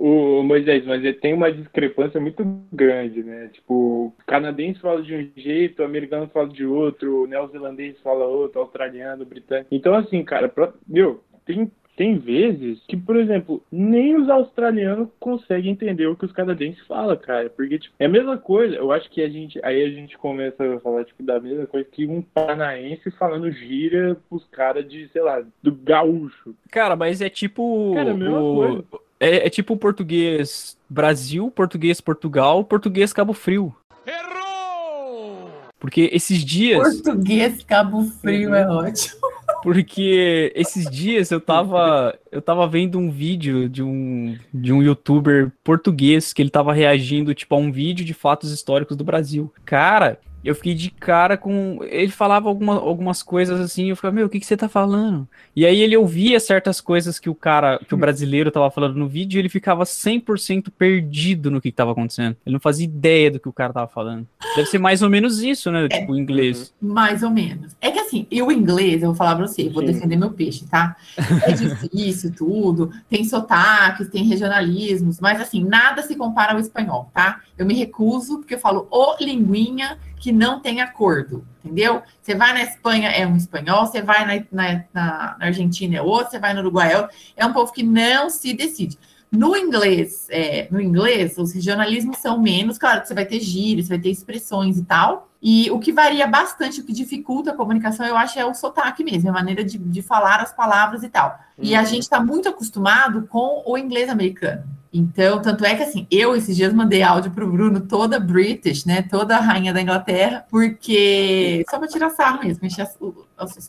o 0.00 0.42
Moisés, 0.42 0.82
mas 0.86 1.04
ele 1.04 1.12
tem 1.12 1.34
uma 1.34 1.52
discrepância 1.52 2.18
muito 2.18 2.42
grande, 2.72 3.22
né? 3.22 3.50
Tipo, 3.52 4.06
o 4.06 4.14
canadense 4.26 4.80
fala 4.80 5.02
de 5.02 5.14
um 5.14 5.30
jeito, 5.38 5.82
o 5.82 5.84
americano 5.84 6.26
fala 6.32 6.48
de 6.48 6.64
outro, 6.64 7.24
o 7.24 7.26
neozelandês 7.26 8.00
fala 8.00 8.24
outro, 8.24 8.62
australiano, 8.62 9.24
o 9.24 9.26
britânico. 9.26 9.68
Então, 9.70 9.94
assim, 9.94 10.24
cara, 10.24 10.48
pra, 10.48 10.72
meu, 10.88 11.22
tem, 11.44 11.70
tem 11.98 12.16
vezes 12.16 12.82
que, 12.88 12.96
por 12.96 13.14
exemplo, 13.14 13.62
nem 13.70 14.16
os 14.16 14.30
australianos 14.30 15.10
conseguem 15.20 15.72
entender 15.72 16.06
o 16.06 16.16
que 16.16 16.24
os 16.24 16.32
canadenses 16.32 16.80
falam, 16.86 17.14
cara. 17.18 17.50
Porque, 17.50 17.78
tipo, 17.78 17.94
é 17.98 18.06
a 18.06 18.08
mesma 18.08 18.38
coisa. 18.38 18.76
Eu 18.76 18.90
acho 18.92 19.10
que 19.10 19.20
a 19.20 19.28
gente. 19.28 19.60
Aí 19.62 19.84
a 19.84 19.90
gente 19.90 20.16
começa 20.16 20.76
a 20.76 20.80
falar, 20.80 21.04
tipo, 21.04 21.22
da 21.22 21.38
mesma 21.38 21.66
coisa 21.66 21.86
que 21.92 22.06
um 22.06 22.22
paranaense 22.22 23.10
falando 23.10 23.50
gira 23.50 24.16
pros 24.30 24.46
caras 24.46 24.88
de, 24.88 25.08
sei 25.08 25.20
lá, 25.20 25.44
do 25.62 25.74
gaúcho. 25.74 26.54
Cara, 26.70 26.96
mas 26.96 27.20
é 27.20 27.28
tipo. 27.28 27.92
Cara, 27.92 28.08
é 28.08 28.12
a 28.12 28.16
mesma 28.16 28.40
o... 28.40 28.54
coisa 28.54 28.84
é, 29.20 29.46
é 29.46 29.50
tipo 29.50 29.76
português 29.76 30.76
Brasil, 30.88 31.50
português 31.50 32.00
Portugal, 32.00 32.64
português 32.64 33.12
Cabo 33.12 33.34
Frio. 33.34 33.74
Errou! 34.06 35.50
Porque 35.78 36.10
esses 36.12 36.44
dias. 36.44 37.02
Português 37.02 37.62
Cabo 37.62 38.04
Frio 38.04 38.54
é 38.54 38.66
ótimo. 38.66 39.20
Porque 39.62 40.52
esses 40.54 40.88
dias 40.90 41.30
eu 41.30 41.40
tava, 41.40 42.18
eu 42.32 42.40
tava 42.40 42.66
vendo 42.66 42.98
um 42.98 43.10
vídeo 43.10 43.68
de 43.68 43.82
um, 43.82 44.36
de 44.54 44.72
um 44.72 44.82
youtuber 44.82 45.52
português 45.62 46.32
que 46.32 46.40
ele 46.40 46.48
tava 46.48 46.72
reagindo, 46.72 47.34
tipo, 47.34 47.54
a 47.54 47.58
um 47.58 47.70
vídeo 47.70 48.04
de 48.04 48.14
fatos 48.14 48.52
históricos 48.52 48.96
do 48.96 49.04
Brasil. 49.04 49.52
Cara, 49.66 50.18
eu 50.44 50.54
fiquei 50.54 50.74
de 50.74 50.90
cara 50.90 51.36
com. 51.36 51.80
Ele 51.84 52.10
falava 52.10 52.48
alguma, 52.48 52.74
algumas 52.74 53.22
coisas 53.22 53.60
assim, 53.60 53.90
eu 53.90 53.96
ficava, 53.96 54.14
meu, 54.14 54.26
o 54.26 54.28
que, 54.28 54.40
que 54.40 54.46
você 54.46 54.56
tá 54.56 54.68
falando? 54.68 55.28
E 55.54 55.66
aí 55.66 55.80
ele 55.80 55.96
ouvia 55.96 56.40
certas 56.40 56.80
coisas 56.80 57.18
que 57.18 57.28
o 57.28 57.34
cara, 57.34 57.78
que 57.78 57.94
o 57.94 57.96
hum. 57.96 58.00
brasileiro 58.00 58.50
tava 58.50 58.70
falando 58.70 58.96
no 58.96 59.08
vídeo, 59.08 59.38
e 59.38 59.40
ele 59.40 59.48
ficava 59.48 59.84
100% 59.84 60.70
perdido 60.76 61.50
no 61.50 61.60
que, 61.60 61.70
que 61.70 61.76
tava 61.76 61.92
acontecendo. 61.92 62.36
Ele 62.44 62.54
não 62.54 62.60
fazia 62.60 62.84
ideia 62.84 63.30
do 63.30 63.38
que 63.38 63.48
o 63.48 63.52
cara 63.52 63.72
tava 63.72 63.88
falando. 63.88 64.26
Deve 64.56 64.68
ser 64.68 64.78
mais 64.78 65.02
ou 65.02 65.10
menos 65.10 65.40
isso, 65.42 65.70
né? 65.70 65.84
É, 65.84 65.88
tipo, 65.88 66.12
o 66.12 66.18
inglês. 66.18 66.72
Mais 66.80 67.22
ou 67.22 67.30
menos. 67.30 67.76
É 67.80 67.90
que 67.90 67.98
assim, 67.98 68.26
e 68.30 68.42
o 68.42 68.50
inglês, 68.50 69.02
eu 69.02 69.08
vou 69.08 69.16
falar 69.16 69.36
pra 69.36 69.46
você, 69.46 69.68
vou 69.68 69.86
Sim. 69.86 69.92
defender 69.92 70.16
meu 70.16 70.30
peixe, 70.30 70.64
tá? 70.66 70.96
É 71.44 71.52
difícil 71.52 72.32
tudo, 72.36 72.90
tem 73.08 73.24
sotaques, 73.24 74.08
tem 74.08 74.24
regionalismos, 74.24 75.20
mas 75.20 75.40
assim, 75.40 75.64
nada 75.64 76.02
se 76.02 76.16
compara 76.16 76.52
ao 76.52 76.58
espanhol, 76.58 77.10
tá? 77.14 77.40
Eu 77.56 77.66
me 77.66 77.74
recuso, 77.74 78.38
porque 78.38 78.54
eu 78.54 78.58
falo 78.58 78.88
o 78.90 79.16
linguinha 79.20 79.98
que 80.20 80.30
não 80.30 80.60
tem 80.60 80.82
acordo, 80.82 81.44
entendeu? 81.64 82.02
Você 82.20 82.34
vai 82.34 82.52
na 82.52 82.62
Espanha, 82.62 83.08
é 83.08 83.26
um 83.26 83.36
espanhol, 83.36 83.86
você 83.86 84.02
vai 84.02 84.26
na, 84.26 84.44
na, 84.52 84.84
na 84.92 85.36
Argentina, 85.40 85.96
é 85.96 86.02
outro, 86.02 86.30
você 86.30 86.38
vai 86.38 86.52
no 86.52 86.60
Uruguai, 86.60 86.92
é 86.92 86.98
outro. 86.98 87.16
É 87.34 87.46
um 87.46 87.52
povo 87.52 87.72
que 87.72 87.82
não 87.82 88.28
se 88.28 88.52
decide. 88.52 88.98
No 89.32 89.56
inglês, 89.56 90.26
é, 90.28 90.68
no 90.70 90.80
inglês, 90.80 91.38
os 91.38 91.52
regionalismos 91.52 92.18
são 92.18 92.38
menos, 92.38 92.76
claro 92.76 93.00
que 93.00 93.08
você 93.08 93.14
vai 93.14 93.24
ter 93.24 93.40
gírios, 93.40 93.86
você 93.86 93.94
vai 93.94 94.02
ter 94.02 94.10
expressões 94.10 94.76
e 94.76 94.84
tal, 94.84 95.30
e 95.40 95.70
o 95.70 95.78
que 95.78 95.92
varia 95.92 96.26
bastante, 96.26 96.80
o 96.80 96.84
que 96.84 96.92
dificulta 96.92 97.52
a 97.52 97.56
comunicação, 97.56 98.04
eu 98.04 98.16
acho, 98.16 98.38
é 98.38 98.44
o 98.44 98.52
sotaque 98.52 99.02
mesmo, 99.02 99.30
a 99.30 99.32
maneira 99.32 99.64
de, 99.64 99.78
de 99.78 100.02
falar 100.02 100.40
as 100.40 100.52
palavras 100.52 101.02
e 101.02 101.08
tal. 101.08 101.38
E 101.56 101.74
a 101.74 101.80
uhum. 101.80 101.86
gente 101.86 102.02
está 102.02 102.22
muito 102.22 102.48
acostumado 102.48 103.26
com 103.26 103.62
o 103.64 103.78
inglês 103.78 104.10
americano. 104.10 104.64
Então, 104.92 105.40
tanto 105.40 105.64
é 105.64 105.74
que 105.76 105.82
assim, 105.84 106.06
eu 106.10 106.34
esses 106.34 106.56
dias 106.56 106.72
mandei 106.72 107.02
áudio 107.02 107.30
pro 107.30 107.50
Bruno, 107.50 107.80
toda 107.80 108.18
British, 108.18 108.84
né? 108.84 109.02
Toda 109.02 109.38
rainha 109.38 109.72
da 109.72 109.80
Inglaterra, 109.80 110.44
porque. 110.50 111.64
Só 111.70 111.78
para 111.78 111.86
tirar 111.86 112.10
sarro 112.10 112.44
mesmo, 112.44 112.66
encher 112.66 112.88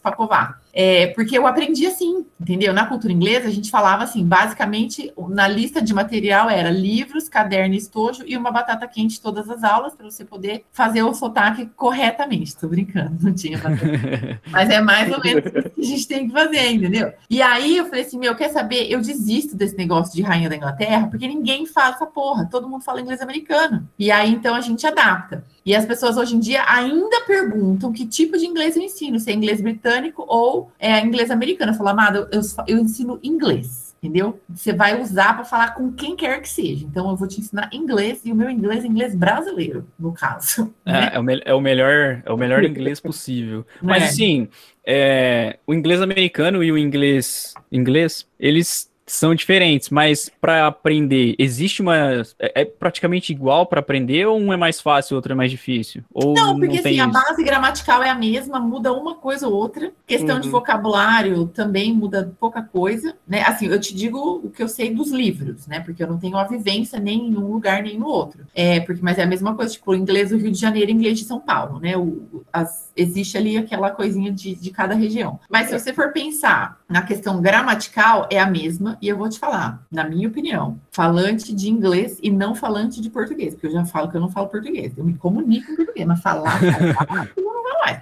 pacovar. 0.02 0.60
É, 0.74 1.08
porque 1.08 1.38
eu 1.38 1.46
aprendi 1.46 1.86
assim, 1.86 2.26
entendeu? 2.40 2.74
Na 2.74 2.86
cultura 2.86 3.12
inglesa, 3.12 3.48
a 3.48 3.52
gente 3.52 3.70
falava 3.70 4.04
assim, 4.04 4.26
basicamente, 4.26 5.12
na 5.30 5.48
lista 5.48 5.82
de 5.82 5.94
material 5.94 6.50
era 6.50 6.70
livros, 6.70 7.28
caderno, 7.28 7.76
estojo 7.76 8.24
e 8.26 8.38
uma 8.38 8.52
batata 8.52 8.88
quente 8.88 9.22
todas 9.22 9.50
as 9.50 9.64
aulas, 9.64 9.96
para 9.96 10.10
você 10.10 10.24
poder 10.24 10.66
fazer 10.72 11.04
o 11.04 11.14
sotaque 11.14 11.70
corretamente. 11.76 12.56
Tô 12.56 12.68
brincando, 12.68 13.18
não 13.22 13.34
tinha 13.34 13.58
batata. 13.58 14.42
Mas 14.50 14.70
é 14.70 14.82
mais 14.82 15.12
ou 15.12 15.22
menos 15.22 15.46
isso 15.46 15.70
que 15.70 15.82
a 15.82 15.84
gente 15.84 16.08
tem 16.08 16.28
que 16.28 16.34
fazer, 16.34 16.72
entendeu? 16.72 17.14
E 17.30 17.42
aí 17.42 17.78
eu 17.78 17.86
falei 17.86 18.04
assim, 18.04 18.18
meu, 18.18 18.36
quer 18.36 18.50
saber? 18.50 18.90
Eu 18.90 19.02
desisto 19.02 19.56
desse 19.56 19.78
negócio 19.78 20.14
de 20.16 20.22
rainha 20.22 20.50
da 20.50 20.56
Inglaterra, 20.56 21.08
porque 21.08 21.28
ninguém 21.28 21.66
fala 21.66 21.96
essa 21.96 22.06
porra, 22.06 22.48
todo 22.50 22.70
mundo 22.70 22.84
fala 22.84 23.02
inglês 23.02 23.22
americano. 23.22 23.88
E 23.98 24.12
aí 24.12 24.32
então 24.32 24.56
a 24.56 24.62
gente 24.62 24.86
adapta. 24.88 25.44
E 25.66 25.76
as 25.76 25.86
pessoas 25.86 26.18
hoje 26.18 26.36
em 26.36 26.40
dia 26.40 26.64
ainda 26.68 27.22
perguntam 27.22 27.92
que 27.92 28.06
tipo 28.06 28.38
de 28.38 28.46
inglês 28.46 28.76
eu 28.76 28.82
ensino, 28.82 29.20
se 29.20 29.30
é 29.30 29.34
inglês 29.34 29.62
britânico 29.62 30.26
ou 30.28 30.72
é 30.80 31.00
inglês 31.00 31.30
americano. 31.30 31.72
Eu 31.72 31.76
falo, 31.78 31.90
amado, 31.90 32.28
eu, 32.32 32.42
eu 32.68 32.78
ensino 32.80 33.20
inglês 33.22 33.92
entendeu? 34.02 34.42
Você 34.50 34.74
vai 34.74 35.00
usar 35.00 35.36
para 35.36 35.46
falar 35.46 35.76
com 35.76 35.92
quem 35.92 36.16
quer 36.16 36.42
que 36.42 36.50
seja. 36.50 36.84
Então, 36.84 37.08
eu 37.12 37.16
vou 37.16 37.28
te 37.28 37.40
ensinar 37.40 37.70
inglês 37.72 38.22
e 38.26 38.32
o 38.32 38.36
meu 38.36 38.50
inglês 38.50 38.84
é 38.84 38.88
inglês 38.88 39.14
brasileiro, 39.14 39.88
no 39.98 40.12
caso. 40.12 40.74
É, 40.84 40.92
né? 40.92 41.12
é, 41.14 41.20
o, 41.20 41.30
é, 41.30 41.54
o, 41.54 41.62
melhor, 41.62 42.24
é 42.26 42.34
o 42.34 42.38
melhor 42.38 42.64
inglês 42.66 43.00
possível. 43.00 43.64
Mas, 43.80 44.02
é. 44.02 44.06
assim, 44.08 44.48
é, 44.84 45.60
o 45.68 45.74
inglês 45.74 46.02
americano 46.02 46.64
e 46.64 46.72
o 46.72 46.78
inglês 46.78 47.54
inglês, 47.72 48.28
eles 48.40 48.91
são 49.12 49.36
diferentes, 49.36 49.90
mas 49.90 50.32
para 50.40 50.68
aprender, 50.68 51.36
existe 51.38 51.82
uma. 51.82 52.24
É, 52.40 52.62
é 52.62 52.66
praticamente 52.66 53.32
igual 53.32 53.66
para 53.66 53.82
aprender 53.82 54.26
ou 54.26 54.40
um 54.40 54.54
é 54.54 54.58
mais 54.58 54.80
fácil, 54.80 55.16
outro 55.16 55.34
é 55.34 55.36
mais 55.36 55.52
difícil? 55.52 56.04
Ou 56.14 56.34
não, 56.34 56.58
porque 56.58 56.76
não 56.76 56.80
assim, 56.80 57.00
a 57.00 57.08
base 57.08 57.44
gramatical 57.44 58.02
é 58.02 58.10
a 58.10 58.16
mesma, 58.16 58.60
muda 58.60 58.94
uma 58.94 59.16
coisa 59.16 59.48
ou 59.48 59.54
outra. 59.54 59.92
Questão 60.08 60.36
uhum. 60.36 60.42
de 60.42 60.50
vocabulário 60.50 61.48
também 61.48 61.94
muda 61.94 62.34
pouca 62.40 62.62
coisa, 62.62 63.16
né? 63.28 63.42
Assim, 63.42 63.68
eu 63.68 63.80
te 63.80 63.94
digo 63.94 64.42
o 64.44 64.50
que 64.50 64.64
eu 64.64 64.68
sei 64.70 64.94
dos 64.94 65.12
livros, 65.12 65.68
né? 65.68 65.82
Porque 65.82 66.02
eu 66.02 66.08
não 66.08 66.18
tenho 66.18 66.38
a 66.38 66.46
vivência 66.46 67.00
nem 67.00 67.28
em 67.28 67.38
um 67.38 67.52
lugar 67.52 67.84
nem 67.84 68.00
no 68.00 68.08
outro. 68.08 68.46
É, 68.56 68.80
porque, 68.80 69.02
mas 69.02 69.18
é 69.18 69.24
a 69.24 69.28
mesma 69.28 69.54
coisa, 69.56 69.74
tipo, 69.74 69.92
o 69.92 69.96
inglês 69.96 70.30
do 70.30 70.38
Rio 70.38 70.52
de 70.52 70.60
Janeiro 70.60 70.90
e 70.90 70.94
inglês 70.94 71.20
de 71.20 71.26
São 71.26 71.40
Paulo, 71.40 71.80
né? 71.80 71.98
O, 71.98 72.44
as, 72.52 72.91
existe 73.02 73.38
ali 73.38 73.58
aquela 73.58 73.92
coisinha 73.92 74.32
de, 74.32 74.56
de 74.56 74.72
cada 74.72 74.96
região. 74.96 75.40
Mas 75.50 75.68
se 75.68 75.80
você 75.80 75.94
for 75.94 76.12
pensar 76.12 76.80
na 76.88 77.02
questão 77.02 77.42
gramatical, 77.42 78.28
é 78.30 78.40
a 78.40 78.46
mesma 78.46 78.98
e 79.02 79.08
eu 79.08 79.18
vou 79.18 79.30
te 79.30 79.40
falar, 79.40 79.84
na 79.92 80.04
minha 80.04 80.28
opinião, 80.28 80.80
falante 80.92 81.54
de 81.54 81.70
inglês 81.70 82.20
e 82.22 82.30
não 82.30 82.56
falante 82.56 83.02
de 83.02 83.10
português, 83.10 83.54
porque 83.54 83.68
eu 83.68 83.72
já 83.72 83.86
falo 83.86 84.10
que 84.10 84.18
eu 84.18 84.22
não 84.22 84.30
falo 84.30 84.48
português, 84.48 84.94
eu 84.98 85.04
me 85.04 85.14
comunico 85.14 85.72
em 85.72 85.76
português, 85.76 86.08
mas 86.08 86.22
falar, 86.22 86.60
falar 86.96 87.30
eu 87.36 87.44
não 87.44 87.64
vou 87.64 87.80
mais. 87.86 88.02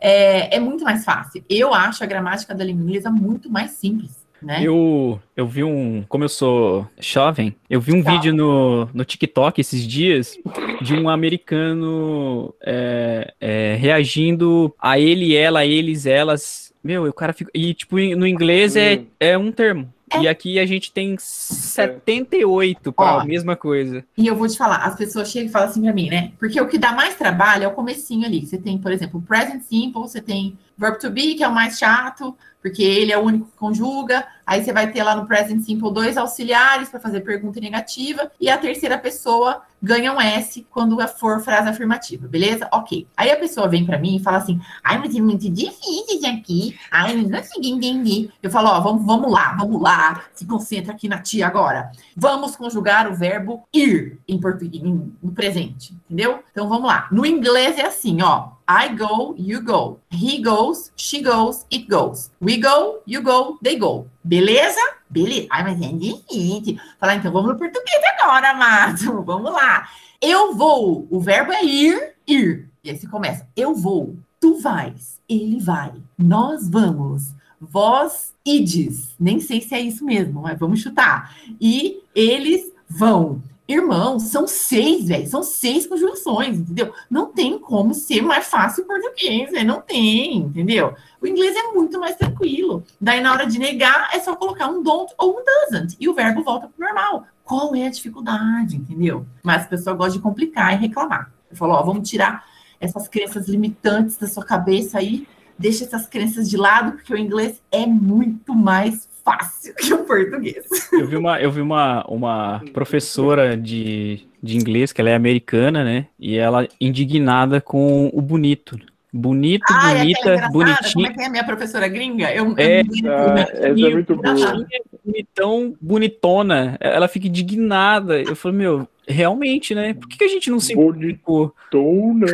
É, 0.00 0.56
é 0.56 0.60
muito 0.60 0.84
mais 0.84 1.04
fácil. 1.04 1.44
Eu 1.48 1.72
acho 1.72 2.04
a 2.04 2.06
gramática 2.06 2.54
da 2.54 2.64
língua 2.64 2.82
inglesa 2.82 3.10
muito 3.10 3.50
mais 3.50 3.72
simples. 3.72 4.25
Né? 4.46 4.60
Eu, 4.62 5.20
eu 5.36 5.44
vi 5.44 5.64
um. 5.64 6.04
Como 6.08 6.22
eu 6.22 6.28
sou 6.28 6.86
jovem, 7.00 7.56
eu 7.68 7.80
vi 7.80 7.92
um 7.92 8.00
tá. 8.00 8.12
vídeo 8.12 8.32
no, 8.32 8.88
no 8.94 9.04
TikTok 9.04 9.60
esses 9.60 9.84
dias 9.84 10.38
de 10.80 10.94
um 10.94 11.08
americano 11.08 12.54
é, 12.62 13.34
é, 13.40 13.76
reagindo 13.76 14.72
a 14.80 15.00
ele, 15.00 15.34
ela, 15.34 15.66
eles, 15.66 16.06
elas. 16.06 16.72
Meu, 16.82 17.06
o 17.06 17.12
cara 17.12 17.32
fica. 17.32 17.50
E, 17.52 17.74
tipo, 17.74 17.96
no 17.96 18.24
inglês 18.24 18.76
é, 18.76 19.02
é 19.18 19.36
um 19.36 19.50
termo. 19.50 19.92
É. 20.12 20.20
E 20.20 20.28
aqui 20.28 20.60
a 20.60 20.64
gente 20.64 20.92
tem 20.92 21.16
78 21.18 22.92
para 22.92 23.22
a 23.22 23.24
mesma 23.24 23.56
coisa. 23.56 24.04
E 24.16 24.28
eu 24.28 24.36
vou 24.36 24.46
te 24.46 24.56
falar, 24.56 24.76
as 24.76 24.94
pessoas 24.94 25.28
chegam 25.28 25.48
e 25.48 25.52
falam 25.52 25.68
assim 25.68 25.82
para 25.82 25.92
mim, 25.92 26.08
né? 26.08 26.30
Porque 26.38 26.60
o 26.60 26.68
que 26.68 26.78
dá 26.78 26.92
mais 26.92 27.16
trabalho 27.16 27.64
é 27.64 27.66
o 27.66 27.72
comecinho 27.72 28.24
ali. 28.24 28.46
Você 28.46 28.56
tem, 28.56 28.78
por 28.78 28.92
exemplo, 28.92 29.20
present 29.20 29.62
simple, 29.62 30.02
você 30.02 30.20
tem 30.20 30.56
verb 30.76 30.98
to 30.98 31.10
be, 31.10 31.34
que 31.34 31.44
é 31.44 31.48
o 31.48 31.54
mais 31.54 31.78
chato, 31.78 32.36
porque 32.66 32.82
ele 32.82 33.12
é 33.12 33.18
o 33.18 33.22
único 33.22 33.46
que 33.46 33.56
conjuga. 33.56 34.26
Aí 34.44 34.64
você 34.64 34.72
vai 34.72 34.90
ter 34.90 35.02
lá 35.02 35.14
no 35.14 35.26
present 35.26 35.62
simple 35.62 35.92
dois 35.92 36.16
auxiliares 36.16 36.88
para 36.88 36.98
fazer 36.98 37.20
pergunta 37.20 37.60
negativa 37.60 38.30
e 38.40 38.50
a 38.50 38.58
terceira 38.58 38.98
pessoa 38.98 39.62
ganha 39.80 40.12
um 40.12 40.20
S 40.20 40.66
quando 40.70 40.96
for 41.08 41.40
frase 41.40 41.68
afirmativa, 41.68 42.26
beleza? 42.26 42.68
Ok. 42.72 43.06
Aí 43.16 43.30
a 43.30 43.36
pessoa 43.36 43.68
vem 43.68 43.86
para 43.86 43.98
mim 43.98 44.16
e 44.16 44.22
fala 44.22 44.38
assim: 44.38 44.60
"Ai, 44.82 44.98
mas 44.98 45.14
é 45.14 45.20
muito 45.20 45.48
difícil 45.48 46.28
aqui. 46.28 46.76
Ai, 46.90 47.14
não 47.14 47.30
consegui 47.38 47.70
entender". 47.70 48.30
Eu 48.42 48.50
falo: 48.50 48.68
"Ó, 48.68 48.80
vamos, 48.80 49.06
vamos 49.06 49.30
lá, 49.30 49.54
vamos 49.56 49.80
lá. 49.80 50.24
Se 50.34 50.44
concentra 50.44 50.92
aqui 50.92 51.08
na 51.08 51.18
tia 51.18 51.46
agora. 51.46 51.92
Vamos 52.16 52.56
conjugar 52.56 53.08
o 53.08 53.14
verbo 53.14 53.64
ir 53.72 54.18
em 54.26 54.40
português, 54.40 54.82
no 54.82 55.32
presente, 55.32 55.94
entendeu? 56.06 56.42
Então 56.50 56.68
vamos 56.68 56.88
lá. 56.88 57.06
No 57.12 57.24
inglês 57.24 57.78
é 57.78 57.86
assim, 57.86 58.22
ó: 58.22 58.55
I 58.68 58.88
go, 58.88 59.34
you 59.38 59.60
go. 59.60 60.00
He 60.10 60.42
goes, 60.42 60.90
she 60.96 61.22
goes, 61.22 61.64
it 61.70 61.88
goes. 61.88 62.30
We 62.40 62.60
go, 62.60 63.00
you 63.06 63.22
go, 63.22 63.58
they 63.62 63.76
go. 63.76 64.08
Beleza? 64.24 64.80
Beleza. 65.08 65.46
Ai, 65.50 65.62
mas 65.62 65.80
é 65.80 65.92
difícil. 65.92 66.80
Falar, 66.98 67.16
então 67.16 67.32
vamos 67.32 67.52
no 67.52 67.58
português 67.58 68.02
agora, 68.18 68.50
amado. 68.50 69.22
Vamos 69.24 69.52
lá. 69.52 69.88
Eu 70.20 70.54
vou. 70.54 71.06
O 71.10 71.20
verbo 71.20 71.52
é 71.52 71.64
ir, 71.64 72.14
ir. 72.26 72.68
E 72.82 72.90
aí 72.90 72.98
você 72.98 73.06
começa. 73.06 73.46
Eu 73.54 73.74
vou. 73.74 74.16
Tu 74.40 74.58
vais. 74.58 75.20
Ele 75.28 75.60
vai. 75.60 75.92
Nós 76.18 76.68
vamos. 76.68 77.34
Vós 77.60 78.34
ides. 78.44 79.14
Nem 79.18 79.40
sei 79.40 79.60
se 79.60 79.74
é 79.74 79.80
isso 79.80 80.04
mesmo, 80.04 80.42
mas 80.42 80.58
vamos 80.58 80.80
chutar. 80.80 81.36
E 81.60 82.02
eles 82.14 82.72
vão. 82.88 83.40
Irmão, 83.68 84.20
são 84.20 84.46
seis, 84.46 85.08
velho. 85.08 85.26
São 85.26 85.42
seis 85.42 85.86
conjunções, 85.86 86.58
entendeu? 86.58 86.92
Não 87.10 87.32
tem 87.32 87.58
como 87.58 87.92
ser 87.94 88.22
mais 88.22 88.46
fácil 88.46 88.84
o 88.84 88.86
português, 88.86 89.50
véio. 89.50 89.66
não 89.66 89.80
tem, 89.80 90.36
entendeu? 90.36 90.94
O 91.20 91.26
inglês 91.26 91.56
é 91.56 91.72
muito 91.72 91.98
mais 91.98 92.14
tranquilo. 92.14 92.84
Daí, 93.00 93.20
na 93.20 93.32
hora 93.32 93.44
de 93.44 93.58
negar, 93.58 94.10
é 94.12 94.20
só 94.20 94.36
colocar 94.36 94.68
um 94.68 94.82
don't 94.82 95.12
ou 95.18 95.38
um 95.40 95.44
doesn't. 95.44 95.96
E 95.98 96.08
o 96.08 96.14
verbo 96.14 96.44
volta 96.44 96.68
pro 96.68 96.86
normal. 96.86 97.26
Qual 97.42 97.74
é 97.74 97.86
a 97.86 97.90
dificuldade, 97.90 98.76
entendeu? 98.76 99.26
Mas 99.42 99.64
a 99.64 99.68
pessoa 99.68 99.96
gosta 99.96 100.12
de 100.12 100.20
complicar 100.20 100.74
e 100.74 100.76
reclamar. 100.76 101.32
Eu 101.50 101.56
falo, 101.56 101.72
ó, 101.72 101.82
vamos 101.82 102.08
tirar 102.08 102.44
essas 102.78 103.08
crenças 103.08 103.48
limitantes 103.48 104.16
da 104.16 104.28
sua 104.28 104.44
cabeça 104.44 104.98
aí. 104.98 105.26
Deixa 105.58 105.84
essas 105.84 106.06
crenças 106.06 106.48
de 106.48 106.56
lado, 106.56 106.92
porque 106.92 107.12
o 107.12 107.18
inglês 107.18 107.60
é 107.72 107.86
muito 107.86 108.54
mais 108.54 109.08
fácil 109.26 109.74
que 109.74 109.92
o 109.92 110.04
português. 110.04 110.64
Eu 110.92 111.08
vi 111.08 111.16
uma, 111.16 111.40
eu 111.40 111.50
vi 111.50 111.60
uma, 111.60 112.04
uma 112.06 112.62
professora 112.72 113.56
de, 113.56 114.20
de 114.40 114.56
inglês, 114.56 114.92
que 114.92 115.00
ela 115.00 115.10
é 115.10 115.14
americana, 115.16 115.82
né? 115.82 116.06
E 116.18 116.36
ela 116.38 116.68
indignada 116.80 117.60
com 117.60 118.08
o 118.12 118.22
bonito. 118.22 118.78
Bonito, 119.12 119.64
ah, 119.70 119.94
bonita, 119.94 120.30
é 120.30 120.48
bonitinho. 120.50 120.92
Como 120.92 121.06
é 121.06 121.14
que 121.14 121.20
é 121.22 121.26
a 121.26 121.30
minha 121.30 121.44
professora 121.44 121.88
gringa? 121.88 122.30
Eu, 122.32 122.54
é, 122.58 122.82
eu 122.82 122.84
ah, 123.10 123.40
essa 123.40 123.66
é 123.66 123.72
muito 123.72 124.14
boa. 124.14 124.66
Bonitão, 125.04 125.76
bonitona. 125.80 126.76
Ela 126.80 127.08
fica 127.08 127.26
indignada. 127.26 128.20
Eu 128.20 128.36
falo, 128.36 128.54
meu, 128.54 128.88
realmente, 129.08 129.74
né? 129.74 129.94
Por 129.94 130.06
que, 130.06 130.18
que 130.18 130.24
a 130.24 130.28
gente 130.28 130.50
não 130.50 130.60
se 130.60 130.74
Bonitona. 130.74 132.26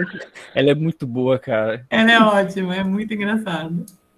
Ela 0.55 0.71
é 0.71 0.75
muito 0.75 1.07
boa, 1.07 1.39
cara. 1.39 1.87
Ela 1.89 2.13
é 2.13 2.21
ótima, 2.21 2.75
é 2.75 2.83
muito 2.83 3.15
engraçada. 3.15 3.73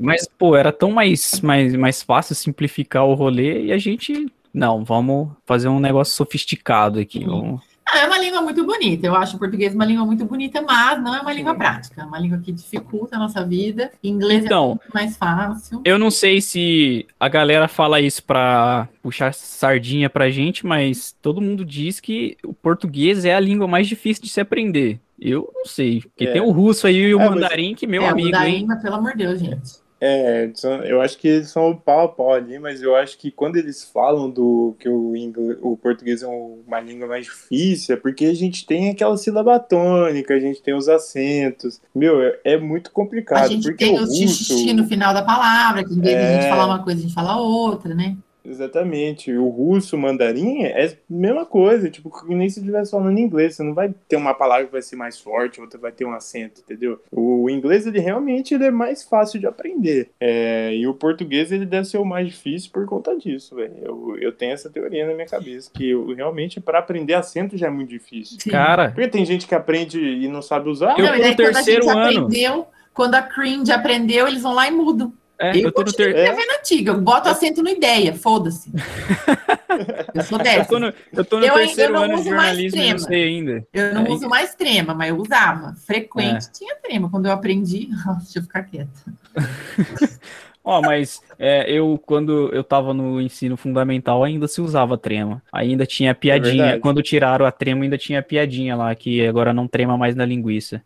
Mas, 0.05 0.29
pô, 0.39 0.57
era 0.57 0.73
tão 0.73 0.91
mais, 0.91 1.41
mais, 1.41 1.75
mais 1.75 2.03
fácil 2.03 2.35
simplificar 2.35 3.05
o 3.05 3.15
rolê 3.15 3.67
e 3.67 3.73
a 3.73 3.79
gente. 3.79 4.27
Não, 4.53 4.85
vamos 4.85 5.31
fazer 5.45 5.69
um 5.69 5.81
negócio 5.81 6.15
sofisticado 6.15 7.01
aqui. 7.01 7.25
Vamos 7.25 7.61
ah, 7.87 7.99
é 7.99 8.07
uma 8.07 8.19
língua 8.19 8.41
muito 8.41 8.65
bonita. 8.65 9.07
Eu 9.07 9.15
acho 9.15 9.37
o 9.37 9.39
português 9.39 9.75
uma 9.75 9.85
língua 9.85 10.05
muito 10.05 10.25
bonita, 10.25 10.63
mas 10.63 11.01
não 11.01 11.15
é 11.15 11.21
uma 11.21 11.33
língua 11.33 11.55
prática. 11.55 12.03
É 12.03 12.05
uma 12.05 12.19
língua 12.19 12.39
que 12.39 12.51
dificulta 12.51 13.17
a 13.17 13.19
nossa 13.19 13.45
vida. 13.45 13.93
Inglês 14.03 14.43
é 14.43 14.47
então, 14.47 14.65
é 14.65 14.69
muito 14.69 14.93
mais 14.93 15.17
fácil. 15.17 15.83
Eu 15.85 15.99
não 15.99 16.11
sei 16.11 16.41
se 16.41 17.07
a 17.21 17.29
galera 17.29 17.69
fala 17.69 18.01
isso 18.01 18.25
para 18.25 18.89
puxar 19.03 19.33
sardinha 19.35 20.09
pra 20.09 20.31
gente, 20.31 20.67
mas 20.67 21.15
todo 21.21 21.41
mundo 21.41 21.65
diz 21.65 22.01
que 22.01 22.37
o 22.43 22.55
português 22.55 23.25
é 23.25 23.35
a 23.35 23.41
língua 23.41 23.69
mais 23.69 23.87
difícil 23.87 24.25
de 24.25 24.31
se 24.31 24.41
aprender. 24.41 24.99
Eu 25.21 25.49
não 25.55 25.67
sei, 25.67 26.01
porque 26.01 26.25
é. 26.25 26.33
tem 26.33 26.43
o 26.43 26.51
russo 26.51 26.87
aí 26.87 26.97
e 26.97 27.15
o 27.15 27.21
é, 27.21 27.29
mandarim, 27.29 27.71
mas... 27.71 27.79
que 27.79 27.87
meu 27.87 28.03
é, 28.03 28.09
amigo, 28.09 28.29
o 28.29 28.33
mandarim, 28.33 28.55
hein? 28.57 28.67
Mas, 28.67 28.83
pelo 28.83 28.97
amor 28.97 29.13
de 29.13 29.19
Deus, 29.19 29.39
gente. 29.39 29.84
É, 30.07 30.53
eu 30.85 31.01
acho 31.01 31.17
que 31.17 31.27
eles 31.27 31.49
são 31.49 31.71
o 31.71 31.77
pau 31.77 32.01
a 32.05 32.09
pau 32.09 32.35
ali, 32.35 32.59
mas 32.59 32.83
eu 32.83 32.95
acho 32.95 33.17
que 33.17 33.31
quando 33.31 33.57
eles 33.57 33.83
falam 33.83 34.29
do 34.29 34.77
que 34.79 34.87
o, 34.87 35.17
inglês, 35.17 35.57
o 35.63 35.79
português 35.79 36.23
é 36.23 36.27
uma 36.27 36.79
língua 36.79 37.09
mais 37.09 37.25
difícil, 37.25 37.95
é 37.95 37.99
porque 37.99 38.27
a 38.27 38.35
gente 38.35 38.67
tem 38.67 38.91
aquela 38.91 39.17
sílaba 39.17 39.59
tônica, 39.59 40.35
a 40.35 40.39
gente 40.39 40.61
tem 40.61 40.75
os 40.75 40.91
acentos. 40.91 41.81
Meu, 41.95 42.21
é, 42.21 42.39
é 42.45 42.59
muito 42.59 42.91
complicado. 42.91 43.45
A 43.45 43.49
gente 43.49 43.63
porque 43.63 43.87
tem 43.87 43.99
o 43.99 44.07
xixi 44.07 44.75
no 44.75 44.87
final 44.87 45.15
da 45.15 45.23
palavra, 45.23 45.83
que 45.83 45.95
em 45.95 46.01
vez 46.01 46.17
é... 46.17 46.21
de 46.21 46.27
a 46.27 46.33
gente 46.35 46.47
é. 46.47 46.51
falar 46.51 46.67
uma 46.67 46.85
coisa, 46.85 46.99
a 46.99 47.03
gente 47.03 47.15
fala 47.15 47.39
outra, 47.39 47.95
né? 47.95 48.15
Exatamente. 48.45 49.33
O 49.33 49.49
russo, 49.49 49.97
o 49.97 49.99
mandarim 49.99 50.63
é 50.63 50.87
a 50.87 50.93
mesma 51.09 51.47
coisa, 51.47 51.91
tipo, 51.91 52.13
nem 52.29 52.49
se 52.49 52.61
estivesse 52.61 52.91
falando 52.91 53.19
inglês. 53.19 53.57
Você 53.57 53.63
não 53.63 53.75
vai 53.75 53.93
ter 54.09 54.17
uma 54.17 54.35
palavra 54.35 54.67
que 54.67 54.73
vai 54.73 54.83
ser 54.83 54.97
mais 54.97 55.19
forte, 55.19 55.61
outra 55.61 55.79
vai 55.79 55.93
ter 55.93 56.05
um 56.05 56.13
acento, 56.13 56.61
entendeu? 56.61 57.01
O 57.11 57.49
inglês, 57.49 57.87
ele 57.87 57.99
realmente 57.99 58.55
ele 58.55 58.67
é 58.67 58.71
mais 58.71 59.03
fácil 59.03 59.41
de 59.41 59.47
aprender. 59.47 60.11
É, 60.21 60.75
e 60.75 60.87
o 60.87 60.95
português, 60.95 61.51
ele 61.51 61.65
deve 61.65 61.87
ser 61.87 61.99
o 61.99 62.05
mais 62.05 62.29
difícil 62.29 62.71
por 62.73 62.85
conta 62.87 63.17
disso, 63.17 63.55
velho. 63.57 63.75
Eu, 63.83 64.19
eu 64.19 64.33
tenho 64.33 64.53
essa 64.53 64.69
teoria 64.69 65.07
na 65.07 65.15
minha 65.15 65.27
cabeça, 65.27 65.71
que 65.73 65.91
eu, 65.91 66.15
realmente 66.15 66.61
para 66.61 66.79
aprender 66.79 67.15
acento 67.15 67.57
já 67.57 67.69
é 67.69 67.71
muito 67.71 67.89
difícil. 67.89 68.39
Sim. 68.41 68.51
Cara. 68.51 68.91
Porque 68.91 69.09
tem 69.09 69.25
gente 69.25 69.47
que 69.47 69.55
aprende 69.55 69.99
e 69.99 70.29
não 70.29 70.43
sabe 70.43 70.69
usar. 70.69 70.99
Eu, 70.99 71.07
no 71.07 71.37
terceiro 71.37 71.89
ano. 71.89 72.01
Aprendeu, 72.01 72.67
quando 72.93 73.15
a 73.15 73.23
cringe 73.23 73.73
aprendeu, 73.73 74.29
eles 74.29 74.43
vão 74.43 74.55
lá 74.55 74.69
e 74.69 74.71
mudam. 74.71 75.13
É, 75.39 75.57
eu, 75.57 75.63
eu 75.63 75.73
tô 75.73 75.83
no 75.83 75.93
ter... 75.93 76.15
é. 76.15 76.31
antiga, 76.59 76.93
eu 76.93 77.01
boto 77.01 77.29
acento 77.29 77.63
no 77.63 77.69
ideia, 77.69 78.15
foda-se. 78.15 78.71
eu 80.15 80.23
sou 80.23 80.39
dessa. 80.39 80.61
Eu 80.61 80.67
tô 80.67 80.79
no, 80.79 80.95
eu 81.13 81.25
tô 81.25 81.39
no 81.41 81.45
eu, 81.45 81.55
terceiro 81.55 81.95
eu 81.95 82.03
ano 82.03 82.17
de 82.19 82.25
jornalismo 82.29 82.81
e 82.81 82.93
não 82.93 82.99
sei 82.99 83.25
ainda. 83.25 83.67
Eu 83.73 83.95
não 83.95 84.07
é. 84.07 84.11
uso 84.11 84.29
mais 84.29 84.55
trema, 84.55 84.95
mas 84.95 85.11
eu 85.11 85.17
usava. 85.17 85.75
Frequente 85.85 86.47
é. 86.47 86.51
tinha 86.53 86.77
trema. 86.77 87.11
Quando 87.11 87.27
eu 87.27 87.33
aprendi, 87.33 87.89
deixa 88.23 88.39
eu 88.39 88.43
ficar 88.43 88.63
quieta. 88.63 88.91
Ó, 90.67 90.79
oh, 90.79 90.83
mas 90.83 91.21
é, 91.39 91.71
eu, 91.71 92.01
quando 92.07 92.49
eu 92.55 92.65
tava 92.65 92.95
no 92.95 93.21
ensino 93.21 93.55
fundamental, 93.55 94.25
ainda 94.25 94.49
se 94.49 94.63
usava 94.63 94.97
trema. 94.97 95.43
Ainda 95.53 95.85
tinha 95.85 96.15
piadinha. 96.15 96.65
É 96.67 96.79
quando 96.79 97.03
tiraram 97.03 97.45
a 97.45 97.53
trema, 97.53 97.83
ainda 97.83 97.99
tinha 97.99 98.23
piadinha 98.23 98.75
lá, 98.75 98.95
que 98.95 99.27
agora 99.27 99.53
não 99.53 99.69
trema 99.69 99.99
mais 99.99 100.17
na 100.17 100.25
linguiça. 100.25 100.81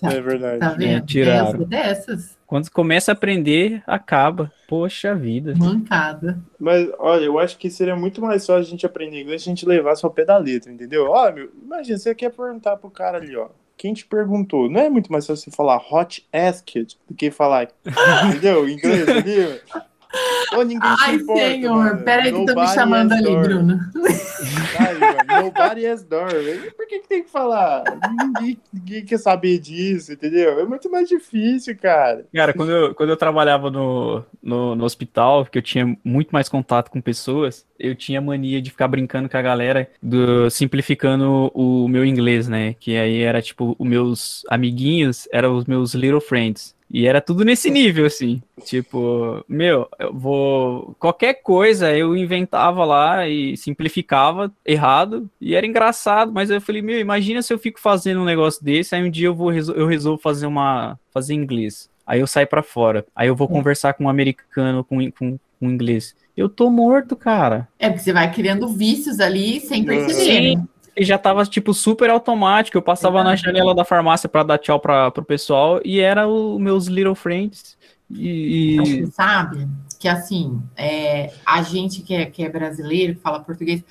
Tá, 0.00 0.12
é 0.12 0.20
verdade. 0.20 0.60
Tá 0.60 0.70
vendo? 0.70 0.96
É, 0.96 1.00
tiraram. 1.00 1.62
É 1.62 1.64
dessas. 1.64 2.36
Quando 2.46 2.70
começa 2.70 3.10
a 3.10 3.14
aprender, 3.14 3.82
acaba. 3.86 4.52
Poxa 4.68 5.14
vida. 5.14 5.54
Mancada. 5.56 6.38
Mas, 6.58 6.88
olha, 6.98 7.24
eu 7.24 7.38
acho 7.38 7.58
que 7.58 7.68
seria 7.68 7.96
muito 7.96 8.20
mais 8.20 8.46
fácil 8.46 8.60
a 8.60 8.62
gente 8.62 8.86
aprender 8.86 9.22
inglês 9.22 9.42
se 9.42 9.48
a 9.48 9.52
gente 9.52 9.66
levasse 9.66 10.04
ao 10.04 10.10
pé 10.10 10.24
da 10.24 10.36
letra, 10.36 10.70
entendeu? 10.70 11.06
Ó, 11.10 11.32
meu, 11.32 11.50
imagina, 11.62 11.98
você 11.98 12.14
quer 12.14 12.30
perguntar 12.30 12.76
pro 12.76 12.90
cara 12.90 13.18
ali, 13.18 13.34
ó. 13.36 13.48
Quem 13.76 13.92
te 13.92 14.06
perguntou? 14.06 14.70
Não 14.70 14.80
é 14.80 14.88
muito 14.88 15.10
mais 15.10 15.26
fácil 15.26 15.50
você 15.50 15.56
falar 15.56 15.82
hot 15.90 16.24
asked 16.32 16.96
do 17.08 17.14
que 17.14 17.30
falar, 17.30 17.68
entendeu? 18.28 18.68
Inglês 18.68 19.08
ali, 19.08 19.60
Ninguém 20.64 20.78
Ai, 20.82 21.14
importa, 21.16 21.40
senhor, 21.40 21.76
mano. 21.76 22.04
peraí 22.04 22.32
que 22.32 22.46
tô 22.46 22.60
me 22.60 22.66
chamando 22.68 23.12
ali, 23.12 23.24
door. 23.24 23.42
Bruno. 23.42 23.80
Ai, 24.78 24.94
mano, 24.94 25.42
nobody 25.44 25.86
has 25.86 26.04
door. 26.04 26.28
Por 26.76 26.86
que, 26.86 27.00
que 27.00 27.08
tem 27.08 27.22
que 27.24 27.30
falar? 27.30 27.84
Ninguém, 28.10 28.58
ninguém, 28.72 29.04
quer 29.04 29.18
saber 29.18 29.58
disso, 29.58 30.12
entendeu? 30.12 30.60
É 30.60 30.64
muito 30.64 30.90
mais 30.90 31.08
difícil, 31.08 31.76
cara. 31.76 32.24
Cara, 32.32 32.52
quando 32.52 32.70
eu, 32.70 32.94
quando 32.94 33.10
eu 33.10 33.16
trabalhava 33.16 33.70
no, 33.70 34.24
no, 34.42 34.74
no 34.74 34.84
hospital, 34.84 35.44
que 35.44 35.58
eu 35.58 35.62
tinha 35.62 35.96
muito 36.04 36.30
mais 36.30 36.48
contato 36.48 36.90
com 36.90 37.00
pessoas, 37.00 37.66
eu 37.78 37.94
tinha 37.94 38.20
mania 38.20 38.62
de 38.62 38.70
ficar 38.70 38.88
brincando 38.88 39.28
com 39.28 39.36
a 39.36 39.42
galera, 39.42 39.90
do, 40.02 40.48
simplificando 40.50 41.50
o 41.54 41.88
meu 41.88 42.04
inglês, 42.04 42.48
né? 42.48 42.74
Que 42.78 42.96
aí 42.96 43.22
era 43.22 43.42
tipo, 43.42 43.74
os 43.78 43.86
meus 43.86 44.44
amiguinhos 44.48 45.28
eram 45.32 45.56
os 45.56 45.64
meus 45.64 45.94
little 45.94 46.20
friends. 46.20 46.73
E 46.90 47.06
era 47.06 47.20
tudo 47.20 47.44
nesse 47.44 47.70
nível, 47.70 48.06
assim. 48.06 48.40
Tipo, 48.64 49.44
meu, 49.48 49.88
eu 49.98 50.12
vou. 50.12 50.94
Qualquer 50.98 51.34
coisa 51.34 51.96
eu 51.96 52.16
inventava 52.16 52.84
lá 52.84 53.28
e 53.28 53.56
simplificava 53.56 54.52
errado. 54.64 55.28
E 55.40 55.54
era 55.54 55.66
engraçado, 55.66 56.32
mas 56.32 56.50
eu 56.50 56.60
falei, 56.60 56.82
meu, 56.82 57.00
imagina 57.00 57.42
se 57.42 57.52
eu 57.52 57.58
fico 57.58 57.80
fazendo 57.80 58.20
um 58.20 58.24
negócio 58.24 58.62
desse, 58.64 58.94
aí 58.94 59.02
um 59.02 59.10
dia 59.10 59.26
eu 59.26 59.34
vou 59.34 59.52
eu 59.52 59.86
resolvo 59.86 60.22
fazer 60.22 60.46
uma. 60.46 60.98
fazer 61.12 61.34
inglês. 61.34 61.90
Aí 62.06 62.20
eu 62.20 62.26
saio 62.26 62.46
para 62.46 62.62
fora. 62.62 63.04
Aí 63.16 63.28
eu 63.28 63.36
vou 63.36 63.48
é. 63.48 63.50
conversar 63.50 63.94
com 63.94 64.04
um 64.04 64.08
americano 64.08 64.84
com, 64.84 65.10
com, 65.10 65.38
com 65.58 65.70
inglês. 65.70 66.14
Eu 66.36 66.48
tô 66.48 66.68
morto, 66.68 67.16
cara. 67.16 67.68
É, 67.78 67.88
porque 67.88 68.02
você 68.02 68.12
vai 68.12 68.30
criando 68.32 68.68
vícios 68.68 69.20
ali 69.20 69.60
sem 69.60 69.84
perceber. 69.84 70.14
Sim. 70.14 70.68
E 70.96 71.04
já 71.04 71.18
tava, 71.18 71.44
tipo, 71.44 71.74
super 71.74 72.08
automático. 72.10 72.78
Eu 72.78 72.82
passava 72.82 73.24
na 73.24 73.34
janela 73.34 73.74
da 73.74 73.84
farmácia 73.84 74.28
para 74.28 74.42
dar 74.42 74.58
tchau 74.58 74.78
para 74.78 75.10
pro 75.10 75.24
pessoal 75.24 75.80
e 75.84 76.00
era 76.00 76.28
os 76.28 76.60
meus 76.60 76.86
little 76.86 77.14
friends. 77.14 77.76
E, 78.10 78.76
e... 78.76 79.06
sabe 79.08 79.66
que 79.98 80.08
assim, 80.08 80.62
é, 80.76 81.32
a 81.46 81.62
gente 81.62 82.02
que 82.02 82.14
é, 82.14 82.26
que 82.26 82.44
é 82.44 82.48
brasileiro, 82.50 83.14
que 83.14 83.20
fala 83.22 83.40
português, 83.40 83.82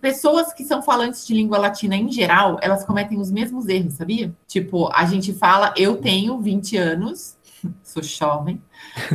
pessoas 0.00 0.52
que 0.52 0.64
são 0.64 0.82
falantes 0.82 1.26
de 1.26 1.32
língua 1.32 1.56
latina 1.56 1.96
em 1.96 2.12
geral, 2.12 2.58
elas 2.60 2.84
cometem 2.84 3.18
os 3.18 3.30
mesmos 3.30 3.66
erros, 3.66 3.94
sabia? 3.94 4.34
Tipo, 4.46 4.90
a 4.92 5.06
gente 5.06 5.32
fala, 5.32 5.72
eu 5.78 5.96
tenho 5.96 6.38
20 6.38 6.76
anos, 6.76 7.38
sou 7.82 8.02
jovem. 8.02 8.60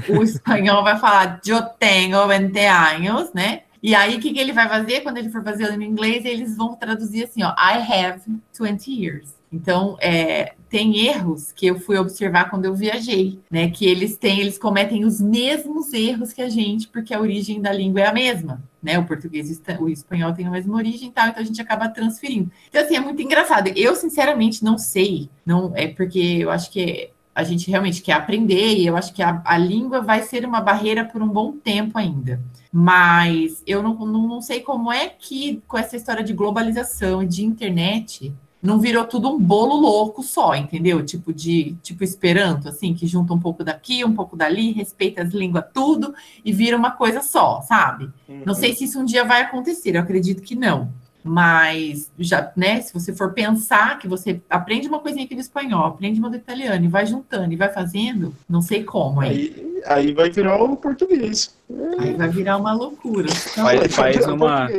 O 0.10 0.24
espanhol 0.24 0.84
vai 0.84 0.98
falar, 0.98 1.40
eu 1.46 1.62
tenho 1.62 2.28
20 2.28 2.58
anos, 2.60 3.34
né? 3.34 3.62
E 3.86 3.94
aí, 3.94 4.16
o 4.16 4.20
que, 4.20 4.34
que 4.34 4.40
ele 4.40 4.52
vai 4.52 4.68
fazer 4.68 5.02
quando 5.02 5.18
ele 5.18 5.30
for 5.30 5.44
fazer 5.44 5.72
em 5.80 5.84
inglês? 5.84 6.26
Eles 6.26 6.58
vão 6.58 6.76
traduzir 6.76 7.26
assim, 7.26 7.44
ó, 7.44 7.52
I 7.52 7.78
have 7.88 8.20
20 8.60 8.88
years. 8.92 9.36
Então, 9.52 9.96
é, 10.02 10.56
tem 10.68 11.06
erros 11.06 11.52
que 11.52 11.68
eu 11.68 11.80
fui 11.80 11.96
observar 11.96 12.50
quando 12.50 12.66
eu 12.66 12.74
viajei, 12.74 13.40
né? 13.50 13.70
Que 13.70 13.86
eles 13.86 14.18
têm, 14.18 14.40
eles 14.40 14.58
cometem 14.58 15.06
os 15.06 15.22
mesmos 15.22 15.94
erros 15.94 16.34
que 16.34 16.42
a 16.42 16.50
gente, 16.50 16.88
porque 16.88 17.14
a 17.14 17.22
origem 17.22 17.62
da 17.62 17.72
língua 17.72 18.02
é 18.02 18.08
a 18.08 18.12
mesma, 18.12 18.60
né? 18.82 18.98
O 18.98 19.06
português 19.06 19.62
o 19.80 19.88
espanhol 19.88 20.34
têm 20.34 20.48
a 20.48 20.52
mesma 20.52 20.76
origem 20.76 21.10
e 21.10 21.12
tal, 21.12 21.28
então 21.28 21.44
a 21.44 21.46
gente 21.46 21.62
acaba 21.62 21.88
transferindo. 21.88 22.52
Então, 22.68 22.84
assim, 22.84 22.96
é 22.96 23.00
muito 23.00 23.22
engraçado. 23.22 23.68
Eu, 23.76 23.96
sinceramente, 23.96 24.64
não 24.64 24.80
sei, 24.80 25.30
não 25.46 25.74
é 25.76 25.90
porque 25.90 26.40
eu 26.40 26.50
acho 26.50 26.72
que 26.72 27.12
a 27.36 27.44
gente 27.44 27.70
realmente 27.70 28.02
quer 28.02 28.14
aprender, 28.14 28.78
e 28.78 28.88
eu 28.88 28.96
acho 28.96 29.14
que 29.14 29.22
a, 29.22 29.42
a 29.44 29.58
língua 29.58 30.02
vai 30.02 30.24
ser 30.24 30.46
uma 30.46 30.62
barreira 30.62 31.04
por 31.04 31.22
um 31.22 31.28
bom 31.28 31.52
tempo 31.52 31.98
ainda. 31.98 32.42
Mas 32.72 33.62
eu 33.68 33.84
não, 33.84 33.94
não, 33.94 34.26
não 34.26 34.42
sei 34.42 34.62
como 34.62 34.90
é 34.90 35.10
que, 35.10 35.62
com 35.68 35.78
essa 35.78 35.98
história 35.98 36.24
de 36.24 36.32
globalização 36.32 37.22
e 37.22 37.28
de 37.28 37.44
internet, 37.44 38.34
não 38.62 38.80
virou 38.80 39.06
tudo 39.06 39.30
um 39.30 39.38
bolo 39.38 39.76
louco 39.76 40.24
só, 40.24 40.56
entendeu? 40.56 41.06
Tipo 41.06 41.34
de 41.34 41.76
tipo 41.84 42.04
Esperanto, 42.04 42.70
assim, 42.70 42.94
que 42.94 43.06
junta 43.06 43.34
um 43.34 43.40
pouco 43.40 43.64
daqui, 43.64 44.04
um 44.04 44.14
pouco 44.14 44.36
dali, 44.36 44.72
respeita 44.72 45.22
as 45.22 45.34
línguas 45.34 45.66
tudo 45.74 46.16
e 46.44 46.54
vira 46.54 46.78
uma 46.78 46.92
coisa 46.92 47.22
só, 47.22 47.62
sabe? 47.62 48.10
Uhum. 48.28 48.44
Não 48.46 48.54
sei 48.54 48.74
se 48.74 48.86
isso 48.86 49.00
um 49.00 49.06
dia 49.06 49.24
vai 49.24 49.42
acontecer, 49.42 49.96
eu 49.96 50.02
acredito 50.02 50.42
que 50.42 50.56
não. 50.56 50.90
Mas 51.28 52.12
já, 52.20 52.52
né, 52.56 52.82
se 52.82 52.94
você 52.94 53.12
for 53.12 53.34
pensar 53.34 53.98
que 53.98 54.08
você 54.08 54.40
aprende 54.48 54.88
uma 54.88 55.00
coisinha 55.00 55.26
aqui 55.26 55.34
do 55.34 55.42
espanhol, 55.42 55.86
aprende 55.86 56.20
uma 56.20 56.30
do 56.30 56.36
italiano 56.36 56.86
e 56.86 56.88
vai 56.88 57.04
juntando 57.04 57.52
e 57.52 57.56
vai 57.56 57.70
fazendo, 57.70 58.32
não 58.48 58.62
sei 58.62 58.84
como 58.84 59.22
aí. 59.22 59.82
Aí, 59.88 60.08
aí 60.08 60.14
vai 60.14 60.30
virar 60.30 60.62
o 60.62 60.78
português. 60.78 61.56
Aí 61.98 62.14
vai 62.14 62.30
virar 62.30 62.58
uma 62.58 62.74
loucura. 62.74 63.28
Faz, 63.28 63.96
faz 63.96 64.28
uma 64.28 64.70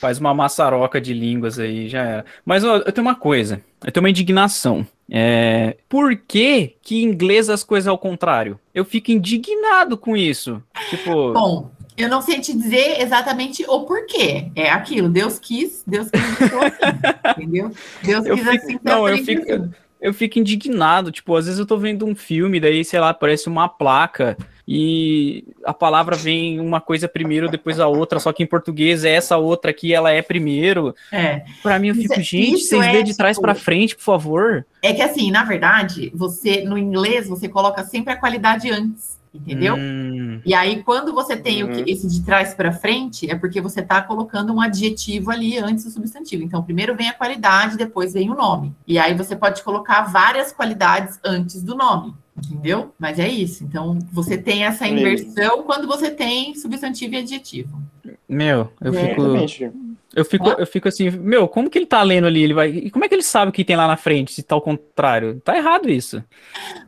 faz 0.00 0.18
uma 0.18 0.32
maçaroca 0.32 1.00
de 1.00 1.12
línguas 1.12 1.58
aí, 1.58 1.88
já 1.88 2.02
era. 2.02 2.24
Mas 2.44 2.64
ó, 2.64 2.76
eu 2.76 2.92
tenho 2.92 3.06
uma 3.06 3.14
coisa, 3.14 3.60
eu 3.84 3.92
tenho 3.92 4.02
uma 4.02 4.10
indignação. 4.10 4.86
É, 5.10 5.76
por 5.90 6.16
que 6.16 6.76
que 6.80 7.02
em 7.02 7.04
inglês 7.04 7.50
as 7.50 7.62
coisas 7.62 7.86
ao 7.86 7.98
contrário? 7.98 8.58
Eu 8.74 8.82
fico 8.82 9.10
indignado 9.10 9.98
com 9.98 10.16
isso. 10.16 10.62
Tipo, 10.88 11.34
Bom, 11.34 11.70
eu 11.96 12.08
não 12.08 12.22
sei 12.22 12.40
te 12.40 12.52
dizer 12.52 13.00
exatamente 13.00 13.64
o 13.68 13.84
porquê. 13.84 14.50
É 14.54 14.70
aquilo, 14.70 15.08
Deus 15.08 15.38
quis, 15.38 15.82
Deus 15.86 16.08
quis 16.10 16.22
assim, 16.42 17.42
entendeu? 17.42 17.70
Deus 18.02 18.26
eu 18.26 18.34
quis 18.36 18.44
fico, 18.44 18.64
assim. 18.64 18.78
Não, 18.82 19.08
eu 19.08 19.18
fico, 19.18 19.70
eu 20.00 20.14
fico 20.14 20.38
indignado. 20.38 21.10
Tipo, 21.12 21.36
às 21.36 21.46
vezes 21.46 21.60
eu 21.60 21.66
tô 21.66 21.76
vendo 21.76 22.06
um 22.06 22.14
filme, 22.14 22.58
daí, 22.60 22.84
sei 22.84 22.98
lá, 22.98 23.10
aparece 23.10 23.48
uma 23.48 23.68
placa 23.68 24.36
e 24.66 25.44
a 25.64 25.74
palavra 25.74 26.16
vem 26.16 26.60
uma 26.60 26.80
coisa 26.80 27.08
primeiro, 27.08 27.48
depois 27.48 27.80
a 27.80 27.88
outra, 27.88 28.20
só 28.20 28.32
que 28.32 28.42
em 28.42 28.46
português 28.46 29.04
é 29.04 29.10
essa 29.10 29.36
outra 29.36 29.70
aqui, 29.70 29.92
ela 29.92 30.10
é 30.10 30.22
primeiro. 30.22 30.94
É. 31.10 31.42
Pra 31.62 31.78
mim, 31.78 31.88
eu 31.88 31.94
fico, 31.94 32.14
isso, 32.14 32.22
gente, 32.22 32.54
isso 32.54 32.76
vocês 32.76 32.84
é, 32.84 33.02
de 33.02 33.16
trás 33.16 33.36
tipo, 33.36 33.42
para 33.42 33.54
frente, 33.54 33.96
por 33.96 34.02
favor. 34.02 34.66
É 34.80 34.92
que 34.92 35.02
assim, 35.02 35.30
na 35.30 35.44
verdade, 35.44 36.10
você, 36.14 36.62
no 36.62 36.78
inglês, 36.78 37.28
você 37.28 37.48
coloca 37.48 37.84
sempre 37.84 38.12
a 38.12 38.16
qualidade 38.16 38.70
antes. 38.70 39.20
Entendeu? 39.34 39.74
Hum. 39.76 40.40
E 40.44 40.54
aí, 40.54 40.82
quando 40.82 41.12
você 41.12 41.36
tem 41.36 41.62
uhum. 41.62 41.84
esse 41.86 42.06
de 42.06 42.22
trás 42.22 42.54
para 42.54 42.72
frente, 42.72 43.30
é 43.30 43.34
porque 43.34 43.60
você 43.60 43.80
está 43.80 44.02
colocando 44.02 44.52
um 44.52 44.60
adjetivo 44.60 45.30
ali 45.30 45.58
antes 45.58 45.84
do 45.84 45.90
substantivo. 45.90 46.42
Então, 46.42 46.62
primeiro 46.62 46.94
vem 46.94 47.08
a 47.08 47.14
qualidade, 47.14 47.76
depois 47.76 48.12
vem 48.12 48.30
o 48.30 48.34
nome. 48.34 48.74
E 48.86 48.98
aí 48.98 49.14
você 49.14 49.34
pode 49.34 49.62
colocar 49.62 50.02
várias 50.02 50.52
qualidades 50.52 51.18
antes 51.24 51.62
do 51.62 51.74
nome. 51.74 52.14
Entendeu? 52.36 52.94
Mas 52.98 53.18
é 53.18 53.28
isso. 53.28 53.62
Então, 53.62 53.98
você 54.10 54.38
tem 54.38 54.64
essa 54.64 54.88
inversão 54.88 55.62
quando 55.64 55.86
você 55.86 56.10
tem 56.10 56.54
substantivo 56.54 57.14
e 57.14 57.18
adjetivo. 57.18 57.82
Meu, 58.28 58.72
eu 58.80 58.94
é. 58.94 59.08
fico. 59.08 59.82
Eu 60.14 60.24
fico, 60.24 60.48
eu 60.48 60.66
fico 60.66 60.88
assim, 60.88 61.10
meu, 61.10 61.48
como 61.48 61.70
que 61.70 61.78
ele 61.78 61.86
tá 61.86 62.02
lendo 62.02 62.26
ali? 62.26 62.42
Ele 62.42 62.54
vai. 62.54 62.68
E 62.68 62.90
como 62.90 63.04
é 63.04 63.08
que 63.08 63.14
ele 63.14 63.22
sabe 63.22 63.50
o 63.50 63.52
que 63.52 63.64
tem 63.64 63.76
lá 63.76 63.86
na 63.86 63.96
frente, 63.96 64.32
se 64.32 64.42
tá 64.42 64.54
ao 64.54 64.60
contrário? 64.60 65.40
Tá 65.40 65.56
errado 65.56 65.88
isso. 65.88 66.22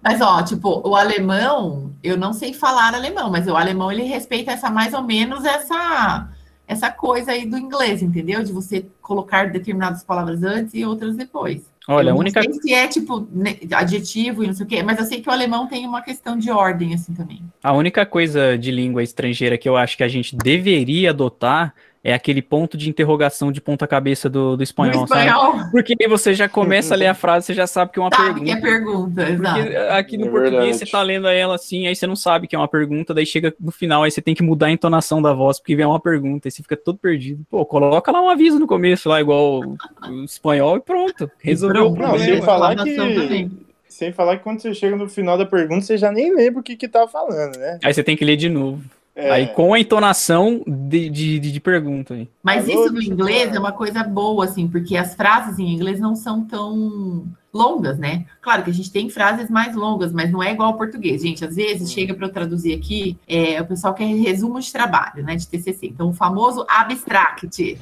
Mas, 0.03 0.21
ó, 0.21 0.43
tipo, 0.43 0.87
o 0.87 0.95
alemão, 0.95 1.93
eu 2.03 2.17
não 2.17 2.33
sei 2.33 2.53
falar 2.53 2.95
alemão, 2.95 3.31
mas 3.31 3.47
o 3.47 3.57
alemão 3.57 3.91
ele 3.91 4.03
respeita 4.03 4.53
essa 4.53 4.71
mais 4.71 4.93
ou 4.93 5.03
menos 5.03 5.45
essa 5.45 6.29
essa 6.67 6.91
coisa 6.91 7.33
aí 7.33 7.45
do 7.47 7.59
inglês, 7.59 8.03
entendeu? 8.03 8.43
De 8.43 8.53
você 8.53 8.87
colocar 9.03 9.51
determinadas 9.51 10.03
palavras 10.03 10.43
antes 10.43 10.75
e 10.75 10.85
outras 10.85 11.17
depois. 11.17 11.63
Olha, 11.87 12.13
a 12.13 12.15
única. 12.15 12.43
Não 12.43 12.53
sei 12.53 12.63
se 12.63 12.73
é 12.73 12.89
tipo 12.89 13.29
adjetivo 13.73 14.43
e 14.43 14.47
não 14.47 14.55
sei 14.55 14.65
o 14.65 14.69
quê, 14.69 14.83
mas 14.83 14.99
eu 14.99 15.05
sei 15.05 15.21
que 15.21 15.29
o 15.29 15.33
alemão 15.33 15.67
tem 15.67 15.87
uma 15.87 16.01
questão 16.01 16.39
de 16.39 16.51
ordem, 16.51 16.95
assim 16.95 17.13
também. 17.13 17.43
A 17.63 17.73
única 17.73 18.07
coisa 18.07 18.57
de 18.57 18.71
língua 18.71 19.03
estrangeira 19.03 19.59
que 19.59 19.69
eu 19.69 19.77
acho 19.77 19.97
que 19.97 20.03
a 20.03 20.09
gente 20.09 20.35
deveria 20.35 21.11
adotar 21.11 21.75
é 22.05 22.13
aquele 22.13 22.43
ponto 22.43 22.77
de 22.77 22.91
interrogação 22.91 23.51
de 23.51 23.63
ponta-cabeça 23.63 24.29
do, 24.29 24.59
do 24.59 24.63
espanhol, 24.63 24.99
do 24.99 25.05
espanhol. 25.05 25.57
Sabe? 25.57 25.71
Porque 25.71 25.97
aí 25.99 26.07
você 26.07 26.35
já 26.35 26.47
começa 26.47 26.93
a 26.93 26.97
ler 26.99 27.07
a 27.07 27.15
frase, 27.15 27.47
você 27.47 27.55
já 27.55 27.67
sabe 27.67 27.93
que 27.93 27.99
é 27.99 28.03
uma 28.03 28.11
sabe 28.15 28.35
pergunta. 28.35 28.45
Que 28.45 28.51
é 28.51 28.61
pergunta, 28.61 29.31
exato. 29.31 29.61
Aqui 29.93 30.19
no 30.19 30.27
é 30.27 30.29
português 30.29 30.61
verdade. 30.61 30.79
você 30.79 30.87
tá 30.87 31.03
lendo 31.03 31.27
ela 31.29 31.55
assim, 31.55 31.87
aí 31.87 31.97
você 31.97 32.07
não 32.07 32.15
sabe 32.15 32.47
que 32.47 32.55
é 32.55 32.59
uma 32.59 32.69
pergunta, 32.69 33.15
daí 33.15 33.25
chega 33.25 33.55
no 33.59 33.73
final, 33.73 34.03
aí 34.03 34.11
você 34.11 34.21
tem 34.21 34.35
que 34.35 34.43
mudar 34.43 34.67
a 34.67 34.71
entonação 34.71 35.23
da 35.23 35.33
voz, 35.33 35.59
porque 35.59 35.75
vem 35.75 35.87
uma 35.87 35.99
pergunta, 35.99 36.47
aí 36.47 36.53
você 36.53 36.63
fica 36.63 36.77
todo 36.77 36.99
perdido. 36.99 37.43
Pô, 37.49 37.65
coloca 37.65 38.13
lá 38.13 38.21
um 38.21 38.29
aviso 38.29 38.59
no 38.59 38.67
começo, 38.67 39.09
lá, 39.09 39.19
igual 39.19 39.63
o 39.63 40.25
espanhol, 40.25 40.77
e 40.77 40.81
pronto. 40.81 41.31
Resolveu 41.39 41.87
o 41.87 41.95
problema. 41.95 42.19
Não, 42.19 42.23
sem 42.23 42.43
falar 42.43 42.77
que. 42.77 43.51
Sem 43.89 44.13
falar 44.13 44.37
que 44.37 44.43
quando 44.43 44.61
você 44.61 44.75
chega 44.75 44.97
no 44.97 45.09
final 45.09 45.39
da 45.39 45.47
pergunta, 45.47 45.83
você 45.83 45.97
já 45.97 46.11
nem 46.13 46.35
lembra 46.35 46.61
o 46.61 46.63
que 46.63 46.77
que 46.77 46.89
tá 46.89 47.07
falando, 47.07 47.57
né? 47.57 47.79
Aí 47.83 47.95
você 47.95 48.03
tem 48.03 48.17
que 48.17 48.25
ler 48.25 48.37
de 48.37 48.49
novo. 48.49 48.83
É. 49.17 49.31
Aí 49.31 49.47
com 49.47 49.73
a 49.73 49.79
entonação 49.79 50.63
de, 50.67 51.09
de, 51.09 51.39
de 51.39 51.61
pergunta. 51.61 52.15
Aí. 52.15 52.29
Mas 52.43 52.67
isso 52.67 52.93
no 52.93 53.01
inglês 53.01 53.55
é 53.55 53.59
uma 53.59 53.73
coisa 53.73 54.03
boa, 54.03 54.45
assim, 54.45 54.67
porque 54.67 54.97
as 54.97 55.15
frases 55.15 55.59
em 55.59 55.73
inglês 55.73 56.01
não 56.01 56.17
são 56.17 56.45
tão 56.45 57.25
longas, 57.53 57.97
né? 57.97 58.27
Claro 58.43 58.65
que 58.65 58.71
a 58.71 58.75
gente 58.75 58.91
tem 58.91 59.09
frases 59.09 59.49
mais 59.49 59.77
longas, 59.77 60.13
mas 60.13 60.33
não 60.33 60.43
é 60.43 60.51
igual 60.51 60.71
ao 60.71 60.77
português. 60.77 61.23
Gente, 61.23 61.45
às 61.45 61.55
vezes 61.55 61.93
chega 61.93 62.13
para 62.13 62.27
eu 62.27 62.33
traduzir 62.33 62.75
aqui, 62.75 63.17
é, 63.29 63.63
o 63.63 63.67
pessoal 63.67 63.95
quer 63.95 64.07
resumo 64.07 64.59
de 64.59 64.73
trabalho, 64.73 65.23
né, 65.23 65.37
de 65.37 65.47
TCC. 65.47 65.87
Então, 65.87 66.09
o 66.09 66.13
famoso 66.13 66.67
abstract. 66.69 67.79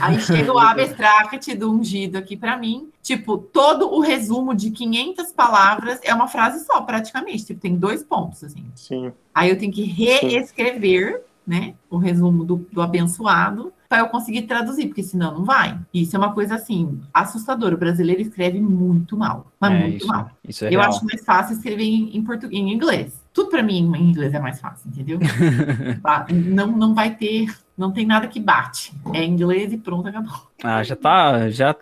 Aí 0.00 0.20
chega 0.20 0.52
o 0.52 0.58
abstract 0.58 1.54
do 1.54 1.72
ungido 1.72 2.18
aqui 2.18 2.36
para 2.36 2.56
mim. 2.56 2.88
Tipo, 3.02 3.38
todo 3.38 3.92
o 3.92 4.00
resumo 4.00 4.54
de 4.54 4.70
500 4.70 5.32
palavras 5.32 6.00
é 6.02 6.14
uma 6.14 6.28
frase 6.28 6.64
só, 6.64 6.80
praticamente. 6.82 7.46
Tipo, 7.46 7.60
tem 7.60 7.76
dois 7.76 8.02
pontos, 8.02 8.42
assim. 8.44 8.64
Sim. 8.74 9.12
Aí 9.34 9.50
eu 9.50 9.58
tenho 9.58 9.72
que 9.72 9.84
reescrever, 9.84 11.22
né? 11.46 11.74
O 11.88 11.98
resumo 11.98 12.44
do, 12.44 12.66
do 12.72 12.82
abençoado 12.82 13.72
para 13.88 14.00
eu 14.00 14.08
conseguir 14.08 14.42
traduzir, 14.42 14.86
porque 14.88 15.02
senão 15.02 15.32
não 15.32 15.44
vai. 15.44 15.78
Isso 15.92 16.16
é 16.16 16.18
uma 16.18 16.32
coisa 16.32 16.56
assim 16.56 17.00
assustadora. 17.12 17.74
O 17.74 17.78
brasileiro 17.78 18.20
escreve 18.20 18.60
muito 18.60 19.16
mal, 19.16 19.46
mas 19.60 19.72
é, 19.72 19.78
muito 19.80 19.96
isso, 19.98 20.06
mal. 20.06 20.30
Isso 20.46 20.64
é 20.64 20.68
eu 20.68 20.80
real. 20.80 20.88
acho 20.88 21.04
mais 21.04 21.24
fácil 21.24 21.56
escrever 21.56 21.84
em, 21.84 22.16
em 22.16 22.22
português, 22.22 22.60
em 22.60 22.72
inglês. 22.72 23.22
Tudo 23.32 23.50
para 23.50 23.62
mim 23.62 23.78
em 23.78 24.10
inglês 24.10 24.34
é 24.34 24.40
mais 24.40 24.60
fácil, 24.60 24.88
entendeu? 24.90 25.18
não, 26.52 26.66
não 26.68 26.94
vai 26.94 27.14
ter, 27.14 27.46
não 27.76 27.92
tem 27.92 28.06
nada 28.06 28.26
que 28.26 28.40
bate. 28.40 28.92
É 29.12 29.24
inglês 29.24 29.72
e 29.72 29.76
pronto, 29.76 30.08
acabou. 30.08 30.48
Ah, 30.62 30.82
já 30.82 30.96
tá, 30.96 31.50
já 31.50 31.74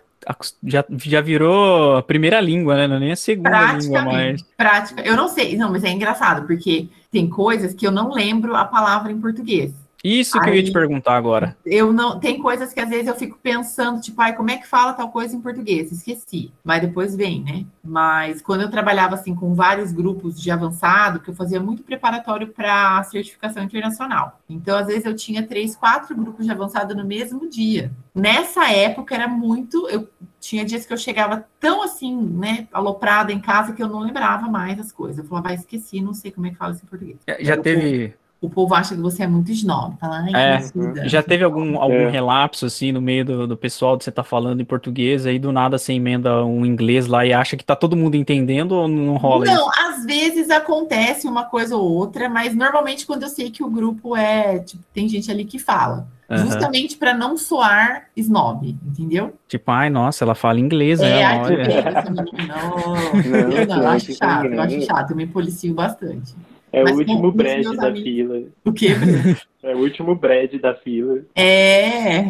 já, 0.63 0.83
já 1.03 1.21
virou 1.21 1.97
a 1.97 2.01
primeira 2.01 2.41
língua, 2.41 2.75
né? 2.75 2.87
Não 2.87 2.95
é 2.95 2.99
nem 2.99 3.11
a 3.11 3.15
segunda 3.15 3.73
língua 3.73 4.01
mais. 4.03 4.41
Prática. 4.57 5.01
Eu 5.01 5.15
não 5.15 5.27
sei, 5.27 5.55
não, 5.55 5.71
mas 5.71 5.83
é 5.83 5.91
engraçado, 5.91 6.47
porque 6.47 6.87
tem 7.11 7.29
coisas 7.29 7.73
que 7.73 7.85
eu 7.85 7.91
não 7.91 8.11
lembro 8.11 8.55
a 8.55 8.65
palavra 8.65 9.11
em 9.11 9.21
português. 9.21 9.71
Isso 10.05 10.39
que 10.39 10.45
aí, 10.45 10.51
eu 10.51 10.55
ia 10.57 10.63
te 10.63 10.71
perguntar 10.71 11.15
agora. 11.15 11.57
Eu 11.65 11.91
não, 11.91 12.19
tem 12.19 12.39
coisas 12.39 12.71
que 12.71 12.79
às 12.79 12.87
vezes 12.87 13.07
eu 13.07 13.15
fico 13.15 13.39
pensando, 13.41 13.99
tipo, 13.99 14.21
ai, 14.21 14.35
como 14.35 14.51
é 14.51 14.57
que 14.57 14.67
fala 14.67 14.93
tal 14.93 15.09
coisa 15.09 15.35
em 15.35 15.41
português? 15.41 15.91
Esqueci. 15.91 16.51
Mas 16.63 16.81
depois 16.81 17.15
vem, 17.15 17.43
né? 17.43 17.65
Mas 17.83 18.39
quando 18.39 18.61
eu 18.61 18.69
trabalhava 18.69 19.15
assim 19.15 19.33
com 19.33 19.55
vários 19.55 19.91
grupos 19.91 20.39
de 20.39 20.51
avançado, 20.51 21.19
que 21.19 21.29
eu 21.31 21.33
fazia 21.33 21.59
muito 21.59 21.81
preparatório 21.81 22.49
para 22.49 23.03
certificação 23.05 23.63
internacional. 23.63 24.39
Então, 24.47 24.77
às 24.77 24.85
vezes 24.85 25.05
eu 25.05 25.15
tinha 25.15 25.41
três, 25.41 25.75
quatro 25.75 26.15
grupos 26.15 26.45
de 26.45 26.51
avançado 26.51 26.93
no 26.93 27.03
mesmo 27.03 27.49
dia. 27.49 27.91
Nessa 28.13 28.71
época 28.71 29.15
era 29.15 29.27
muito, 29.27 29.89
eu 29.89 30.07
tinha 30.39 30.63
dias 30.63 30.85
que 30.85 30.93
eu 30.93 30.97
chegava 30.97 31.47
tão 31.59 31.81
assim, 31.81 32.15
né, 32.15 32.67
aloprada 32.71 33.33
em 33.33 33.39
casa 33.39 33.73
que 33.73 33.81
eu 33.81 33.89
não 33.89 34.01
lembrava 34.01 34.47
mais 34.47 34.79
as 34.79 34.91
coisas. 34.91 35.17
Eu 35.17 35.25
falava, 35.25 35.49
ah, 35.49 35.55
esqueci, 35.55 35.99
não 35.99 36.13
sei 36.13 36.29
como 36.29 36.45
é 36.45 36.51
que 36.51 36.57
fala 36.57 36.73
isso 36.73 36.83
em 36.85 36.87
português. 36.87 37.17
Já 37.39 37.57
teve 37.57 38.13
o 38.41 38.49
povo 38.49 38.73
acha 38.75 38.95
que 38.95 39.01
você 39.01 39.23
é 39.23 39.27
muito 39.27 39.51
snob. 39.51 39.95
Fala, 39.99 40.25
é, 40.29 40.59
já 41.07 41.23
teve 41.23 41.43
algum, 41.43 41.79
algum 41.79 41.95
é. 41.95 42.09
relapso, 42.09 42.65
assim, 42.65 42.91
no 42.91 43.01
meio 43.01 43.25
do, 43.25 43.47
do 43.47 43.57
pessoal 43.57 43.97
que 43.97 44.03
você 44.03 44.11
tá 44.11 44.23
falando 44.23 44.61
em 44.61 44.65
português, 44.65 45.25
aí 45.25 45.39
do 45.39 45.51
nada 45.51 45.77
você 45.77 45.93
emenda 45.93 46.43
um 46.45 46.65
inglês 46.65 47.07
lá 47.07 47.25
e 47.25 47.33
acha 47.33 47.57
que 47.57 47.63
tá 47.63 47.75
todo 47.75 47.95
mundo 47.95 48.15
entendendo 48.15 48.73
ou 48.73 48.87
não 48.87 49.15
rola 49.15 49.45
Não, 49.45 49.69
isso? 49.69 49.79
às 49.79 50.05
vezes 50.05 50.49
acontece 50.49 51.27
uma 51.27 51.45
coisa 51.45 51.75
ou 51.75 51.91
outra, 51.91 52.29
mas 52.29 52.55
normalmente 52.55 53.05
quando 53.05 53.23
eu 53.23 53.29
sei 53.29 53.49
que 53.49 53.63
o 53.63 53.69
grupo 53.69 54.15
é, 54.15 54.59
tipo, 54.59 54.83
tem 54.93 55.07
gente 55.07 55.31
ali 55.31 55.45
que 55.45 55.57
fala. 55.57 56.07
Uhum. 56.27 56.37
Justamente 56.37 56.97
para 56.97 57.13
não 57.13 57.37
soar 57.37 58.07
snob, 58.17 58.75
entendeu? 58.83 59.35
Tipo, 59.47 59.71
ai, 59.71 59.91
nossa, 59.91 60.23
ela 60.23 60.33
fala 60.33 60.59
inglês, 60.59 60.99
é, 60.99 61.03
né? 61.03 61.23
Ai, 61.23 61.39
não, 62.09 62.25
não, 62.47 63.51
eu 63.51 63.67
não, 63.67 63.77
eu 63.77 63.87
acho 63.89 64.11
chato, 64.13 64.45
eu 64.45 64.61
acho 64.61 64.81
chato, 64.81 65.11
eu 65.11 65.15
me 65.15 65.27
policio 65.27 65.73
bastante. 65.75 66.33
É 66.75 66.83
Mas, 66.83 66.91
o 66.91 66.97
último 66.97 67.31
Brad 67.31 67.63
da 67.63 67.87
amigos... 67.87 68.03
fila. 68.03 68.41
O 68.65 68.73
quê? 68.73 68.87
é 69.63 69.73
o 69.73 69.77
último 69.77 70.13
Brad 70.13 70.53
da 70.55 70.75
fila. 70.75 71.21
É. 71.33 72.23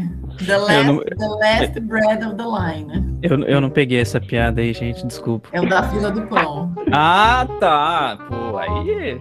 The 0.45 0.57
last, 0.57 0.83
não... 0.85 0.99
the 0.99 1.27
last 1.27 1.79
bread 1.79 2.23
of 2.23 2.35
the 2.35 2.43
line. 2.43 3.17
Eu, 3.23 3.39
eu 3.39 3.59
não 3.59 3.71
peguei 3.71 3.99
essa 3.99 4.21
piada 4.21 4.61
aí, 4.61 4.71
gente, 4.71 5.03
desculpa. 5.07 5.49
É 5.51 5.59
o 5.59 5.67
da 5.67 5.89
fila 5.89 6.11
do 6.11 6.27
pão. 6.27 6.71
ah, 6.91 7.47
tá. 7.59 8.19
Pô, 8.29 8.55
aí. 8.59 9.19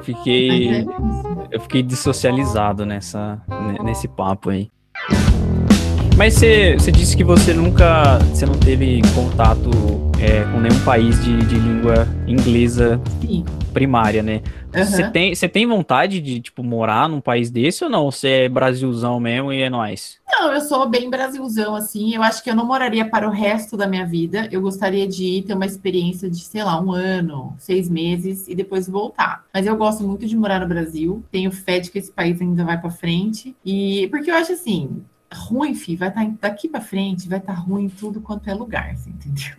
fiquei. 0.00 0.70
É 0.70 0.84
eu 1.50 1.60
fiquei 1.60 1.82
dissocializado 1.82 2.86
nessa, 2.86 3.42
nesse 3.84 4.08
papo 4.08 4.48
aí. 4.48 4.70
Mas 6.18 6.34
você, 6.34 6.74
disse 6.90 7.16
que 7.16 7.22
você 7.22 7.54
nunca, 7.54 8.18
você 8.18 8.44
não 8.44 8.58
teve 8.58 9.00
contato 9.14 9.70
é, 10.20 10.42
com 10.50 10.58
nenhum 10.58 10.84
país 10.84 11.22
de, 11.22 11.36
de 11.46 11.54
língua 11.54 12.08
inglesa 12.26 13.00
Sim. 13.20 13.44
primária, 13.72 14.20
né? 14.20 14.42
Você 14.72 15.04
uhum. 15.04 15.12
tem, 15.12 15.32
tem 15.32 15.64
vontade 15.64 16.20
de, 16.20 16.40
tipo, 16.40 16.64
morar 16.64 17.08
num 17.08 17.20
país 17.20 17.52
desse 17.52 17.84
ou 17.84 17.88
não? 17.88 18.10
Você 18.10 18.28
é 18.28 18.48
Brasilzão 18.48 19.20
mesmo 19.20 19.52
e 19.52 19.62
é 19.62 19.70
nóis? 19.70 20.18
Não, 20.28 20.52
eu 20.52 20.60
sou 20.60 20.88
bem 20.88 21.08
Brasilzão, 21.08 21.76
assim. 21.76 22.16
Eu 22.16 22.22
acho 22.24 22.42
que 22.42 22.50
eu 22.50 22.56
não 22.56 22.66
moraria 22.66 23.08
para 23.08 23.28
o 23.28 23.30
resto 23.30 23.76
da 23.76 23.86
minha 23.86 24.04
vida. 24.04 24.48
Eu 24.50 24.60
gostaria 24.60 25.06
de 25.06 25.24
ir 25.24 25.42
ter 25.42 25.54
uma 25.54 25.66
experiência 25.66 26.28
de, 26.28 26.40
sei 26.40 26.64
lá, 26.64 26.80
um 26.82 26.90
ano, 26.90 27.54
seis 27.58 27.88
meses 27.88 28.48
e 28.48 28.56
depois 28.56 28.88
voltar. 28.88 29.44
Mas 29.54 29.66
eu 29.66 29.76
gosto 29.76 30.02
muito 30.02 30.26
de 30.26 30.36
morar 30.36 30.58
no 30.58 30.66
Brasil. 30.66 31.22
Tenho 31.30 31.52
fé 31.52 31.78
de 31.78 31.92
que 31.92 31.98
esse 32.00 32.10
país 32.10 32.42
ainda 32.42 32.64
vai 32.64 32.76
para 32.76 32.90
frente. 32.90 33.54
E 33.64 34.08
porque 34.10 34.32
eu 34.32 34.34
acho 34.34 34.52
assim, 34.52 35.00
ruim, 35.32 35.74
fi, 35.74 35.96
vai 35.96 36.08
estar 36.08 36.24
tá, 36.24 36.32
daqui 36.40 36.68
para 36.68 36.80
frente, 36.80 37.28
vai 37.28 37.38
estar 37.38 37.54
tá 37.54 37.58
ruim 37.58 37.84
em 37.84 37.88
tudo 37.88 38.20
quanto 38.20 38.48
é 38.48 38.54
lugar, 38.54 38.94
entendeu? 39.06 39.56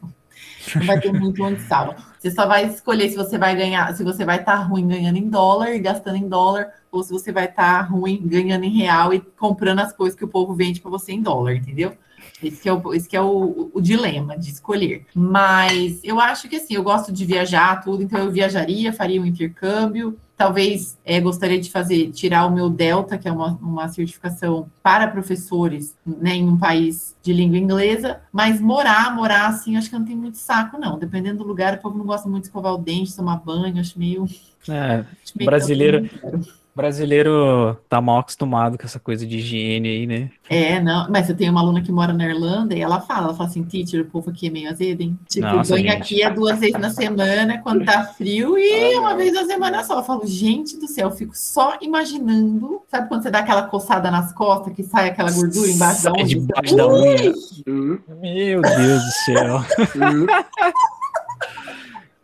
Não 0.75 0.85
vai 0.85 0.99
ter 0.99 1.11
muito 1.11 1.43
onde 1.43 1.61
salva. 1.61 1.95
Você 2.19 2.31
só 2.31 2.45
vai 2.45 2.65
escolher 2.65 3.09
se 3.09 3.15
você 3.15 3.37
vai 3.37 3.55
ganhar, 3.55 3.93
se 3.95 4.03
você 4.03 4.25
vai 4.25 4.39
estar 4.39 4.57
tá 4.57 4.63
ruim 4.63 4.87
ganhando 4.87 5.17
em 5.17 5.29
dólar 5.29 5.73
e 5.73 5.79
gastando 5.79 6.17
em 6.17 6.27
dólar, 6.27 6.67
ou 6.91 7.03
se 7.03 7.11
você 7.11 7.31
vai 7.31 7.45
estar 7.45 7.79
tá 7.79 7.81
ruim 7.81 8.21
ganhando 8.25 8.65
em 8.65 8.77
real 8.77 9.13
e 9.13 9.19
comprando 9.19 9.79
as 9.79 9.93
coisas 9.93 10.17
que 10.17 10.25
o 10.25 10.27
povo 10.27 10.53
vende 10.53 10.81
para 10.81 10.91
você 10.91 11.11
em 11.11 11.21
dólar, 11.21 11.55
entendeu? 11.55 11.97
Esse 12.41 12.69
é, 12.69 12.73
o, 12.73 12.93
esse 12.93 13.15
é 13.15 13.21
o, 13.21 13.69
o, 13.73 13.81
dilema 13.81 14.37
de 14.37 14.49
escolher. 14.49 15.05
Mas 15.13 15.99
eu 16.03 16.19
acho 16.19 16.47
que 16.47 16.55
assim, 16.55 16.73
eu 16.73 16.83
gosto 16.83 17.11
de 17.11 17.25
viajar, 17.25 17.81
tudo, 17.83 18.01
então 18.01 18.19
eu 18.19 18.31
viajaria, 18.31 18.93
faria 18.93 19.21
um 19.21 19.25
intercâmbio. 19.25 20.17
Talvez 20.39 20.97
é, 21.03 21.19
gostaria 21.19 21.59
de 21.59 21.69
fazer, 21.69 22.11
tirar 22.11 22.45
o 22.45 22.49
meu 22.49 22.69
Delta, 22.69 23.17
que 23.17 23.27
é 23.27 23.31
uma, 23.31 23.59
uma 23.61 23.89
certificação 23.89 24.71
para 24.81 25.05
professores 25.05 25.97
né, 26.07 26.35
em 26.35 26.47
um 26.47 26.57
país 26.57 27.13
de 27.21 27.33
língua 27.33 27.57
inglesa, 27.57 28.21
mas 28.31 28.61
morar, 28.61 29.13
morar 29.13 29.47
assim, 29.47 29.75
acho 29.75 29.89
que 29.89 29.97
não 29.97 30.05
tem 30.05 30.15
muito 30.15 30.37
saco, 30.37 30.77
não. 30.77 30.97
Dependendo 30.97 31.39
do 31.39 31.43
lugar, 31.43 31.73
o 31.73 31.81
povo 31.81 31.97
não 31.97 32.05
gosta 32.05 32.29
muito 32.29 32.43
de 32.43 32.47
escovar 32.47 32.73
o 32.73 32.77
dente, 32.77 33.13
tomar 33.13 33.35
banho, 33.35 33.81
acho 33.81 33.99
meio. 33.99 34.23
É, 34.69 35.03
acho 35.21 35.33
meio 35.35 35.49
brasileiro. 35.49 36.09
Brasileiro 36.75 37.77
tá 37.89 37.99
mal 38.01 38.19
acostumado 38.19 38.77
com 38.77 38.85
essa 38.85 38.99
coisa 38.99 39.25
de 39.25 39.37
higiene 39.37 39.87
aí, 39.89 40.07
né? 40.07 40.31
É, 40.49 40.79
não, 40.81 41.09
mas 41.09 41.29
eu 41.29 41.35
tenho 41.35 41.51
uma 41.51 41.61
aluna 41.61 41.81
que 41.81 41.91
mora 41.91 42.13
na 42.13 42.25
Irlanda 42.25 42.73
e 42.73 42.81
ela 42.81 43.01
fala, 43.01 43.25
ela 43.27 43.33
fala 43.35 43.49
assim, 43.49 43.63
teacher, 43.63 44.01
o 44.01 44.05
povo 44.05 44.29
aqui 44.29 44.47
é 44.47 44.49
meio 44.49 44.69
azedo, 44.69 45.01
hein? 45.01 45.17
Tipo, 45.27 45.45
Nossa, 45.47 45.73
banho 45.73 45.89
gente. 45.89 46.01
aqui 46.01 46.23
é 46.23 46.29
duas 46.29 46.59
vezes 46.59 46.79
na 46.79 46.89
semana, 46.89 47.57
quando 47.61 47.85
tá 47.85 48.03
frio, 48.05 48.57
e 48.57 48.97
uma 48.97 49.15
vez 49.15 49.33
na 49.33 49.45
semana 49.45 49.83
só. 49.83 49.99
Eu 49.99 50.03
falo, 50.03 50.25
gente 50.25 50.77
do 50.77 50.87
céu, 50.87 51.09
eu 51.09 51.15
fico 51.15 51.33
só 51.35 51.77
imaginando, 51.81 52.81
sabe 52.87 53.07
quando 53.09 53.23
você 53.23 53.31
dá 53.31 53.39
aquela 53.39 53.63
coçada 53.63 54.09
nas 54.09 54.31
costas, 54.33 54.73
que 54.73 54.83
sai 54.83 55.09
aquela 55.09 55.31
gordura 55.31 55.69
embaixo 55.69 56.03
da 56.03 56.11
Sai 56.11 56.21
unha? 56.23 56.27
debaixo 56.27 56.75
da 56.75 56.87
unha. 56.87 57.33
Hum, 57.67 57.99
Meu 58.21 58.61
Deus 58.61 59.03
do 59.03 59.11
céu. 59.25 59.59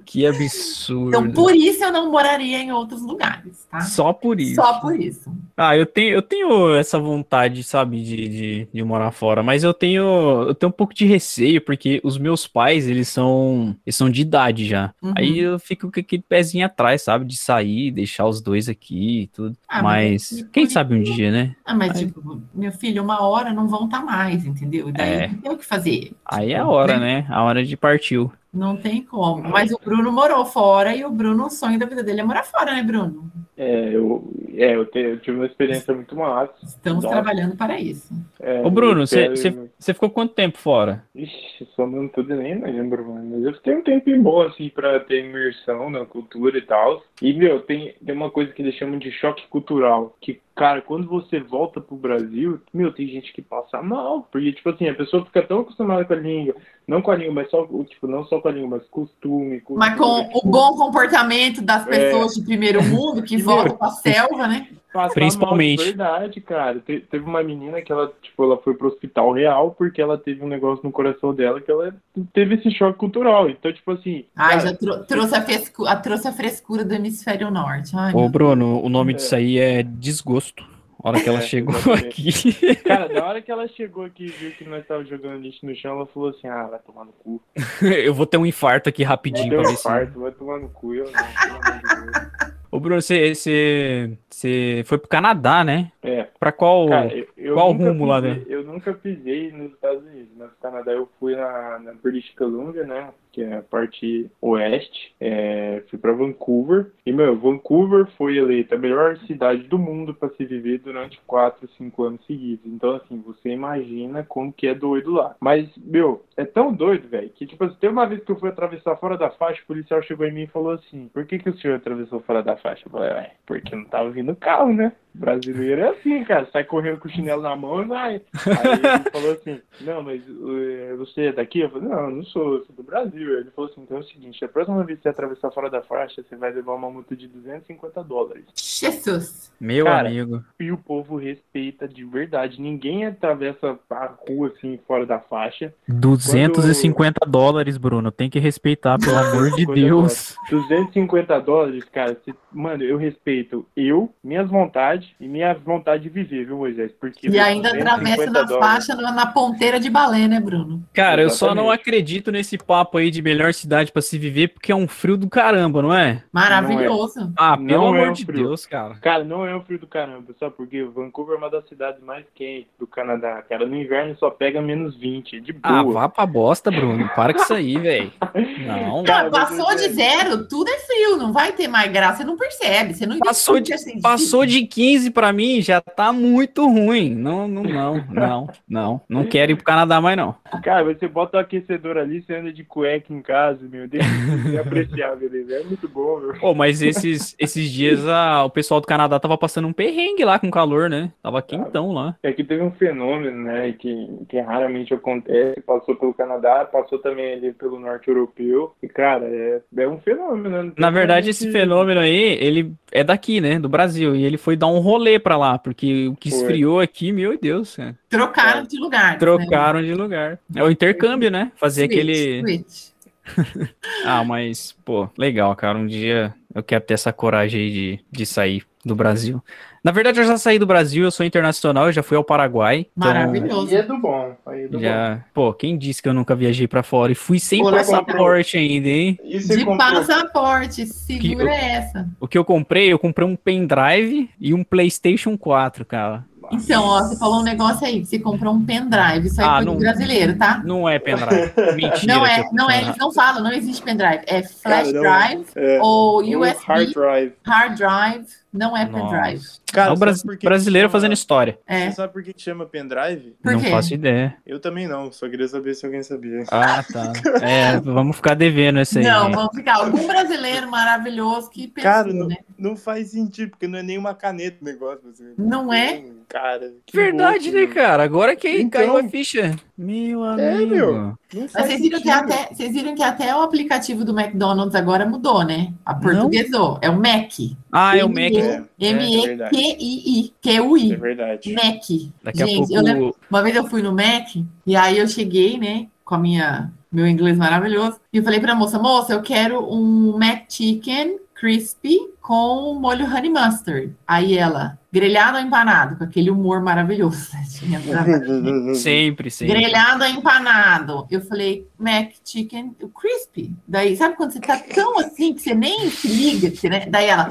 Que 0.05 0.25
absurdo. 0.27 1.09
Então, 1.09 1.31
por 1.31 1.55
isso 1.55 1.83
eu 1.83 1.91
não 1.91 2.11
moraria 2.11 2.59
em 2.59 2.71
outros 2.71 3.01
lugares, 3.01 3.65
tá? 3.69 3.81
Só 3.81 4.13
por 4.13 4.39
isso. 4.39 4.55
Só 4.55 4.79
por 4.79 4.99
isso. 4.99 5.31
Ah, 5.57 5.75
eu 5.75 5.85
tenho, 5.85 6.11
eu 6.13 6.21
tenho 6.21 6.75
essa 6.75 6.99
vontade, 6.99 7.63
sabe, 7.63 8.01
de, 8.03 8.27
de, 8.27 8.67
de 8.73 8.83
morar 8.83 9.11
fora, 9.11 9.41
mas 9.41 9.63
eu 9.63 9.73
tenho, 9.73 10.03
eu 10.47 10.53
tenho 10.53 10.69
um 10.69 10.73
pouco 10.75 10.93
de 10.93 11.05
receio, 11.05 11.61
porque 11.61 11.99
os 12.03 12.17
meus 12.17 12.45
pais, 12.45 12.87
eles 12.87 13.07
são, 13.07 13.75
eles 13.85 13.95
são 13.95 14.09
de 14.09 14.21
idade 14.21 14.65
já. 14.65 14.93
Uhum. 15.01 15.13
Aí 15.17 15.39
eu 15.39 15.57
fico 15.57 15.91
com 15.91 15.99
aquele 15.99 16.23
pezinho 16.27 16.65
atrás, 16.65 17.01
sabe, 17.01 17.25
de 17.25 17.37
sair, 17.37 17.89
deixar 17.91 18.25
os 18.27 18.41
dois 18.41 18.69
aqui 18.69 19.21
e 19.21 19.27
tudo. 19.27 19.57
Ah, 19.67 19.81
mas, 19.81 20.31
mas 20.31 20.39
é 20.39 20.43
que 20.43 20.49
quem 20.51 20.69
sabe 20.69 20.93
um 20.95 21.01
dia, 21.01 21.31
né? 21.31 21.55
Ah, 21.65 21.73
mas, 21.73 21.91
Aí- 21.97 22.05
tipo, 22.05 22.41
meu 22.53 22.71
filho, 22.71 23.01
uma 23.01 23.21
hora 23.27 23.51
não 23.53 23.67
vão 23.67 23.85
estar 23.85 24.03
mais, 24.03 24.45
entendeu? 24.45 24.89
E 24.89 24.91
daí 24.91 25.09
É. 25.13 25.27
não 25.29 25.35
tem 25.37 25.51
o 25.51 25.57
que 25.57 25.65
fazer. 25.65 26.11
Aí 26.25 26.51
é 26.53 26.57
Tipo, 26.57 26.69
a 26.69 26.73
hora, 26.73 26.99
né? 26.99 27.25
A 27.29 27.43
hora 27.43 27.63
de 27.65 27.75
partiu. 27.77 28.31
Não 28.55 28.77
tem 28.77 29.01
como. 29.03 29.43
Mas 29.43 29.71
o 29.71 29.77
Bruno 29.83 30.11
morou 30.11 30.45
fora 30.45 30.95
e 30.95 31.03
o 31.03 31.09
Bruno, 31.11 31.45
o 31.47 31.49
sonho 31.49 31.77
da 31.77 31.85
vida 31.85 32.01
dele 32.01 32.21
é 32.21 32.23
morar 32.23 32.43
fora, 32.43 32.73
né, 32.73 32.81
Bruno? 32.81 33.29
É, 33.57 33.95
eu, 33.95 34.23
é, 34.53 34.75
eu, 34.75 34.85
te- 34.85 34.99
eu 34.99 35.19
tive 35.19 35.37
uma 35.37 35.45
experiência 35.45 35.93
muito 35.93 36.15
massa. 36.15 36.53
Estamos 36.63 37.03
Nossa. 37.03 37.15
trabalhando 37.15 37.55
para 37.55 37.79
isso. 37.79 38.13
É, 38.39 38.61
Ô, 38.61 38.69
Bruno, 38.69 39.05
você 39.07 39.29
quero- 39.29 39.69
ficou 39.81 40.09
quanto 40.09 40.33
tempo 40.33 40.57
fora? 40.57 41.03
Ixi, 41.15 41.65
somando 41.75 42.09
tudo 42.09 42.35
nem 42.35 42.59
lembro, 42.61 43.07
mano. 43.07 43.29
Mas 43.35 43.43
eu 43.45 43.53
fiquei 43.53 43.75
um 43.75 43.81
tempinho 43.81 44.21
bom, 44.21 44.41
assim, 44.41 44.69
pra 44.69 44.99
ter 44.99 45.23
imersão 45.25 45.89
na 45.89 46.05
cultura 46.05 46.57
e 46.57 46.61
tal. 46.61 47.01
E, 47.21 47.31
meu, 47.33 47.61
tem, 47.61 47.93
tem 48.05 48.15
uma 48.15 48.29
coisa 48.29 48.51
que 48.51 48.61
eles 48.61 48.75
chamam 48.75 48.99
de 48.99 49.09
choque 49.11 49.47
cultural. 49.47 50.15
Que, 50.19 50.41
cara, 50.55 50.81
quando 50.81 51.07
você 51.07 51.39
volta 51.39 51.81
pro 51.81 51.97
Brasil, 51.97 52.61
meu, 52.73 52.91
tem 52.93 53.07
gente 53.07 53.33
que 53.33 53.41
passa 53.41 53.81
mal. 53.81 54.27
Porque, 54.31 54.53
tipo 54.53 54.69
assim, 54.69 54.87
a 54.87 54.95
pessoa 54.95 55.25
fica 55.25 55.41
tão 55.43 55.59
acostumada 55.59 56.05
com 56.05 56.13
a 56.13 56.15
língua. 56.15 56.55
Não 56.87 57.01
com 57.01 57.11
a 57.11 57.15
língua, 57.15 57.33
mas 57.33 57.49
só, 57.49 57.67
tipo, 57.83 58.07
não 58.07 58.23
só 58.25 58.39
com 58.39 58.47
a 58.47 58.51
língua, 58.51 58.77
mas 58.77 58.87
costume. 58.89 59.59
Cultura, 59.59 59.89
Mas 59.89 59.99
com 59.99 60.23
tipo, 60.23 60.47
o 60.47 60.49
bom 60.49 60.75
comportamento 60.77 61.61
das 61.61 61.85
É. 61.87 61.89
pessoas 61.89 62.35
de 62.35 62.43
primeiro 62.43 62.81
mundo 62.83 63.21
que 63.21 63.37
voltam 63.37 63.75
para 63.77 63.87
a 63.87 63.91
selva, 63.91 64.47
né? 64.47 64.69
Passar 64.95 65.13
Principalmente. 65.13 65.77
mal 65.77 65.85
de 65.85 65.91
verdade, 65.91 66.41
cara. 66.41 66.79
Te- 66.79 67.01
teve 67.01 67.25
uma 67.25 67.43
menina 67.43 67.81
que 67.81 67.91
ela, 67.91 68.11
tipo, 68.21 68.43
ela 68.43 68.57
foi 68.57 68.73
pro 68.75 68.87
hospital 68.87 69.31
real 69.33 69.71
porque 69.71 70.01
ela 70.01 70.17
teve 70.17 70.43
um 70.43 70.47
negócio 70.47 70.83
no 70.83 70.91
coração 70.91 71.33
dela 71.33 71.59
que 71.59 71.69
ela 71.69 71.93
teve 72.33 72.55
esse 72.55 72.71
choque 72.71 72.97
cultural. 72.97 73.49
Então, 73.49 73.71
tipo 73.73 73.91
assim. 73.91 74.25
Cara, 74.35 74.59
já 74.59 74.73
trou- 74.75 75.03
trouxe, 75.03 75.35
a 75.35 75.41
frescu- 75.41 75.85
a, 75.85 75.95
trouxe 75.97 76.27
a 76.27 76.31
frescura 76.31 76.85
do 76.85 76.93
hemisfério 76.93 77.51
norte. 77.51 77.91
Ai, 77.95 78.13
Ô, 78.13 78.29
Bruno, 78.29 78.81
o 78.81 78.87
nome 78.89 79.11
É. 79.13 79.15
disso 79.17 79.35
aí 79.35 79.57
é 79.59 79.83
desgosto. 79.83 80.63
A 81.03 81.09
hora 81.09 81.21
que 81.21 81.29
ela 81.29 81.37
É, 81.37 81.41
chegou 81.41 81.75
exatamente. 81.75 82.07
aqui. 82.07 82.75
Cara, 82.83 83.07
da 83.07 83.25
hora 83.25 83.39
que 83.41 83.51
ela 83.51 83.67
chegou 83.67 84.05
aqui 84.05 84.23
e 84.25 84.27
viu 84.29 84.51
que 84.51 84.63
nós 84.63 84.87
tava 84.87 85.03
jogando 85.05 85.39
lixo 85.39 85.63
no 85.63 85.75
chão, 85.75 85.91
ela 85.97 86.07
falou 86.07 86.29
assim: 86.29 86.47
ah, 86.47 86.63
vai 86.65 86.79
tomar 86.79 87.05
no 87.05 87.11
cu. 87.11 87.39
Eu 87.83 88.11
vou 88.13 88.25
ter 88.25 88.37
um 88.37 88.45
infarto 88.45 88.89
aqui 88.89 89.03
Vou 89.03 89.09
rapidinho 89.11 89.49
ter 89.49 89.55
pra 89.55 89.59
um 89.59 89.69
ver 89.69 89.77
se. 89.77 89.87
infarto, 89.87 90.19
vai 90.19 90.31
tomar 90.31 90.57
no 90.59 90.69
cu. 90.69 90.95
Eu 90.95 91.05
não, 91.05 91.11
Ô, 92.75 92.79
Bruno, 92.79 93.01
você, 93.01 93.33
você, 93.33 94.17
você 94.29 94.83
foi 94.85 94.97
pro 94.97 95.07
Canadá, 95.07 95.63
né? 95.63 95.91
É, 96.03 96.27
Pra 96.37 96.51
qual. 96.51 96.87
cara, 96.89 97.15
eu, 97.15 97.25
eu 97.37 97.53
qual 97.53 97.71
rumo 97.71 98.05
lá, 98.05 98.21
pisei- 98.21 98.35
né? 98.39 98.45
Eu 98.49 98.63
nunca 98.65 98.93
pisei 98.93 99.49
nos 99.51 99.71
Estados 99.71 100.03
Unidos, 100.03 100.29
mas 100.37 100.49
no 100.49 100.55
Canadá 100.61 100.91
eu 100.91 101.07
fui 101.17 101.35
na, 101.37 101.79
na 101.79 101.93
British 101.93 102.33
Columbia, 102.35 102.83
né? 102.85 103.09
Que 103.35 103.43
é 103.43 103.57
a 103.57 103.61
parte 103.61 104.31
oeste. 104.39 105.13
É, 105.19 105.83
fui 105.89 105.99
pra 105.99 106.13
Vancouver. 106.13 106.93
E, 107.05 107.11
meu, 107.11 107.37
Vancouver 107.37 108.07
foi 108.17 108.37
eleita 108.37 108.75
a 108.75 108.77
melhor 108.77 109.17
cidade 109.27 109.63
do 109.63 109.77
mundo 109.77 110.13
pra 110.13 110.29
se 110.29 110.45
viver 110.45 110.79
durante 110.79 111.19
4, 111.27 111.67
5 111.77 112.03
anos 112.03 112.25
seguidos. 112.25 112.65
Então, 112.65 112.95
assim, 112.95 113.21
você 113.21 113.49
imagina 113.49 114.23
como 114.23 114.53
que 114.53 114.67
é 114.67 114.73
doido 114.73 115.11
lá. 115.11 115.35
Mas, 115.41 115.69
meu, 115.75 116.23
é 116.37 116.45
tão 116.45 116.73
doido, 116.73 117.09
velho, 117.09 117.29
que, 117.29 117.45
tipo, 117.45 117.67
tem 117.75 117.89
uma 117.89 118.07
vez 118.07 118.23
que 118.23 118.31
eu 118.31 118.39
fui 118.39 118.47
atravessar 118.47 118.95
fora 118.95 119.17
da 119.17 119.29
faixa, 119.31 119.61
o 119.63 119.67
policial 119.67 120.01
chegou 120.01 120.25
em 120.25 120.31
mim 120.31 120.43
e 120.43 120.47
falou 120.47 120.71
assim: 120.71 121.09
Por 121.13 121.25
que, 121.25 121.37
que 121.37 121.49
o 121.49 121.57
senhor 121.57 121.75
atravessou 121.75 122.21
fora 122.21 122.41
da 122.41 122.55
faixa? 122.55 122.83
Eu 122.85 122.91
falei, 122.91 123.11
ué, 123.11 123.31
porque 123.45 123.75
não 123.75 123.83
tava 123.83 124.09
vindo 124.11 124.33
carro, 124.35 124.73
né? 124.73 124.93
Brasileiro 125.13 125.81
é 125.81 125.89
assim, 125.89 126.23
cara, 126.25 126.47
sai 126.51 126.65
correndo 126.65 126.99
com 126.99 127.07
o 127.07 127.11
chinelo 127.11 127.41
na 127.41 127.55
mão 127.55 127.81
e 127.81 127.85
vai. 127.85 128.15
Aí 128.15 128.71
ele 128.73 129.09
falou 129.11 129.31
assim: 129.31 129.61
Não, 129.81 130.03
mas 130.03 130.21
eh, 130.27 130.93
você 130.97 131.27
é 131.27 131.31
daqui? 131.31 131.61
Eu 131.61 131.69
falei: 131.69 131.87
Não, 131.87 132.11
não 132.11 132.23
sou, 132.25 132.55
eu 132.55 132.65
sou 132.65 132.75
do 132.75 132.83
Brasil. 132.83 133.24
Ele 133.33 133.49
falou 133.55 133.69
assim: 133.71 133.81
Então 133.81 133.97
é 133.97 133.99
o 133.99 134.03
seguinte, 134.03 134.43
a 134.43 134.47
próxima 134.47 134.83
vez 134.83 134.97
que 134.99 135.03
você 135.03 135.09
atravessar 135.09 135.51
fora 135.51 135.69
da 135.69 135.81
faixa, 135.81 136.23
você 136.23 136.35
vai 136.35 136.51
levar 136.51 136.73
uma 136.73 136.89
multa 136.89 137.15
de 137.15 137.27
250 137.27 138.03
dólares. 138.03 138.45
Jesus. 138.55 139.51
Meu 139.59 139.85
Cara, 139.85 140.07
amigo. 140.09 140.43
E 140.59 140.71
o 140.71 140.77
povo 140.77 141.17
respeita 141.17 141.87
de 141.87 142.03
verdade. 142.03 142.61
Ninguém 142.61 143.05
atravessa 143.05 143.77
a 143.89 144.11
rua 144.27 144.51
assim 144.55 144.79
fora 144.87 145.05
da 145.05 145.19
faixa. 145.19 145.73
250 145.87 147.25
dólares, 147.27 147.77
Bruno. 147.77 148.11
Tem 148.11 148.29
que 148.29 148.39
respeitar, 148.39 148.97
pelo 148.99 149.15
amor 149.17 149.51
de 149.51 149.65
250 149.65 149.73
Deus. 149.75 150.35
250 150.49 151.39
dólares, 151.41 151.83
cara, 151.85 152.17
se- 152.23 152.33
mano, 152.51 152.83
eu 152.83 152.97
respeito 152.97 153.65
eu, 153.75 154.13
minhas 154.23 154.49
vontades 154.49 155.09
e 155.19 155.27
minha 155.27 155.53
vontade 155.53 156.03
de 156.03 156.09
viver, 156.09 156.45
viu, 156.45 156.57
Moisés? 156.57 156.91
Porque 156.99 157.27
E 157.29 157.39
ainda 157.39 157.69
250 157.69 157.91
atravessa 157.91 158.31
na 158.31 158.43
dólares- 158.43 158.85
faixa, 158.87 159.01
na, 159.01 159.11
na 159.11 159.25
ponteira 159.27 159.79
de 159.79 159.89
balé, 159.89 160.27
né, 160.27 160.39
Bruno? 160.39 160.83
Cara, 160.93 161.21
eu 161.21 161.29
só 161.29 161.47
não 161.47 161.63
Exatamente. 161.63 161.81
acredito 161.81 162.31
nesse 162.31 162.57
papo 162.57 162.97
aí 162.97 163.09
de 163.15 163.21
melhor 163.21 163.53
cidade 163.53 163.91
pra 163.91 164.01
se 164.01 164.17
viver, 164.17 164.49
porque 164.49 164.71
é 164.71 164.75
um 164.75 164.87
frio 164.87 165.17
do 165.17 165.29
caramba, 165.29 165.81
não 165.81 165.93
é? 165.93 166.23
Maravilhoso. 166.31 167.33
Ah, 167.37 167.55
Não 167.57 167.65
pelo 167.65 167.83
é 167.83 167.87
amor 167.87 168.09
um 168.09 168.13
de 168.13 168.25
frio. 168.25 168.47
Deus, 168.47 168.65
cara. 168.65 168.95
Cara, 168.95 169.23
não 169.23 169.45
é 169.45 169.55
um 169.55 169.61
frio 169.61 169.79
do 169.79 169.87
caramba, 169.87 170.33
sabe 170.39 170.55
por 170.55 170.67
quê? 170.67 170.83
Vancouver 170.83 171.35
é 171.35 171.37
uma 171.37 171.49
das 171.49 171.67
cidades 171.67 172.01
mais 172.03 172.25
quentes 172.35 172.67
do 172.79 172.85
Canadá, 172.87 173.41
cara. 173.47 173.65
No 173.65 173.75
inverno 173.75 174.15
só 174.17 174.29
pega 174.29 174.61
menos 174.61 174.95
20, 174.97 175.39
de 175.39 175.55
Ah, 175.63 175.81
boa. 175.83 175.93
vá 175.93 176.09
pra 176.09 176.25
bosta, 176.25 176.69
Bruno. 176.71 177.09
Para 177.15 177.33
com 177.33 177.41
isso 177.41 177.53
aí, 177.53 177.77
velho. 177.77 178.11
Não. 178.65 179.03
Cara, 179.03 179.23
Não, 179.25 179.31
passou 179.31 179.65
mas 179.65 179.81
de 179.81 179.87
é- 179.87 179.89
zero, 179.93 180.47
tudo 180.47 180.69
é 180.69 180.77
frio, 180.79 181.17
não 181.17 181.31
vai 181.31 181.51
ter 181.53 181.67
mais 181.67 181.91
graça, 181.91 182.17
você 182.17 182.23
não 182.23 182.37
percebe, 182.37 182.93
você 182.93 183.05
não 183.05 183.17
Passou 183.19 183.59
de, 183.59 183.73
assim, 183.73 183.99
passou 184.01 184.45
de 184.45 184.65
15 184.65 185.09
pra 185.11 185.31
mim, 185.33 185.61
já 185.61 185.79
tá 185.81 186.11
muito 186.13 186.67
ruim. 186.67 187.13
Não, 187.15 187.47
não, 187.47 187.63
não, 187.63 188.03
não, 188.09 188.49
não. 188.67 189.01
Não 189.09 189.25
quero 189.25 189.51
ir 189.51 189.55
pro 189.55 189.63
Canadá 189.63 189.99
mais, 190.01 190.17
não. 190.17 190.35
Cara, 190.63 190.83
você 190.83 191.07
bota 191.07 191.37
o 191.37 191.39
aquecedor 191.39 191.97
ali, 191.97 192.21
você 192.21 192.35
anda 192.35 192.51
de 192.51 192.63
cueca 192.63 193.04
em 193.13 193.21
casa, 193.21 193.59
meu 193.67 193.87
Deus. 193.87 194.05
É 194.53 194.59
apreciável, 194.59 195.29
beleza? 195.29 195.55
É 195.55 195.63
muito 195.63 195.87
bom, 195.87 196.19
meu. 196.19 196.33
Pô, 196.39 196.53
mas 196.53 196.81
esses, 196.81 197.35
esses 197.39 197.69
dias 197.69 198.07
a, 198.07 198.45
o 198.45 198.49
pessoal 198.49 198.79
do 198.81 198.87
Canadá 198.87 199.19
tava 199.19 199.37
passando 199.37 199.67
um 199.67 199.73
perrengue 199.73 200.23
lá 200.23 200.39
com 200.39 200.51
calor, 200.51 200.89
né? 200.89 201.11
Tava 201.21 201.41
quentão 201.41 201.91
lá. 201.91 202.15
É 202.23 202.31
que 202.31 202.43
teve 202.43 202.63
um 202.63 202.71
fenômeno, 202.71 203.43
né, 203.43 203.73
que, 203.73 204.07
que 204.29 204.39
raramente 204.39 204.93
acontece, 204.93 205.61
passou 205.61 205.95
pelo 205.95 206.13
Canadá, 206.13 206.65
passou 206.65 206.99
também 206.99 207.33
ali 207.33 207.53
pelo 207.53 207.79
norte 207.79 208.07
europeu, 208.07 208.73
e 208.81 208.87
cara, 208.87 209.25
é, 209.25 209.61
é 209.77 209.87
um 209.87 209.99
fenômeno, 209.99 210.63
né? 210.63 210.71
Na 210.77 210.89
verdade, 210.89 211.29
esse 211.29 211.51
fenômeno 211.51 211.99
aí, 211.99 212.37
ele 212.39 212.73
é 212.91 213.03
daqui, 213.03 213.41
né? 213.41 213.59
Do 213.59 213.69
Brasil. 213.69 214.15
E 214.15 214.23
ele 214.23 214.37
foi 214.37 214.55
dar 214.55 214.67
um 214.67 214.79
rolê 214.79 215.19
pra 215.19 215.37
lá, 215.37 215.57
porque 215.57 216.07
o 216.07 216.15
que 216.15 216.29
Foi. 216.29 216.39
esfriou 216.39 216.79
aqui, 216.79 217.11
meu 217.11 217.37
Deus, 217.37 217.75
cara. 217.75 217.95
trocaram 218.09 218.63
de 218.63 218.77
lugar. 218.77 219.13
né? 219.13 219.17
Trocaram 219.17 219.81
de 219.81 219.93
lugar. 219.93 220.39
É 220.55 220.63
o 220.63 220.71
intercâmbio, 220.71 221.29
né? 221.29 221.51
Fazer 221.55 221.85
Switch, 221.85 221.91
aquele. 221.91 222.39
switch. 222.41 222.94
Ah, 224.05 224.23
mas, 224.23 224.71
pô, 224.85 225.09
legal, 225.17 225.55
cara. 225.55 225.77
Um 225.77 225.87
dia 225.87 226.33
eu 226.53 226.61
quero 226.61 226.83
ter 226.83 226.93
essa 226.93 227.11
coragem 227.11 227.59
aí 227.61 227.71
de, 227.71 227.99
de 228.11 228.25
sair 228.25 228.63
do 228.83 228.95
Brasil. 228.95 229.43
Na 229.83 229.91
verdade, 229.91 230.19
eu 230.19 230.25
já 230.25 230.37
saí 230.37 230.59
do 230.59 230.65
Brasil, 230.65 231.03
eu 231.03 231.11
sou 231.11 231.25
internacional, 231.25 231.87
eu 231.87 231.91
já 231.91 232.03
fui 232.03 232.15
ao 232.17 232.23
Paraguai. 232.23 232.85
Então, 232.95 233.07
Maravilhoso. 233.07 233.67
Aí 233.69 233.75
é 233.77 233.83
do 233.83 233.97
bom, 233.97 234.35
aí 234.45 234.63
é 234.63 234.67
do 234.67 234.77
bom. 234.77 234.83
já, 234.83 235.23
pô, 235.33 235.53
quem 235.53 235.75
disse 235.77 236.01
que 236.03 236.09
eu 236.09 236.13
nunca 236.13 236.35
viajei 236.35 236.67
pra 236.67 236.83
fora 236.83 237.11
e 237.11 237.15
fui 237.15 237.39
sem 237.39 237.61
Pô, 237.63 237.71
passaporte 237.71 238.57
ainda, 238.57 238.87
hein? 238.87 239.19
E 239.23 239.39
De 239.39 239.65
comprou- 239.65 239.77
passaporte, 239.77 240.85
segura 240.85 241.45
Que- 241.45 241.51
essa. 241.55 242.07
O 242.19 242.27
que 242.27 242.37
eu 242.37 242.45
comprei, 242.45 242.91
eu 242.93 242.99
comprei 242.99 243.27
um 243.27 243.35
pendrive 243.35 244.29
e 244.39 244.53
um 244.53 244.63
PlayStation 244.63 245.35
4, 245.37 245.83
cara. 245.83 246.23
Então, 246.51 246.83
ó, 246.83 247.01
você 247.03 247.17
falou 247.17 247.39
um 247.39 247.43
negócio 247.43 247.85
aí, 247.85 248.05
você 248.05 248.19
comprou 248.19 248.53
um 248.53 248.63
pendrive, 248.65 249.27
isso 249.27 249.41
aí 249.41 249.47
Ah, 249.47 249.55
foi 249.57 249.65
não- 249.65 249.73
do 249.73 249.79
brasileiro, 249.79 250.37
tá? 250.37 250.61
Não 250.65 250.87
é 250.87 250.99
pendrive. 250.99 251.51
Mentira. 251.75 252.13
Não 252.15 252.23
que 252.23 252.29
é, 252.29 252.43
não 252.53 252.69
é, 252.69 252.81
eles 252.81 252.97
não 252.97 253.11
falam, 253.11 253.43
não 253.43 253.51
existe 253.51 253.81
pendrive. 253.81 254.21
É 254.27 254.41
flash 254.43 254.91
Cara, 254.91 254.93
não. 254.93 255.01
drive 255.01 255.45
É, 255.55 255.79
ou 255.81 256.21
um 256.23 256.39
USB, 256.41 256.63
hard 256.65 256.93
drive. 256.93 257.33
hard 257.45 257.75
drive, 257.77 258.25
Não 258.55 258.75
é 258.75 258.85
pendrive. 258.85 259.35
Nossa. 259.35 259.59
Cara, 259.73 259.89
É 259.91 259.93
o 259.93 259.97
bras- 259.97 260.23
brasileiro 260.23 260.87
chama- 260.87 260.91
fazendo 260.91 261.13
história. 261.13 261.59
É. 261.67 261.89
Você 261.89 261.95
sabe 261.97 262.13
por 262.13 262.23
que 262.23 262.33
chama 262.37 262.65
pendrive? 262.65 263.35
Por 263.43 263.51
não 263.53 263.59
quê? 263.59 263.69
faço 263.69 263.93
ideia. 263.93 264.37
Eu 264.45 264.59
também 264.59 264.87
não, 264.87 265.11
só 265.11 265.27
queria 265.27 265.47
saber 265.47 265.73
se 265.75 265.85
alguém 265.85 266.01
sabia. 266.01 266.43
Ah, 266.49 266.81
tá. 266.83 267.11
É, 267.45 267.79
vamos 267.81 268.15
ficar 268.15 268.33
devendo 268.35 268.79
essa 268.79 268.99
aí. 268.99 269.05
Não, 269.05 269.31
vamos 269.31 269.55
ficar. 269.55 269.75
Algum 269.75 270.07
brasileiro 270.07 270.69
maravilhoso 270.69 271.49
que 271.49 271.67
pensou, 271.67 271.91
Cara, 271.91 272.13
não, 272.13 272.27
né? 272.27 272.37
não 272.57 272.75
faz 272.77 273.11
sentido, 273.11 273.49
porque 273.51 273.67
não 273.67 273.79
é 273.79 273.83
nem 273.83 273.97
uma 273.97 274.13
caneta 274.15 274.57
o 274.61 274.65
negócio. 274.65 275.09
Assim. 275.09 275.33
Não 275.37 275.73
é? 275.73 276.03
Cara, 276.29 276.71
que 276.85 276.95
Verdade, 276.95 277.51
louco, 277.51 277.67
né, 277.69 277.73
cara? 277.75 278.03
Agora 278.03 278.35
que 278.35 278.49
Então- 278.49 278.69
caiu 278.81 278.97
a 278.97 279.03
ficha. 279.03 279.55
Meu 279.77 280.23
amigo. 280.23 280.67
meu. 280.73 280.93
Não 281.03 281.17
Mas 281.33 281.51
faz 281.51 281.65
vocês 281.67 281.81
viram, 281.81 282.01
que 282.01 282.09
até, 282.09 282.47
vocês 282.53 282.71
viram 282.71 282.95
que 282.95 283.03
até 283.03 283.35
o 283.35 283.41
aplicativo 283.41 284.05
do 284.05 284.17
McDonald's 284.17 284.73
agora 284.73 285.05
mudou, 285.05 285.43
né? 285.43 285.73
A 285.85 285.93
portuguesou. 285.93 286.79
É 286.81 286.89
o 286.89 286.95
Mac. 286.95 287.31
Ah, 287.71 287.97
é 287.97 288.05
o 288.05 288.07
Mac. 288.07 288.33
É, 288.33 288.63
M-E-Q-I-I. 288.79 290.33
é 290.33 290.49
Q-U-I. 290.49 290.95
verdade. 290.95 291.53
Mac. 291.53 291.81
Daqui 292.23 292.43
a 292.43 292.45
Gente, 292.45 292.57
pouco. 292.59 292.75
eu 292.75 292.81
lembro- 292.81 293.15
Uma 293.29 293.43
vez 293.43 293.55
eu 293.55 293.67
fui 293.67 293.81
no 293.81 293.91
Mac 293.91 294.27
e 294.65 294.75
aí 294.75 294.97
eu 294.97 295.07
cheguei, 295.07 295.57
né, 295.57 295.87
com 296.03 296.15
a 296.15 296.19
minha 296.19 296.71
meu 296.91 297.05
inglês 297.05 297.37
maravilhoso, 297.37 297.99
e 298.13 298.17
eu 298.17 298.23
falei 298.23 298.39
pra 298.39 298.55
moça, 298.55 298.79
moça, 298.79 299.11
eu 299.11 299.21
quero 299.21 299.59
um 299.69 300.17
Mac 300.17 300.43
Chicken 300.47 301.17
crispy 301.33 301.97
com 302.21 302.73
molho 302.79 303.05
honey 303.05 303.29
mustard. 303.29 303.93
Aí 304.07 304.37
ela, 304.37 304.79
grelhado 304.95 305.37
ou 305.37 305.43
empanado, 305.43 305.97
com 305.97 306.05
aquele 306.05 306.31
humor 306.31 306.61
maravilhoso. 306.61 307.29
né, 307.63 307.81
Sempre, 308.75 309.29
sempre. 309.29 309.53
Grelhado 309.53 310.05
ou 310.05 310.09
empanado? 310.09 311.07
Eu 311.11 311.19
falei, 311.19 311.67
Mac 311.77 312.13
Chicken 312.23 312.73
crispy. 312.97 313.53
Daí, 313.67 313.97
sabe 313.97 314.15
quando 314.15 314.31
você 314.31 314.39
tá 314.39 314.57
tão 314.57 314.97
assim 314.99 315.33
que 315.33 315.41
você 315.41 315.53
nem 315.53 315.89
se 315.89 316.07
liga, 316.07 316.49
que, 316.49 316.69
né? 316.69 316.85
Daí 316.85 317.07
ela, 317.07 317.27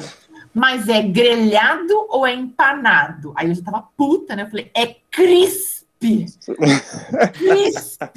mas 0.52 0.90
é 0.90 1.00
grelhado 1.00 2.06
ou 2.10 2.26
é 2.26 2.34
empanado? 2.34 3.32
Aí 3.34 3.48
eu 3.48 3.54
já 3.54 3.62
tava 3.62 3.88
puta, 3.96 4.36
né? 4.36 4.42
Eu 4.42 4.50
falei, 4.50 4.70
é 4.74 4.96
crispy. 5.10 5.73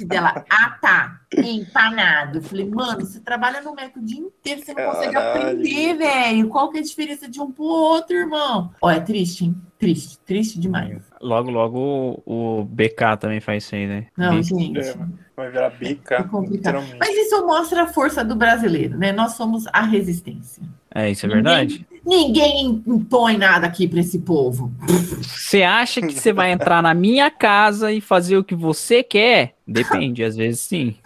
Dela. 0.06 0.44
Ah, 0.50 0.78
tá. 0.80 1.20
Empanado. 1.36 2.38
Eu 2.38 2.42
falei, 2.42 2.68
mano, 2.68 3.00
você 3.00 3.20
trabalha 3.20 3.60
no 3.62 3.74
Mac 3.74 3.96
o 3.96 4.04
dia 4.04 4.20
inteiro, 4.20 4.62
você 4.62 4.74
não 4.74 4.92
consegue 4.92 5.12
Caralho. 5.12 5.50
aprender, 5.50 5.94
velho. 5.94 6.48
Qual 6.48 6.70
que 6.70 6.78
é 6.78 6.80
a 6.80 6.84
diferença 6.84 7.28
de 7.28 7.40
um 7.40 7.50
pro 7.50 7.64
outro, 7.64 8.16
irmão? 8.16 8.70
Ó, 8.82 8.90
é 8.90 9.00
triste, 9.00 9.46
hein? 9.46 9.56
Triste, 9.78 10.18
triste 10.26 10.58
demais. 10.58 11.00
Logo, 11.20 11.50
logo 11.50 12.22
o, 12.26 12.64
BK 12.64 13.16
também 13.20 13.40
faz 13.40 13.64
isso 13.64 13.74
aí, 13.74 13.86
né? 13.86 14.06
Não, 14.16 14.42
gente. 14.42 14.78
É, 14.78 14.94
vai 15.36 15.50
virar 15.50 15.70
BK, 15.70 16.14
É 16.14 16.22
complicado. 16.24 16.84
Mas 16.98 17.16
isso 17.16 17.46
mostra 17.46 17.84
a 17.84 17.86
força 17.86 18.24
do 18.24 18.34
brasileiro, 18.34 18.98
né? 18.98 19.12
Nós 19.12 19.32
somos 19.32 19.66
a 19.72 19.82
resistência. 19.82 20.62
É, 20.92 21.10
isso 21.10 21.26
é 21.26 21.28
verdade. 21.28 21.86
Ninguém 22.08 22.82
impõe 22.86 23.36
nada 23.36 23.66
aqui 23.66 23.86
para 23.86 24.00
esse 24.00 24.20
povo. 24.20 24.72
Você 25.20 25.62
acha 25.62 26.00
que 26.00 26.14
você 26.14 26.32
vai 26.32 26.50
entrar 26.50 26.82
na 26.82 26.94
minha 26.94 27.30
casa 27.30 27.92
e 27.92 28.00
fazer 28.00 28.38
o 28.38 28.44
que 28.44 28.54
você 28.54 29.02
quer? 29.02 29.56
Depende, 29.66 30.24
às 30.24 30.34
vezes 30.34 30.60
sim. 30.60 30.96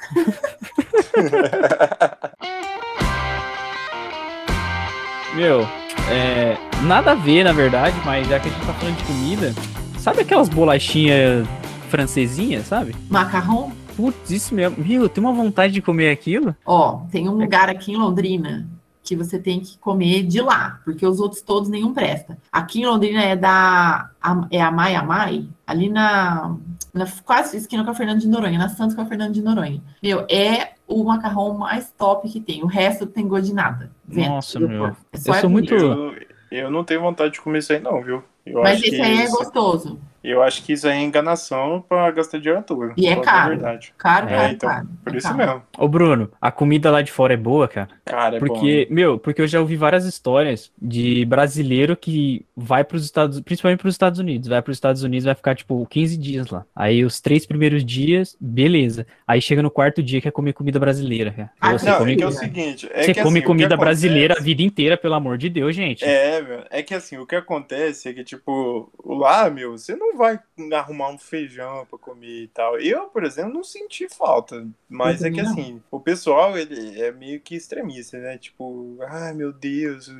Meu, 5.34 5.62
é, 6.08 6.56
nada 6.84 7.10
a 7.10 7.16
ver, 7.16 7.42
na 7.42 7.52
verdade, 7.52 7.96
mas 8.04 8.28
já 8.28 8.38
que 8.38 8.48
a 8.48 8.52
gente 8.52 8.64
tá 8.64 8.72
falando 8.72 8.96
de 8.96 9.02
comida, 9.02 9.52
sabe 9.98 10.20
aquelas 10.20 10.48
bolachinhas 10.48 11.44
francesinhas, 11.88 12.68
sabe? 12.68 12.94
Macarrão? 13.10 13.72
Putz, 13.96 14.30
isso 14.30 14.54
mesmo. 14.54 14.76
Meu, 14.78 15.02
eu 15.02 15.08
tenho 15.08 15.26
uma 15.26 15.34
vontade 15.34 15.72
de 15.72 15.82
comer 15.82 16.12
aquilo. 16.12 16.54
Ó, 16.64 17.00
tem 17.10 17.28
um 17.28 17.34
lugar 17.34 17.68
aqui 17.68 17.90
em 17.90 17.96
Londrina 17.96 18.70
que 19.02 19.16
você 19.16 19.38
tem 19.38 19.60
que 19.60 19.76
comer 19.78 20.22
de 20.22 20.40
lá, 20.40 20.80
porque 20.84 21.04
os 21.04 21.18
outros 21.18 21.42
todos 21.42 21.68
nenhum 21.68 21.92
presta. 21.92 22.38
Aqui 22.52 22.80
em 22.82 22.86
Londrina 22.86 23.22
é 23.22 23.34
da 23.34 24.10
a- 24.22 24.46
é 24.50 24.60
a 24.62 24.70
Mai 24.70 24.94
Amai, 24.94 25.48
ali 25.66 25.88
na, 25.88 26.54
na 26.94 27.06
quase 27.24 27.56
esquina 27.56 27.84
com 27.84 27.90
a 27.90 27.94
Fernando 27.94 28.20
de 28.20 28.28
Noronha, 28.28 28.58
na 28.58 28.68
Santos 28.68 28.94
com 28.94 29.02
a 29.02 29.06
Fernando 29.06 29.32
de 29.34 29.42
Noronha. 29.42 29.82
Meu, 30.02 30.24
é 30.30 30.74
o 30.86 31.02
macarrão 31.04 31.54
mais 31.58 31.90
top 31.98 32.28
que 32.28 32.40
tem. 32.40 32.62
O 32.62 32.66
resto 32.66 33.06
tem 33.06 33.26
gosto 33.26 33.46
de 33.46 33.54
nada. 33.54 33.90
Vento, 34.06 34.28
Nossa, 34.28 34.58
eu- 34.58 34.68
meu. 34.68 34.86
é 34.86 34.94
Eu 35.12 35.18
sou 35.34 35.50
bonito. 35.50 35.50
muito- 35.50 35.74
Eu, 35.74 36.14
eu 36.50 36.70
não 36.70 36.84
tenho 36.84 37.00
vontade 37.00 37.32
de 37.32 37.40
comer 37.40 37.58
isso 37.58 37.72
aí, 37.72 37.80
não, 37.80 38.02
viu? 38.02 38.22
Eu 38.46 38.60
Mas 38.62 38.74
acho 38.78 38.82
esse 38.86 38.96
que 38.96 39.02
aí 39.02 39.18
é 39.20 39.24
isso- 39.24 39.36
gostoso. 39.36 39.98
Eu 40.22 40.42
acho 40.42 40.62
que 40.62 40.72
isso 40.72 40.86
aí 40.86 40.98
é 40.98 41.02
enganação 41.02 41.84
pra 41.88 42.10
gastar 42.10 42.38
dinheiro 42.38 42.60
à 42.60 42.62
toa. 42.62 42.92
E 42.96 43.06
é 43.08 43.16
caro. 43.16 43.50
verdade. 43.50 43.92
Caro, 43.98 44.26
É, 44.28 44.36
caro, 44.36 44.52
então, 44.52 44.68
caro. 44.70 44.88
Por 45.04 45.14
É 45.14 45.18
isso 45.18 45.26
caro. 45.28 45.38
mesmo. 45.38 45.62
Ô, 45.78 45.88
Bruno, 45.88 46.30
a 46.40 46.50
comida 46.52 46.90
lá 46.90 47.02
de 47.02 47.10
fora 47.12 47.34
é 47.34 47.36
boa, 47.36 47.66
cara. 47.68 47.88
Cara, 48.04 48.36
é 48.36 48.38
Porque, 48.38 48.86
bom. 48.88 48.94
meu, 48.94 49.18
porque 49.18 49.42
eu 49.42 49.46
já 49.48 49.60
ouvi 49.60 49.76
várias 49.76 50.04
histórias 50.04 50.70
de 50.80 51.24
brasileiro 51.24 51.96
que 51.96 52.44
vai 52.56 52.84
para 52.84 52.96
os 52.96 53.04
Estados, 53.04 53.40
principalmente 53.40 53.80
para 53.80 53.88
os 53.88 53.94
Estados 53.94 54.18
Unidos, 54.18 54.48
vai 54.48 54.62
para 54.62 54.70
os 54.70 54.76
Estados 54.76 55.02
Unidos, 55.02 55.24
vai 55.24 55.34
ficar 55.34 55.54
tipo 55.54 55.84
15 55.86 56.16
dias 56.16 56.48
lá. 56.50 56.64
Aí 56.74 57.04
os 57.04 57.20
três 57.20 57.44
primeiros 57.46 57.84
dias, 57.84 58.36
beleza. 58.40 59.06
Aí 59.26 59.40
chega 59.40 59.62
no 59.62 59.70
quarto 59.70 60.02
dia 60.02 60.20
quer 60.20 60.30
comer 60.32 60.52
comida 60.52 60.78
brasileira, 60.78 61.30
cara. 61.32 61.50
Ah, 61.60 61.72
Você 61.72 61.90
Não, 61.90 61.98
come, 61.98 62.12
é 62.12 62.16
que 62.16 62.22
é 62.22 62.26
o 62.26 62.32
seguinte. 62.32 62.88
É 62.92 63.02
você 63.02 63.14
que, 63.14 63.22
come 63.22 63.38
assim, 63.38 63.40
que 63.40 63.46
comida 63.46 63.74
acontece- 63.74 63.84
brasileira 64.02 64.34
a 64.38 64.42
vida 64.42 64.62
inteira, 64.62 64.96
pelo 64.96 65.14
amor 65.14 65.36
de 65.38 65.48
Deus, 65.48 65.74
gente. 65.74 66.04
É, 66.04 66.40
meu, 66.42 66.64
é 66.70 66.82
que 66.82 66.94
assim, 66.94 67.18
o 67.18 67.26
que 67.26 67.34
acontece 67.34 68.08
é 68.08 68.12
que, 68.12 68.22
tipo, 68.24 68.90
lá, 69.04 69.50
meu, 69.50 69.72
você 69.72 69.96
não 69.96 70.11
vai 70.16 70.38
arrumar 70.72 71.10
um 71.10 71.18
feijão 71.18 71.86
pra 71.86 71.98
comer 71.98 72.44
e 72.44 72.48
tal. 72.48 72.78
Eu, 72.78 73.06
por 73.06 73.24
exemplo, 73.24 73.52
não 73.52 73.64
senti 73.64 74.08
falta. 74.08 74.66
Mas 74.88 75.22
é 75.22 75.30
que 75.30 75.42
não. 75.42 75.50
assim, 75.50 75.82
o 75.90 76.00
pessoal, 76.00 76.56
ele 76.56 77.00
é 77.00 77.10
meio 77.10 77.40
que 77.40 77.54
extremista, 77.54 78.18
né? 78.18 78.38
Tipo, 78.38 78.98
ai 79.02 79.32
meu 79.34 79.52
Deus, 79.52 80.10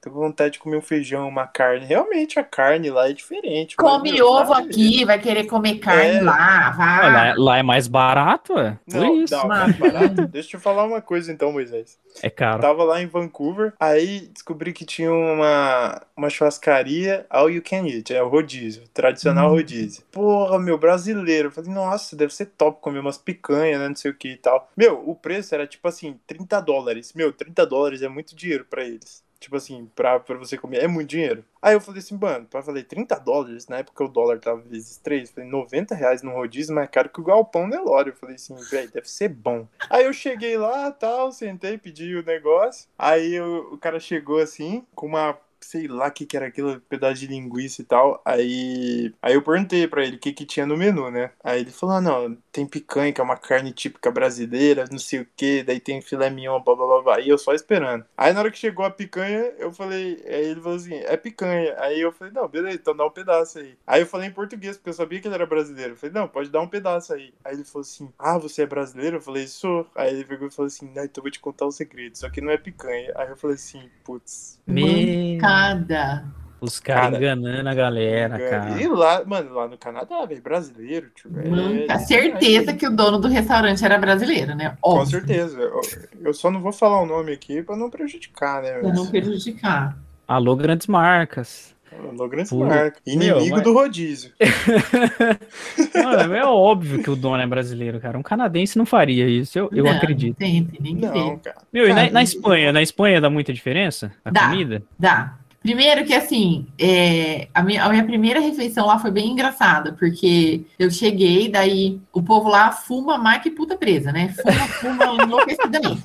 tô 0.00 0.10
com 0.10 0.18
vontade 0.18 0.54
de 0.54 0.58
comer 0.58 0.76
um 0.78 0.80
feijão, 0.82 1.28
uma 1.28 1.46
carne. 1.46 1.84
Realmente 1.84 2.38
a 2.38 2.44
carne 2.44 2.88
lá 2.90 3.08
é 3.08 3.12
diferente. 3.12 3.76
Come 3.76 4.20
ovo 4.22 4.52
lá- 4.52 4.60
aqui, 4.60 5.04
vai 5.04 5.18
querer 5.18 5.44
comer 5.44 5.78
carne 5.78 6.16
É. 6.16 6.22
lá, 6.22 6.68
Ah, 6.68 6.70
vai. 6.70 7.12
lá, 7.12 7.34
lá 7.36 7.58
é 7.58 7.62
mais 7.62 7.86
barato, 7.86 8.54
ué. 8.54 8.78
Por 8.90 8.96
Não, 9.00 9.22
isso. 9.22 9.34
não, 9.36 9.46
mais 9.46 9.76
barato. 9.76 10.26
Deixa 10.28 10.56
eu 10.56 10.60
te 10.60 10.62
falar 10.64 10.84
uma 10.84 11.02
coisa 11.02 11.30
então, 11.30 11.52
Moisés. 11.52 11.98
É 12.22 12.30
caro. 12.30 12.60
Tava 12.62 12.82
lá 12.82 13.00
em 13.02 13.06
Vancouver, 13.06 13.72
aí 13.78 14.20
descobri 14.32 14.72
que 14.72 14.84
tinha 14.84 15.12
uma, 15.12 16.00
uma 16.16 16.30
churrascaria 16.30 17.26
all 17.30 17.50
you 17.50 17.62
can 17.62 17.86
eat, 17.86 18.10
é 18.12 18.22
o 18.22 18.28
rodízio, 18.28 18.82
tradicional 18.94 19.48
Hum. 19.50 19.54
rodízio. 19.56 20.02
Porra, 20.10 20.58
meu, 20.58 20.78
brasileiro. 20.78 21.48
Eu 21.48 21.52
falei, 21.52 21.70
nossa, 21.72 22.16
deve 22.16 22.34
ser 22.34 22.46
top 22.46 22.80
comer 22.80 23.00
umas 23.00 23.18
picanhas, 23.18 23.78
né, 23.80 23.88
não 23.88 23.96
sei 23.96 24.10
o 24.10 24.14
que 24.14 24.28
e 24.32 24.36
tal. 24.36 24.68
Meu, 24.76 25.02
o 25.08 25.14
preço 25.14 25.54
era 25.54 25.66
tipo 25.66 25.86
assim, 25.86 26.18
30 26.26 26.60
dólares. 26.60 27.12
Meu, 27.14 27.32
30 27.32 27.66
dólares 27.66 28.02
é 28.02 28.08
muito 28.08 28.34
dinheiro 28.34 28.64
pra 28.68 28.82
eles. 28.84 29.22
Tipo 29.40 29.56
assim, 29.56 29.90
pra, 29.94 30.20
pra 30.20 30.36
você 30.36 30.58
comer, 30.58 30.84
é 30.84 30.86
muito 30.86 31.08
dinheiro. 31.08 31.42
Aí 31.62 31.74
eu 31.74 31.80
falei 31.80 32.00
assim, 32.00 32.16
mano, 32.16 32.46
eu 32.52 32.62
falei, 32.62 32.84
30 32.84 33.18
dólares, 33.18 33.66
na 33.68 33.78
época 33.78 34.04
o 34.04 34.08
dólar 34.08 34.38
tava 34.38 34.60
vezes 34.60 34.98
3, 34.98 35.30
falei, 35.30 35.48
90 35.48 35.94
reais 35.94 36.22
no 36.22 36.32
rodízio, 36.32 36.74
mais 36.74 36.90
caro 36.90 37.08
que 37.08 37.20
o 37.20 37.24
galpão 37.24 37.66
Nelório. 37.66 38.10
Eu 38.12 38.16
falei 38.16 38.36
assim, 38.36 38.54
velho, 38.70 38.90
deve 38.90 39.08
ser 39.08 39.28
bom. 39.28 39.66
Aí 39.88 40.04
eu 40.04 40.12
cheguei 40.12 40.58
lá, 40.58 40.92
tal, 40.92 41.32
sentei, 41.32 41.78
pedi 41.78 42.14
o 42.14 42.22
negócio. 42.22 42.86
Aí 42.98 43.40
o, 43.40 43.74
o 43.74 43.78
cara 43.78 43.98
chegou 43.98 44.38
assim, 44.38 44.84
com 44.94 45.06
uma 45.06 45.38
sei 45.60 45.86
lá 45.86 46.08
o 46.08 46.10
que, 46.10 46.26
que 46.26 46.36
era 46.36 46.46
aquilo, 46.46 46.80
pedaço 46.80 47.20
de 47.20 47.26
linguiça 47.26 47.82
e 47.82 47.84
tal. 47.84 48.20
Aí, 48.24 49.12
aí 49.22 49.34
eu 49.34 49.42
perguntei 49.42 49.86
pra 49.86 50.04
ele 50.04 50.16
o 50.16 50.18
que, 50.18 50.32
que 50.32 50.44
tinha 50.44 50.66
no 50.66 50.76
menu, 50.76 51.10
né? 51.10 51.30
Aí 51.42 51.60
ele 51.60 51.70
falou: 51.70 51.96
ah, 51.96 52.00
não, 52.00 52.36
tem 52.52 52.66
picanha, 52.66 53.12
que 53.12 53.20
é 53.20 53.24
uma 53.24 53.36
carne 53.36 53.72
típica 53.72 54.10
brasileira, 54.10 54.84
não 54.90 54.98
sei 54.98 55.20
o 55.20 55.28
que, 55.36 55.62
daí 55.62 55.80
tem 55.80 56.00
filé 56.00 56.30
mignon, 56.30 56.60
blá 56.60 56.74
blá 56.74 56.86
blá 56.86 57.02
blá. 57.02 57.20
E 57.20 57.28
eu 57.28 57.38
só 57.38 57.52
esperando. 57.52 58.04
Aí 58.16 58.32
na 58.32 58.40
hora 58.40 58.50
que 58.50 58.58
chegou 58.58 58.84
a 58.84 58.90
picanha, 58.90 59.52
eu 59.58 59.72
falei, 59.72 60.22
aí 60.26 60.46
ele 60.46 60.60
falou 60.60 60.76
assim: 60.76 60.94
é 60.94 61.16
picanha. 61.16 61.74
Aí 61.78 62.00
eu 62.00 62.12
falei: 62.12 62.32
não, 62.32 62.48
beleza, 62.48 62.76
então 62.76 62.96
dá 62.96 63.04
um 63.04 63.10
pedaço 63.10 63.58
aí. 63.58 63.76
Aí 63.86 64.02
eu 64.02 64.06
falei 64.06 64.28
em 64.28 64.32
português, 64.32 64.76
porque 64.76 64.90
eu 64.90 64.94
sabia 64.94 65.20
que 65.20 65.28
ele 65.28 65.34
era 65.34 65.46
brasileiro. 65.46 65.92
Eu 65.92 65.96
falei: 65.96 66.14
não, 66.14 66.28
pode 66.28 66.50
dar 66.50 66.60
um 66.60 66.68
pedaço 66.68 67.12
aí. 67.12 67.32
Aí 67.44 67.54
ele 67.54 67.64
falou 67.64 67.82
assim: 67.82 68.12
ah, 68.18 68.38
você 68.38 68.62
é 68.62 68.66
brasileiro? 68.66 69.16
Eu 69.16 69.20
falei: 69.20 69.46
sou. 69.46 69.86
Aí 69.94 70.14
ele 70.14 70.24
pegou 70.24 70.48
e 70.48 70.50
falou 70.50 70.66
assim: 70.66 70.86
não, 70.94 71.04
então 71.04 71.20
eu 71.20 71.22
vou 71.22 71.30
te 71.30 71.40
contar 71.40 71.66
o 71.66 71.72
segredo, 71.72 72.16
só 72.16 72.28
que 72.30 72.40
não 72.40 72.50
é 72.50 72.56
picanha. 72.56 73.12
Aí 73.16 73.28
eu 73.28 73.36
falei 73.36 73.56
assim: 73.56 73.88
putz. 74.04 74.60
Me... 74.66 75.38
Mancada. 75.50 76.24
Os 76.60 76.78
caras 76.78 77.04
Cara, 77.12 77.16
enganando 77.16 77.68
a 77.70 77.74
galera, 77.74 78.38
cara. 78.38 78.82
E 78.82 78.86
lá, 78.86 79.22
mano, 79.24 79.54
lá 79.54 79.66
no 79.66 79.78
Canadá, 79.78 80.26
velho, 80.26 80.42
brasileiro, 80.42 81.08
tio. 81.14 81.30
é- 81.42 81.48
Manca. 81.48 81.92
é- 81.94 81.98
Certeza 82.00 82.74
que 82.74 82.86
o 82.86 82.90
dono 82.94 83.18
do 83.18 83.28
restaurante 83.28 83.82
era 83.82 83.96
brasileiro, 83.96 84.54
né? 84.54 84.76
Com 84.78 84.90
Óbvio. 84.90 85.06
certeza. 85.20 85.58
Eu, 85.58 85.80
eu 86.22 86.34
só 86.34 86.50
não 86.50 86.60
vou 86.60 86.70
falar 86.72 87.00
o 87.00 87.06
nome 87.06 87.32
aqui 87.32 87.62
pra 87.62 87.74
não 87.76 87.88
prejudicar, 87.88 88.62
né? 88.62 88.72
Pra 88.78 88.92
não 88.92 89.06
prejudicar. 89.06 89.96
Alô, 90.28 90.54
grandes 90.54 90.86
marcas. 90.86 91.74
No 92.12 92.28
grande 92.28 92.50
Pô, 92.50 92.58
marca. 92.64 93.00
Inimigo 93.06 93.40
meu, 93.40 93.50
mas- 93.50 93.62
do 93.62 93.72
rodízio. 93.72 94.30
Mano, 95.94 96.34
é 96.34 96.44
óbvio 96.44 97.02
que 97.02 97.10
o 97.10 97.16
dono 97.16 97.42
é 97.42 97.46
brasileiro, 97.46 97.98
cara. 98.00 98.18
Um 98.18 98.22
canadense 98.22 98.76
não 98.78 98.86
faria 98.86 99.26
isso, 99.26 99.58
eu, 99.58 99.68
eu 99.72 99.84
Não, 99.84 99.92
acredito. 99.92 100.36
Tem, 100.36 100.62
tem 100.64 100.80
nem 100.80 100.96
que 100.96 101.06
Não, 101.06 101.12
ver. 101.12 101.38
cara. 101.38 101.56
Meu, 101.72 101.86
e 101.86 101.88
na, 101.88 101.94
Cara, 101.96 102.10
na 102.12 102.22
Espanha? 102.22 102.72
Na 102.72 102.82
Espanha 102.82 103.20
dá 103.20 103.28
muita 103.30 103.52
diferença 103.52 104.12
a 104.24 104.30
Dá. 104.30 104.48
comida? 104.50 104.82
Dá. 104.98 105.36
Primeiro 105.62 106.06
que, 106.06 106.14
assim, 106.14 106.66
é, 106.78 107.48
a, 107.52 107.62
minha, 107.62 107.84
a 107.84 107.88
minha 107.90 108.04
primeira 108.04 108.40
refeição 108.40 108.86
lá 108.86 108.98
foi 108.98 109.10
bem 109.10 109.30
engraçada, 109.30 109.92
porque 109.92 110.64
eu 110.78 110.90
cheguei, 110.90 111.50
daí 111.50 112.00
o 112.14 112.22
povo 112.22 112.48
lá 112.48 112.72
fuma 112.72 113.18
mais 113.18 113.42
que 113.42 113.50
puta 113.50 113.76
presa, 113.76 114.10
né? 114.10 114.28
Fuma, 114.28 114.96
fuma 114.96 115.04
enlouquecidamente. 115.22 116.00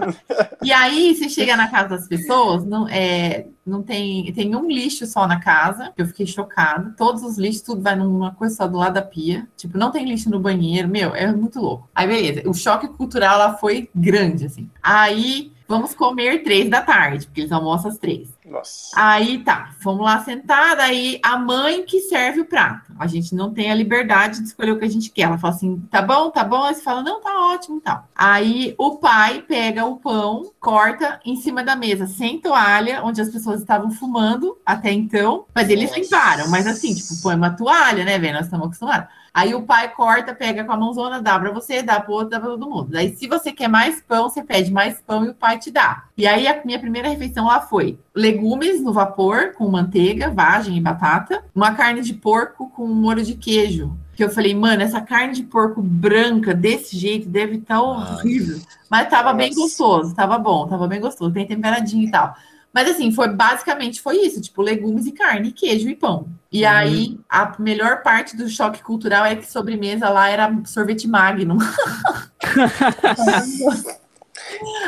E 0.61 0.73
aí, 0.73 1.15
você 1.15 1.29
chega 1.29 1.55
na 1.55 1.69
casa 1.69 1.89
das 1.89 2.05
pessoas, 2.05 2.65
não, 2.65 2.85
é, 2.89 3.47
não 3.65 3.81
tem, 3.81 4.31
tem 4.33 4.53
um 4.53 4.67
lixo 4.67 5.05
só 5.05 5.25
na 5.25 5.39
casa, 5.39 5.93
eu 5.97 6.05
fiquei 6.05 6.27
chocada. 6.27 6.93
Todos 6.97 7.23
os 7.23 7.37
lixos, 7.37 7.61
tudo 7.61 7.81
vai 7.81 7.95
numa 7.95 8.35
coisa 8.35 8.55
só 8.55 8.67
do 8.67 8.77
lado 8.77 8.95
da 8.95 9.01
pia. 9.01 9.47
Tipo, 9.55 9.77
não 9.77 9.89
tem 9.89 10.05
lixo 10.05 10.29
no 10.29 10.39
banheiro, 10.39 10.89
meu, 10.89 11.15
é 11.15 11.31
muito 11.31 11.61
louco. 11.61 11.89
Aí, 11.95 12.05
beleza, 12.05 12.49
o 12.49 12.53
choque 12.53 12.89
cultural 12.89 13.37
lá 13.37 13.53
foi 13.53 13.89
grande, 13.95 14.47
assim. 14.47 14.69
Aí, 14.83 15.54
vamos 15.67 15.93
comer 15.93 16.43
três 16.43 16.69
da 16.69 16.81
tarde, 16.81 17.25
porque 17.25 17.41
eles 17.41 17.51
almoçam 17.51 17.89
às 17.89 17.97
três. 17.97 18.29
Nossa. 18.45 18.91
Aí 18.95 19.39
tá, 19.39 19.71
vamos 19.81 20.05
lá 20.05 20.23
sentada, 20.23 20.83
aí 20.83 21.19
a 21.23 21.37
mãe 21.37 21.83
que 21.83 22.01
serve 22.01 22.41
o 22.41 22.45
prato. 22.45 22.93
A 22.99 23.07
gente 23.07 23.33
não 23.33 23.53
tem 23.53 23.71
a 23.71 23.75
liberdade 23.75 24.39
de 24.39 24.47
escolher 24.47 24.71
o 24.71 24.79
que 24.79 24.85
a 24.85 24.89
gente 24.89 25.09
quer. 25.09 25.23
Ela 25.23 25.37
fala 25.37 25.53
assim, 25.53 25.79
tá 25.89 26.01
bom, 26.01 26.29
tá 26.29 26.43
bom. 26.43 26.63
Aí 26.63 26.75
você 26.75 26.81
fala, 26.81 27.01
não, 27.01 27.21
tá 27.21 27.53
ótimo 27.53 27.77
e 27.77 27.81
tal. 27.81 28.07
Aí 28.15 28.75
o 28.77 28.97
pai 28.97 29.41
pega 29.41 29.85
o 29.85 29.97
pão, 29.97 30.51
corta 30.59 31.19
em 31.25 31.35
cima 31.37 31.63
da 31.63 31.75
mesa, 31.75 32.07
sem 32.07 32.39
toalha, 32.39 33.03
onde 33.03 33.19
as 33.19 33.29
pessoas 33.29 33.61
estavam 33.61 33.89
fumando 33.89 34.57
até 34.65 34.91
então. 34.91 35.45
Mas 35.53 35.69
eles 35.69 35.89
Nossa. 35.89 35.99
limparam, 35.99 36.49
mas 36.49 36.67
assim, 36.67 36.93
tipo, 36.93 37.21
põe 37.21 37.35
uma 37.35 37.49
toalha, 37.49 38.05
né, 38.05 38.19
velho? 38.19 38.35
Nós 38.35 38.45
estamos 38.45 38.67
acostumados. 38.67 39.09
Aí 39.35 39.53
o 39.53 39.63
pai 39.63 39.89
corta, 39.93 40.33
pega 40.33 40.63
com 40.63 40.71
a 40.71 40.77
mãozona, 40.77 41.21
dá 41.21 41.37
pra 41.37 41.51
você, 41.51 41.83
dá 41.83 41.99
pro 41.99 42.13
outro, 42.13 42.29
dá 42.29 42.39
pra 42.39 42.47
todo 42.47 42.69
mundo. 42.69 42.87
Daí, 42.91 43.13
se 43.17 43.27
você 43.27 43.51
quer 43.51 43.67
mais 43.67 44.01
pão, 44.01 44.29
você 44.29 44.41
pede 44.41 44.71
mais 44.71 45.01
pão 45.01 45.25
e 45.25 45.29
o 45.29 45.33
pai 45.33 45.59
te 45.59 45.69
dá. 45.69 46.05
E 46.17 46.25
aí, 46.25 46.47
a 46.47 46.63
minha 46.63 46.79
primeira 46.79 47.09
refeição 47.09 47.47
lá 47.47 47.59
foi 47.59 47.99
legumes 48.15 48.81
no 48.81 48.93
vapor, 48.93 49.51
com 49.51 49.67
manteiga, 49.67 50.31
vagem 50.31 50.77
e 50.77 50.79
batata, 50.79 51.43
uma 51.53 51.73
carne 51.73 51.99
de 51.99 52.13
porco 52.13 52.69
com 52.69 52.87
molho 52.87 53.25
de 53.25 53.35
queijo. 53.35 53.97
Que 54.15 54.23
eu 54.23 54.29
falei, 54.29 54.55
mano, 54.55 54.81
essa 54.81 55.01
carne 55.01 55.33
de 55.33 55.43
porco 55.43 55.81
branca 55.81 56.53
desse 56.53 56.97
jeito 56.97 57.27
deve 57.27 57.57
estar 57.57 57.81
horrível. 57.81 58.61
Mas 58.89 59.09
tava 59.09 59.33
bem 59.33 59.49
Nossa. 59.49 59.61
gostoso, 59.63 60.15
tava 60.15 60.37
bom, 60.37 60.65
tava 60.65 60.87
bem 60.87 61.01
gostoso, 61.01 61.29
bem 61.29 61.45
temperadinho 61.45 62.07
e 62.07 62.09
tal. 62.09 62.33
Mas 62.75 62.89
assim, 62.89 63.09
foi 63.09 63.29
basicamente 63.29 64.01
foi 64.01 64.17
isso, 64.17 64.41
tipo, 64.41 64.61
legumes 64.61 65.05
e 65.05 65.13
carne, 65.13 65.53
queijo 65.53 65.87
e 65.87 65.95
pão. 65.95 66.27
E 66.51 66.65
aí, 66.65 67.17
a 67.29 67.55
melhor 67.57 68.03
parte 68.03 68.35
do 68.35 68.49
choque 68.49 68.83
cultural 68.83 69.25
é 69.25 69.33
que 69.33 69.49
sobremesa 69.49 70.09
lá 70.09 70.27
era 70.29 70.53
sorvete 70.65 71.07
Magnum. 71.07 71.57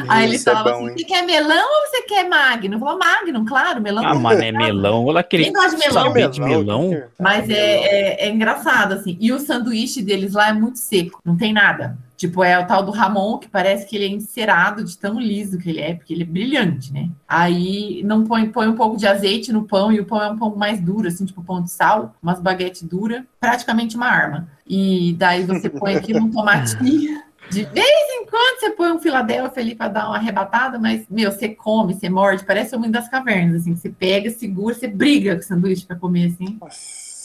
Aí 0.07 0.26
eles 0.26 0.41
Isso 0.41 0.49
é 0.49 0.53
falavam 0.53 0.80
bom, 0.80 0.86
assim: 0.86 0.89
hein? 0.89 0.97
você 0.97 1.05
quer 1.05 1.26
melão 1.26 1.65
ou 1.65 1.88
você 1.88 2.01
quer 2.03 2.30
Magnum? 2.30 2.74
Eu 2.74 2.80
falava 2.80 2.99
Magnum, 2.99 3.45
claro, 3.45 3.82
melão. 3.82 4.05
Ah, 4.05 4.13
não 4.13 4.22
mano, 4.22 4.41
é 4.41 4.51
melão. 4.51 5.05
Olha 5.05 5.20
aquele 5.20 5.43
Quem 5.45 5.53
gosta 5.53 5.78
de 5.78 5.88
melão? 5.88 6.30
de 6.32 6.41
melão. 6.41 7.03
Mas 7.20 7.49
é, 7.49 7.55
é, 7.55 8.28
é 8.28 8.30
engraçado, 8.30 8.93
assim. 8.93 9.18
E 9.20 9.32
o 9.32 9.39
sanduíche 9.39 10.01
deles 10.01 10.34
lá 10.34 10.49
é 10.49 10.53
muito 10.53 10.80
seco, 10.80 11.22
não 11.24 11.38
tem 11.38 11.53
nada. 11.53 11.97
Tipo, 12.18 12.43
é 12.43 12.57
o 12.57 12.65
tal 12.65 12.84
do 12.84 12.91
Ramon, 12.91 13.38
que 13.38 13.47
parece 13.47 13.86
que 13.86 13.95
ele 13.95 14.05
é 14.05 14.07
encerado 14.07 14.84
de 14.84 14.97
tão 14.97 15.20
liso 15.20 15.59
que 15.59 15.70
ele 15.70 15.80
é, 15.80 15.93
porque 15.93 16.11
ele 16.11 16.24
é 16.24 16.26
brilhante, 16.26 16.91
né? 16.91 17.09
Aí 17.28 18.01
não 18.03 18.24
põe, 18.24 18.49
põe 18.49 18.68
um 18.68 18.74
pouco 18.76 18.97
de 18.97 19.05
azeite 19.05 19.53
no 19.53 19.65
pão, 19.65 19.91
e 19.91 19.99
o 19.99 20.05
pão 20.05 20.24
é 20.24 20.28
um 20.28 20.36
pão 20.36 20.55
mais 20.55 20.82
duro, 20.82 21.07
assim, 21.07 21.26
tipo 21.26 21.43
pão 21.43 21.61
de 21.61 21.70
sal, 21.70 22.15
umas 22.22 22.39
baguetes 22.39 22.82
duras, 22.82 23.22
praticamente 23.39 23.95
uma 23.95 24.07
arma. 24.07 24.49
E 24.65 25.15
daí 25.20 25.43
você 25.43 25.70
põe 25.70 25.95
aquilo 25.95 26.20
um 26.20 26.32
tomatinho. 26.32 27.22
De 27.50 27.64
vez 27.64 28.10
em 28.12 28.26
quando 28.26 28.60
você 28.60 28.72
põe 28.72 28.91
um 28.91 29.00
Filadélfia 29.00 29.64
ali 29.64 29.74
para 29.76 29.88
dar 29.88 30.08
uma 30.08 30.18
arrebatada, 30.18 30.78
mas, 30.78 31.06
meu, 31.10 31.32
você 31.32 31.50
come, 31.50 31.93
você 31.93 32.10
morde, 32.10 32.45
parece 32.45 32.76
o 32.76 32.78
homem 32.78 32.91
das 32.91 33.08
cavernas, 33.10 33.62
assim. 33.62 33.76
Você 33.76 33.89
pega, 33.89 34.30
segura, 34.30 34.76
você 34.76 34.88
briga 34.88 35.36
com 35.36 35.41
o 35.41 35.43
sanduíche 35.43 35.86
para 35.86 35.95
comer, 35.95 36.28
assim. 36.28 36.60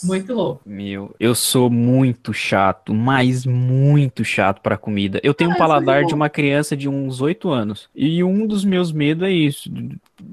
Muito 0.03 0.33
louco. 0.33 0.61
Meu, 0.65 1.15
eu 1.19 1.33
sou 1.33 1.69
muito 1.69 2.33
chato, 2.33 2.93
mas 2.93 3.45
muito 3.45 4.23
chato 4.23 4.61
pra 4.61 4.77
comida. 4.77 5.19
Eu 5.23 5.33
tenho 5.33 5.51
um 5.51 5.53
Ah, 5.53 5.57
paladar 5.57 6.03
de 6.03 6.13
uma 6.13 6.29
criança 6.29 6.75
de 6.75 6.89
uns 6.89 7.21
8 7.21 7.49
anos. 7.49 7.89
E 7.95 8.23
um 8.23 8.45
dos 8.45 8.65
meus 8.65 8.91
medos 8.91 9.27
é 9.27 9.31
isso. 9.31 9.71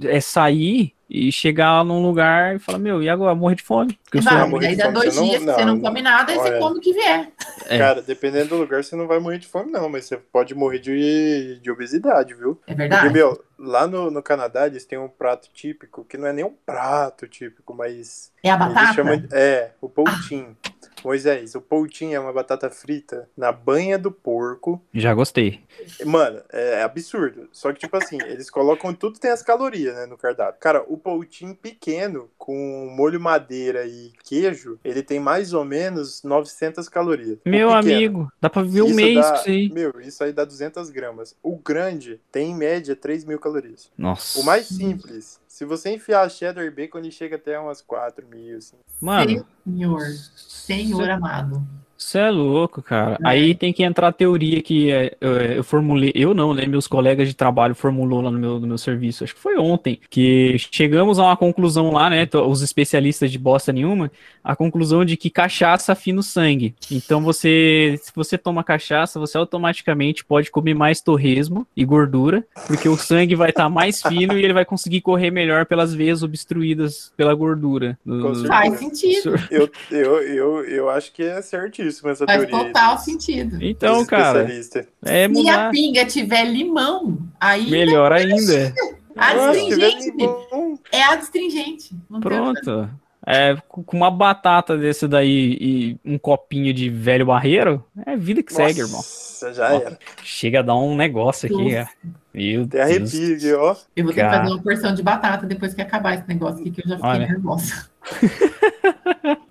É 0.02 0.20
sair 0.20 0.92
e 1.10 1.32
chegar 1.32 1.72
lá 1.72 1.82
num 1.84 2.00
lugar 2.00 2.54
e 2.54 2.58
falar, 2.60 2.78
meu, 2.78 3.02
e 3.02 3.08
agora? 3.08 3.34
Morrer 3.34 3.56
de 3.56 3.64
fome. 3.64 3.98
Porque 4.04 4.18
eu 4.18 4.22
sou 4.22 4.48
morrer 4.48 4.68
aí 4.68 4.76
dá 4.76 4.90
dois 4.90 5.12
você 5.12 5.20
não- 5.20 5.26
dias 5.28 5.38
que 5.44 5.50
você 5.52 5.64
não 5.64 5.74
não, 5.74 5.80
come 5.80 6.00
nada, 6.02 6.30
aí 6.30 6.38
você 6.38 6.58
come 6.58 6.78
o 6.78 6.80
que 6.80 6.92
vier. 6.92 7.32
É. 7.66 7.78
Cara, 7.78 8.00
dependendo 8.00 8.50
do 8.50 8.56
lugar, 8.58 8.84
você 8.84 8.94
não 8.94 9.08
vai 9.08 9.18
morrer 9.18 9.38
de 9.38 9.48
fome, 9.48 9.72
não, 9.72 9.88
mas 9.88 10.04
você 10.04 10.16
pode 10.16 10.54
morrer 10.54 10.78
de, 10.78 11.58
de 11.60 11.70
obesidade, 11.70 12.32
viu? 12.34 12.52
É 12.62 12.74
Porque, 12.74 12.74
verdade? 12.74 13.12
meu, 13.12 13.44
lá 13.58 13.88
no, 13.88 14.08
no 14.10 14.22
Canadá 14.22 14.66
eles 14.68 14.84
têm 14.84 14.98
um 14.98 15.08
prato 15.08 15.48
típico, 15.52 16.04
que 16.04 16.16
não 16.16 16.28
é 16.28 16.32
nem 16.32 16.44
um 16.44 16.54
prato 16.64 17.26
típico, 17.26 17.74
mas 17.74 18.32
É 18.44 18.50
a 18.50 18.54
eles 18.54 18.68
batata? 18.68 18.94
chamam 18.94 19.22
É, 19.32 19.70
o 19.80 19.88
poutim. 19.88 20.56
Moisés, 21.04 21.54
o 21.54 21.60
poutim 21.60 22.12
é 22.12 22.20
uma 22.20 22.32
batata 22.32 22.68
frita 22.70 23.28
na 23.36 23.50
banha 23.52 23.98
do 23.98 24.10
porco. 24.12 24.80
Já 24.92 25.14
gostei. 25.14 25.60
Mano, 26.04 26.40
é 26.52 26.82
absurdo. 26.82 27.48
Só 27.52 27.72
que, 27.72 27.80
tipo 27.80 27.96
assim, 27.96 28.18
eles 28.26 28.50
colocam 28.50 28.92
tudo 28.94 29.18
tem 29.18 29.30
as 29.30 29.42
calorias, 29.42 29.94
né, 29.94 30.06
no 30.06 30.16
cardápio. 30.18 30.60
Cara, 30.60 30.84
o 30.86 30.96
poutim 30.96 31.54
pequeno, 31.54 32.30
com 32.36 32.92
molho 32.94 33.20
madeira 33.20 33.86
e 33.86 34.12
queijo, 34.24 34.78
ele 34.84 35.02
tem 35.02 35.18
mais 35.18 35.52
ou 35.52 35.64
menos 35.64 36.22
900 36.22 36.88
calorias. 36.88 37.38
Meu 37.44 37.70
amigo, 37.70 38.30
dá 38.40 38.50
pra 38.50 38.62
viver 38.62 38.82
um 38.82 38.86
Isso 38.86 38.96
mês 38.96 39.14
dá- 39.16 39.30
com 39.30 39.36
isso 39.38 39.48
aí. 39.48 39.70
Meu, 39.72 40.00
isso 40.00 40.24
aí 40.24 40.32
dá 40.32 40.44
200 40.44 40.90
gramas. 40.90 41.34
O 41.42 41.56
grande 41.56 42.20
tem, 42.30 42.50
em 42.50 42.54
média, 42.54 42.94
3 42.94 43.24
mil 43.24 43.38
calorias. 43.38 43.90
Nossa. 43.96 44.38
O 44.38 44.44
mais 44.44 44.66
simples, 44.66 45.39
se 45.60 45.66
você 45.66 45.90
enfiar 45.90 46.30
cheddar 46.30 46.64
e 46.64 46.70
bacon, 46.70 47.00
ele 47.00 47.10
chega 47.10 47.36
até 47.36 47.60
umas 47.60 47.82
4 47.82 48.26
mil, 48.26 48.56
assim. 48.56 48.78
Mano, 48.98 49.46
Senhor, 49.62 50.06
Senhor 50.34 51.10
amado. 51.10 51.62
Você 52.00 52.18
é 52.18 52.30
louco, 52.30 52.80
cara. 52.82 53.18
É. 53.22 53.28
Aí 53.28 53.54
tem 53.54 53.72
que 53.74 53.82
entrar 53.82 54.08
a 54.08 54.12
teoria 54.12 54.62
que 54.62 54.90
é, 54.90 55.14
eu, 55.20 55.32
eu 55.36 55.62
formulei, 55.64 56.10
eu 56.14 56.32
não, 56.32 56.54
né? 56.54 56.64
Meus 56.64 56.86
colegas 56.86 57.28
de 57.28 57.34
trabalho 57.34 57.74
formulou 57.74 58.22
lá 58.22 58.30
no 58.30 58.38
meu, 58.38 58.58
no 58.58 58.66
meu 58.66 58.78
serviço, 58.78 59.22
acho 59.22 59.34
que 59.34 59.40
foi 59.40 59.58
ontem, 59.58 60.00
que 60.08 60.56
chegamos 60.72 61.18
a 61.18 61.24
uma 61.24 61.36
conclusão 61.36 61.92
lá, 61.92 62.08
né? 62.08 62.26
Os 62.46 62.62
especialistas 62.62 63.30
de 63.30 63.38
bosta 63.38 63.70
nenhuma, 63.70 64.10
a 64.42 64.56
conclusão 64.56 65.04
de 65.04 65.14
que 65.16 65.28
cachaça 65.28 65.92
afina 65.92 66.20
o 66.20 66.22
sangue. 66.22 66.74
Então 66.90 67.20
você, 67.22 68.00
se 68.02 68.10
você 68.16 68.38
toma 68.38 68.64
cachaça, 68.64 69.20
você 69.20 69.36
automaticamente 69.36 70.24
pode 70.24 70.50
comer 70.50 70.74
mais 70.74 71.02
torresmo 71.02 71.66
e 71.76 71.84
gordura, 71.84 72.42
porque 72.66 72.88
o 72.88 72.96
sangue 72.96 73.34
vai 73.34 73.50
estar 73.50 73.68
mais 73.68 74.00
fino 74.08 74.38
e 74.38 74.42
ele 74.42 74.54
vai 74.54 74.64
conseguir 74.64 75.02
correr 75.02 75.30
melhor 75.30 75.66
pelas 75.66 75.94
veias 75.94 76.22
obstruídas 76.22 77.12
pela 77.14 77.34
gordura. 77.34 77.98
do- 78.04 78.32
do-. 78.32 78.46
Faz 78.46 78.78
sentido. 78.78 79.34
Eu, 79.50 79.70
eu, 79.90 80.22
eu, 80.22 80.64
eu 80.64 80.88
acho 80.90 81.12
que 81.12 81.22
é 81.22 81.42
certíssimo 81.42 81.89
essa 81.90 82.24
Faz 82.26 82.38
teoria. 82.40 82.56
aí 82.56 82.64
total 82.66 82.94
dos- 82.96 83.04
sentido. 83.04 83.58
Então, 83.60 84.04
cara, 84.06 84.42
é 84.50 84.62
Se 84.62 84.86
a 85.24 85.28
mudar. 85.28 85.70
pinga 85.70 86.04
tiver 86.06 86.44
limão, 86.44 87.18
aí 87.40 87.70
Melhor 87.70 88.12
ainda. 88.12 88.72
a 89.16 89.34
Nossa, 89.34 89.54
se 89.58 89.66
tiver 89.68 89.86
astringente 89.86 90.16
limão, 90.16 90.78
é 90.92 91.02
a 91.02 91.14
astringente. 91.14 91.90
Não 92.08 92.20
tem 92.20 92.38
outra. 92.40 92.62
Pronto. 92.62 92.90
É, 93.26 93.54
com 93.68 93.84
uma 93.96 94.10
batata 94.10 94.78
desse 94.78 95.06
daí 95.06 95.56
e 95.60 95.96
um 96.02 96.18
copinho 96.18 96.72
de 96.72 96.88
velho 96.88 97.26
barreiro, 97.26 97.84
é 98.06 98.16
vida 98.16 98.42
que 98.42 98.52
segue, 98.52 98.80
irmão. 98.80 98.96
Nossa, 98.96 99.52
já 99.52 99.74
Ó, 99.74 99.80
era. 99.80 99.98
Chega 100.24 100.60
a 100.60 100.62
dar 100.62 100.76
um 100.76 100.96
negócio 100.96 101.46
aqui, 101.46 101.62
Nossa. 101.62 101.76
é. 101.76 101.88
Meu 102.32 102.66
Tem 102.66 102.80
Deus. 102.80 102.82
arrepio 103.14 103.34
aqui, 103.36 103.52
ó. 103.52 103.76
Eu 103.94 104.04
vou 104.04 104.14
ter 104.14 104.24
que 104.24 104.30
fazer 104.30 104.50
uma 104.50 104.62
porção 104.62 104.94
de 104.94 105.02
batata 105.02 105.46
depois 105.46 105.74
que 105.74 105.82
acabar 105.82 106.14
esse 106.14 106.26
negócio 106.28 106.60
aqui, 106.60 106.70
que 106.70 106.80
eu 106.82 106.88
já 106.88 106.96
fiquei 106.96 107.10
Olha. 107.10 107.26
nervosa. 107.26 107.90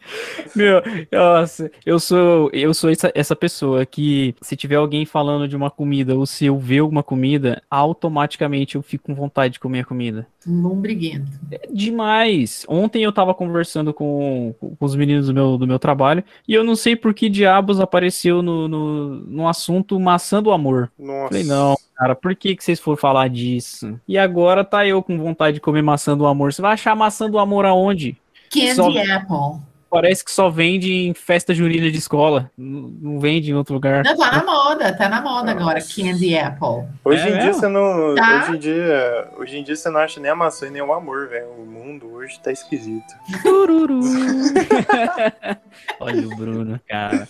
Meu, 0.55 0.81
nossa, 1.11 1.71
eu 1.85 1.99
sou, 1.99 2.49
eu 2.51 2.73
sou 2.73 2.89
essa, 2.89 3.11
essa 3.13 3.35
pessoa 3.35 3.85
que 3.85 4.35
se 4.41 4.55
tiver 4.55 4.75
alguém 4.75 5.05
falando 5.05 5.47
de 5.47 5.55
uma 5.55 5.69
comida 5.69 6.15
ou 6.15 6.25
se 6.25 6.45
eu 6.45 6.57
ver 6.57 6.79
alguma 6.79 7.03
comida, 7.03 7.61
automaticamente 7.69 8.75
eu 8.75 8.81
fico 8.81 9.05
com 9.05 9.15
vontade 9.15 9.53
de 9.53 9.59
comer 9.59 9.81
a 9.81 9.85
comida. 9.85 10.27
Lombriguento. 10.47 11.31
É 11.51 11.67
demais. 11.71 12.65
Ontem 12.67 13.03
eu 13.03 13.11
tava 13.11 13.33
conversando 13.33 13.93
com, 13.93 14.53
com 14.59 14.75
os 14.79 14.95
meninos 14.95 15.27
do 15.27 15.33
meu, 15.33 15.57
do 15.57 15.67
meu 15.67 15.79
trabalho 15.79 16.23
e 16.47 16.53
eu 16.53 16.63
não 16.63 16.75
sei 16.75 16.95
por 16.95 17.13
que 17.13 17.29
diabos 17.29 17.79
apareceu 17.79 18.41
no, 18.41 18.67
no, 18.67 19.09
no 19.21 19.47
assunto 19.47 19.99
maçã 19.99 20.41
do 20.41 20.51
amor. 20.51 20.91
Nossa. 20.97 21.29
Falei, 21.29 21.43
não, 21.43 21.75
cara, 21.95 22.15
por 22.15 22.35
que, 22.35 22.55
que 22.55 22.63
vocês 22.63 22.79
foram 22.79 22.97
falar 22.97 23.27
disso? 23.29 23.99
E 24.07 24.17
agora 24.17 24.63
tá 24.63 24.85
eu 24.85 25.03
com 25.03 25.17
vontade 25.17 25.55
de 25.55 25.61
comer 25.61 25.81
maçã 25.81 26.17
do 26.17 26.25
amor. 26.25 26.53
Você 26.53 26.61
vai 26.61 26.73
achar 26.73 26.95
maçã 26.95 27.29
do 27.29 27.37
amor 27.37 27.65
aonde? 27.65 28.17
Candy 28.51 28.75
Só- 28.75 28.89
apple. 28.89 29.68
Parece 29.89 30.23
que 30.23 30.31
só 30.31 30.49
vende 30.49 30.91
em 30.93 31.13
festa 31.13 31.53
junina 31.53 31.89
de 31.89 31.97
escola. 31.97 32.51
Não 32.57 33.19
vende 33.19 33.49
em 33.49 33.55
outro 33.55 33.73
lugar. 33.73 34.03
Não, 34.03 34.15
tá 34.15 34.31
na 34.31 34.43
moda, 34.45 34.93
tá 34.95 35.09
na 35.09 35.21
moda 35.21 35.51
agora, 35.51 35.79
candy 35.81 36.37
apple. 36.37 36.87
Hoje 37.03 37.27
É 37.27 37.35
em 37.35 37.39
dia 37.39 37.53
você 37.53 37.67
não. 37.67 38.13
Tá. 38.15 38.43
Hoje 38.43 38.55
em 38.55 38.59
dia. 38.59 39.27
Hoje 39.37 39.57
em 39.57 39.63
dia 39.63 39.75
você 39.75 39.89
não 39.89 39.99
acha 39.99 40.19
nem 40.19 40.29
a 40.29 40.35
maçã 40.35 40.67
e 40.67 40.69
nem 40.69 40.81
o 40.81 40.93
amor, 40.93 41.27
velho. 41.29 41.47
O 41.57 41.65
mundo 41.65 42.05
hoje 42.13 42.39
tá 42.39 42.51
esquisito. 42.51 43.13
Tururu. 43.41 43.99
Olha 45.99 46.27
o 46.27 46.35
Bruno, 46.35 46.79
cara. 46.87 47.27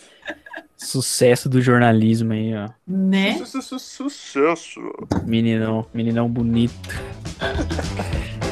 Sucesso 0.76 1.47
do 1.49 1.62
jornalismo 1.62 2.34
aí, 2.34 2.53
ó. 2.55 2.70
Né? 2.88 3.38
Su- 3.38 3.45
su- 3.45 3.62
su- 3.62 3.80
Sucesso. 3.80 4.80
Meninão, 5.26 5.86
meninão 5.93 6.30
bonito. 6.30 6.74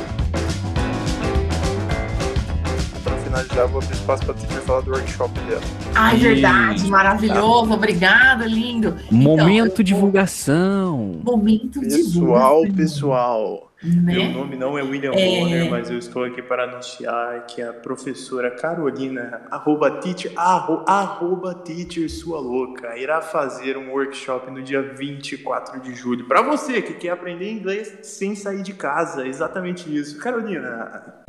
finalizar, 3.27 3.67
vou 3.67 3.81
abrir 3.81 3.93
espaço 3.93 4.25
pra 4.25 4.33
Teacher 4.33 4.61
falar 4.61 4.81
do 4.81 4.91
workshop 4.91 5.39
dela. 5.41 5.61
Ai, 5.95 6.17
verdade, 6.17 6.87
maravilhoso, 6.87 7.73
obrigada, 7.73 8.45
lindo. 8.45 8.95
Momento 9.11 9.73
Então, 9.73 9.83
divulgação. 9.85 11.19
Momento 11.23 11.81
Pessoal, 11.81 12.61
divulgação, 12.63 12.75
pessoal. 12.75 13.71
né? 13.83 14.13
Meu 14.13 14.29
nome 14.31 14.55
não 14.55 14.77
é 14.77 14.81
William 14.81 15.11
É. 15.13 15.39
Bonner, 15.41 15.69
mas 15.69 15.89
eu 15.89 15.97
estou 15.97 16.23
aqui 16.23 16.41
para 16.41 16.63
anunciar 16.63 17.45
que 17.47 17.61
a 17.61 17.73
professora 17.73 18.49
Carolina, 18.51 19.41
arroba 19.51 19.91
teacher, 19.99 20.31
arro, 20.35 20.83
arroba 20.87 21.53
teacher 21.53 22.09
sua 22.09 22.39
louca, 22.39 22.97
irá 22.97 23.21
fazer 23.21 23.77
um 23.77 23.91
workshop 23.91 24.49
no 24.51 24.61
dia 24.63 24.81
24 24.81 25.81
de 25.81 25.93
julho. 25.93 26.25
Para 26.27 26.41
você 26.41 26.81
que 26.81 26.93
quer 26.93 27.09
aprender 27.09 27.51
inglês 27.51 27.99
sem 28.03 28.35
sair 28.35 28.63
de 28.63 28.73
casa, 28.73 29.27
exatamente 29.27 29.93
isso. 29.93 30.17
Carolina, 30.17 31.25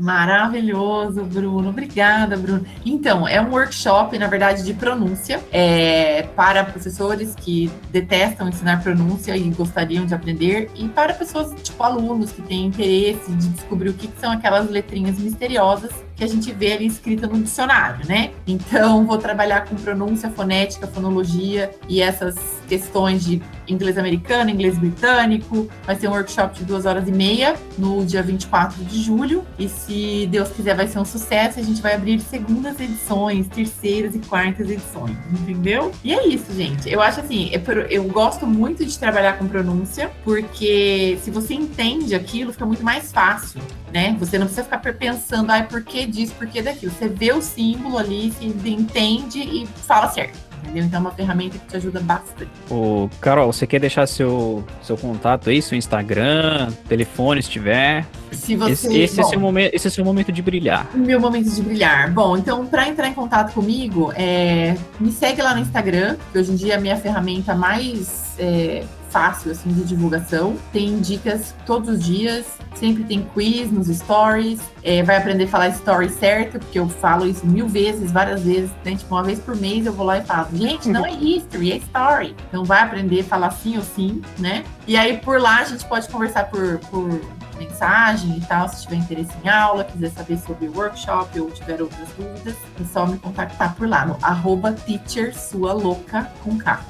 Maravilhoso, 0.00 1.22
Bruno. 1.24 1.68
Obrigada, 1.68 2.34
Bruno. 2.34 2.64
Então, 2.86 3.28
é 3.28 3.38
um 3.38 3.50
workshop, 3.50 4.18
na 4.18 4.26
verdade, 4.28 4.64
de 4.64 4.72
pronúncia, 4.72 5.40
é, 5.52 6.22
para 6.34 6.64
professores 6.64 7.34
que 7.34 7.70
detestam 7.90 8.48
ensinar 8.48 8.82
pronúncia 8.82 9.36
e 9.36 9.50
gostariam 9.50 10.06
de 10.06 10.14
aprender, 10.14 10.70
e 10.74 10.88
para 10.88 11.12
pessoas, 11.12 11.54
tipo 11.62 11.82
alunos, 11.82 12.32
que 12.32 12.40
têm 12.40 12.66
interesse 12.66 13.30
de 13.30 13.48
descobrir 13.48 13.90
o 13.90 13.92
que, 13.92 14.10
são 14.18 14.32
aquelas 14.32 14.70
letrinhas 14.70 15.18
misteriosas 15.18 15.90
que 16.16 16.24
a 16.24 16.26
gente 16.26 16.50
vê 16.52 16.72
ali 16.72 16.86
escrita 16.86 17.26
no 17.26 17.40
dicionário, 17.40 18.06
né? 18.06 18.30
Então, 18.46 19.06
vou 19.06 19.18
trabalhar 19.18 19.66
com 19.66 19.76
pronúncia, 19.76 20.30
fonética, 20.30 20.86
fonologia 20.86 21.70
e 21.88 22.00
essas 22.00 22.59
questões 22.70 23.24
de 23.24 23.42
inglês 23.68 23.98
americano, 23.98 24.48
inglês 24.48 24.78
britânico. 24.78 25.68
Vai 25.84 25.96
ser 25.96 26.08
um 26.08 26.12
workshop 26.12 26.56
de 26.56 26.64
duas 26.64 26.86
horas 26.86 27.08
e 27.08 27.12
meia 27.12 27.56
no 27.76 28.04
dia 28.04 28.22
24 28.22 28.84
de 28.84 29.02
julho. 29.02 29.44
E 29.58 29.68
se 29.68 30.28
Deus 30.30 30.50
quiser, 30.50 30.76
vai 30.76 30.86
ser 30.86 31.00
um 31.00 31.04
sucesso. 31.04 31.58
A 31.58 31.62
gente 31.62 31.82
vai 31.82 31.94
abrir 31.94 32.20
segundas 32.20 32.78
edições, 32.80 33.48
terceiras 33.48 34.14
e 34.14 34.20
quartas 34.20 34.70
edições, 34.70 35.16
entendeu? 35.32 35.90
E 36.04 36.14
é 36.14 36.28
isso, 36.28 36.52
gente. 36.54 36.88
Eu 36.88 37.02
acho 37.02 37.20
assim, 37.20 37.50
é 37.52 37.60
eu 37.90 38.04
gosto 38.04 38.46
muito 38.46 38.84
de 38.84 38.98
trabalhar 38.98 39.36
com 39.38 39.48
pronúncia, 39.48 40.10
porque 40.24 41.18
se 41.22 41.30
você 41.30 41.54
entende 41.54 42.14
aquilo, 42.14 42.52
fica 42.52 42.66
muito 42.66 42.84
mais 42.84 43.10
fácil. 43.10 43.60
Né? 43.92 44.16
Você 44.20 44.38
não 44.38 44.46
precisa 44.46 44.62
ficar 44.64 44.78
pensando, 44.78 45.50
ai, 45.50 45.66
por 45.66 45.82
que 45.82 46.06
disso, 46.06 46.32
por 46.34 46.46
que 46.46 46.62
daquilo. 46.62 46.92
Você 46.92 47.08
vê 47.08 47.32
o 47.32 47.42
símbolo 47.42 47.98
ali, 47.98 48.32
se 48.32 48.46
entende 48.46 49.40
e 49.40 49.66
fala 49.66 50.08
certo. 50.08 50.49
Entendeu? 50.64 50.84
Então 50.84 50.98
é 50.98 51.00
uma 51.00 51.10
ferramenta 51.10 51.58
que 51.58 51.66
te 51.66 51.76
ajuda 51.76 52.00
bastante. 52.00 52.50
Ô, 52.70 53.08
Carol, 53.20 53.52
você 53.52 53.66
quer 53.66 53.80
deixar 53.80 54.06
seu, 54.06 54.64
seu 54.82 54.96
contato 54.96 55.50
aí, 55.50 55.60
seu 55.60 55.76
Instagram, 55.76 56.70
telefone, 56.88 57.42
se 57.42 57.50
tiver? 57.50 58.06
Se 58.32 58.56
você. 58.56 58.72
Esse, 58.72 58.98
esse 58.98 59.20
é 59.20 59.22
bom, 59.22 59.28
seu 59.30 59.40
momento, 59.40 59.74
esse 59.74 59.86
é 59.86 59.90
seu 59.90 60.04
momento 60.04 60.32
de 60.32 60.42
brilhar. 60.42 60.88
Meu 60.94 61.20
momento 61.20 61.50
de 61.50 61.62
brilhar. 61.62 62.12
Bom, 62.12 62.36
então, 62.36 62.66
para 62.66 62.88
entrar 62.88 63.08
em 63.08 63.14
contato 63.14 63.52
comigo, 63.52 64.12
é, 64.14 64.76
me 64.98 65.10
segue 65.10 65.42
lá 65.42 65.54
no 65.54 65.60
Instagram, 65.60 66.16
que 66.32 66.38
hoje 66.38 66.52
em 66.52 66.56
dia 66.56 66.74
é 66.74 66.76
a 66.76 66.80
minha 66.80 66.96
ferramenta 66.96 67.54
mais 67.54 68.34
é, 68.38 68.84
fácil 69.10 69.52
assim, 69.52 69.72
de 69.72 69.84
divulgação. 69.84 70.56
Tem 70.72 71.00
dicas 71.00 71.54
todos 71.66 71.88
os 71.88 72.04
dias, 72.04 72.46
sempre 72.74 73.04
tem 73.04 73.22
quiz 73.34 73.70
nos 73.70 73.88
stories. 73.88 74.60
é, 74.82 75.02
vai 75.02 75.16
aprender 75.16 75.44
a 75.44 75.48
falar 75.48 75.68
story 75.68 76.08
certo, 76.08 76.58
porque 76.58 76.78
eu 76.78 76.88
falo 76.88 77.26
isso 77.26 77.46
mil 77.46 77.68
vezes, 77.68 78.10
várias 78.10 78.42
vezes. 78.42 78.70
Né? 78.84 78.96
Tipo, 78.96 79.14
uma 79.14 79.22
vez 79.22 79.38
por 79.38 79.56
mês 79.56 79.86
eu 79.86 79.92
vou 79.92 80.06
lá 80.06 80.18
e 80.18 80.24
falo, 80.24 80.48
gente, 80.54 80.88
não 80.88 81.04
é 81.04 81.12
history, 81.12 81.72
é 81.72 81.76
story. 81.76 82.36
Então 82.48 82.64
vai 82.64 82.82
aprender 82.82 83.20
a 83.20 83.24
falar 83.24 83.50
sim 83.50 83.76
ou 83.76 83.82
sim, 83.82 84.22
né? 84.38 84.64
E 84.86 84.96
aí 84.96 85.18
por 85.18 85.40
lá 85.40 85.58
a 85.58 85.64
gente 85.64 85.84
pode 85.84 86.08
conversar 86.08 86.44
por, 86.44 86.78
por 86.90 87.20
mensagem 87.60 88.38
e 88.38 88.40
tal, 88.40 88.68
se 88.68 88.82
tiver 88.82 88.96
interesse 88.96 89.30
em 89.44 89.48
aula, 89.48 89.84
quiser 89.84 90.10
saber 90.10 90.38
sobre 90.38 90.66
o 90.66 90.76
workshop 90.76 91.38
ou 91.38 91.50
tiver 91.50 91.80
outras 91.80 92.08
dúvidas, 92.16 92.56
é 92.80 92.84
só 92.90 93.06
me 93.06 93.18
contactar 93.18 93.74
por 93.74 93.86
lá 93.86 94.06
no 94.06 94.16
arroba 94.22 94.72
teacher 94.72 95.36
sua 95.36 95.72
louca 95.72 96.30
com 96.42 96.56
K. 96.56 96.80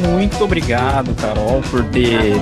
Muito 0.00 0.42
obrigado, 0.44 1.14
Carol, 1.14 1.62
por 1.70 1.84
ter 1.86 2.34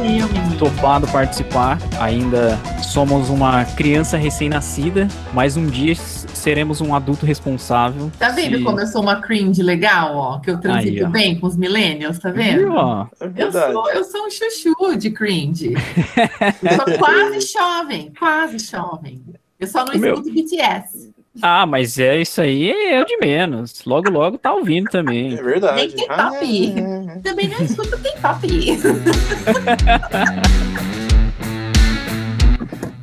topado 0.59 1.07
participar. 1.09 1.79
Ainda 2.01 2.59
somos 2.83 3.29
uma 3.31 3.65
criança 3.65 4.17
recém-nascida, 4.17 5.07
mas 5.33 5.57
um 5.57 5.67
dia 5.67 5.95
seremos 5.95 6.81
um 6.81 6.95
adulto 6.95 7.25
responsável. 7.25 8.11
Tá 8.19 8.31
vendo 8.31 8.59
Se- 8.59 8.65
como 8.65 8.81
eu 8.81 8.87
sou 8.87 9.03
uma 9.03 9.21
cringe 9.21 9.63
legal, 9.63 10.17
ó? 10.17 10.39
Que 10.41 10.51
eu 10.51 10.59
transito 10.61 11.07
Aí, 11.07 11.13
bem 11.13 11.39
com 11.39 11.47
os 11.47 11.57
millennials, 11.57 12.19
tá 12.19 12.31
Viu, 12.31 12.43
vendo? 12.43 12.73
ó? 12.75 13.07
é 13.21 13.31
Eu 13.37 13.53
sou, 13.53 13.91
eu 13.91 14.05
sou 14.05 14.27
um 14.27 14.31
chuchu 14.31 14.97
de 14.99 15.11
cringe. 15.11 15.75
Eu 16.63 16.77
sou 16.77 16.99
quase 16.99 17.41
jovem, 17.53 18.13
quase 18.19 18.59
jovem. 18.59 19.23
Eu 19.59 19.67
só 19.67 19.85
não 19.85 19.95
Meu. 19.97 20.15
escuto 20.15 20.33
BTS. 20.35 20.94
Ah, 21.43 21.67
mas 21.67 21.99
é 21.99 22.21
isso 22.21 22.41
aí, 22.41 22.71
é 22.71 23.03
o 23.03 23.05
de 23.05 23.17
menos. 23.19 23.85
Logo, 23.85 24.09
logo 24.11 24.39
tá 24.39 24.53
ouvindo 24.53 24.89
também. 24.89 25.35
É 25.35 25.43
verdade. 25.43 25.77
Nem 25.77 25.91
K-pop. 25.91 26.11
Ah, 26.11 26.31
Também 27.23 27.49
não 27.49 27.65
escuto 27.65 27.99
K-pop. 27.99 28.47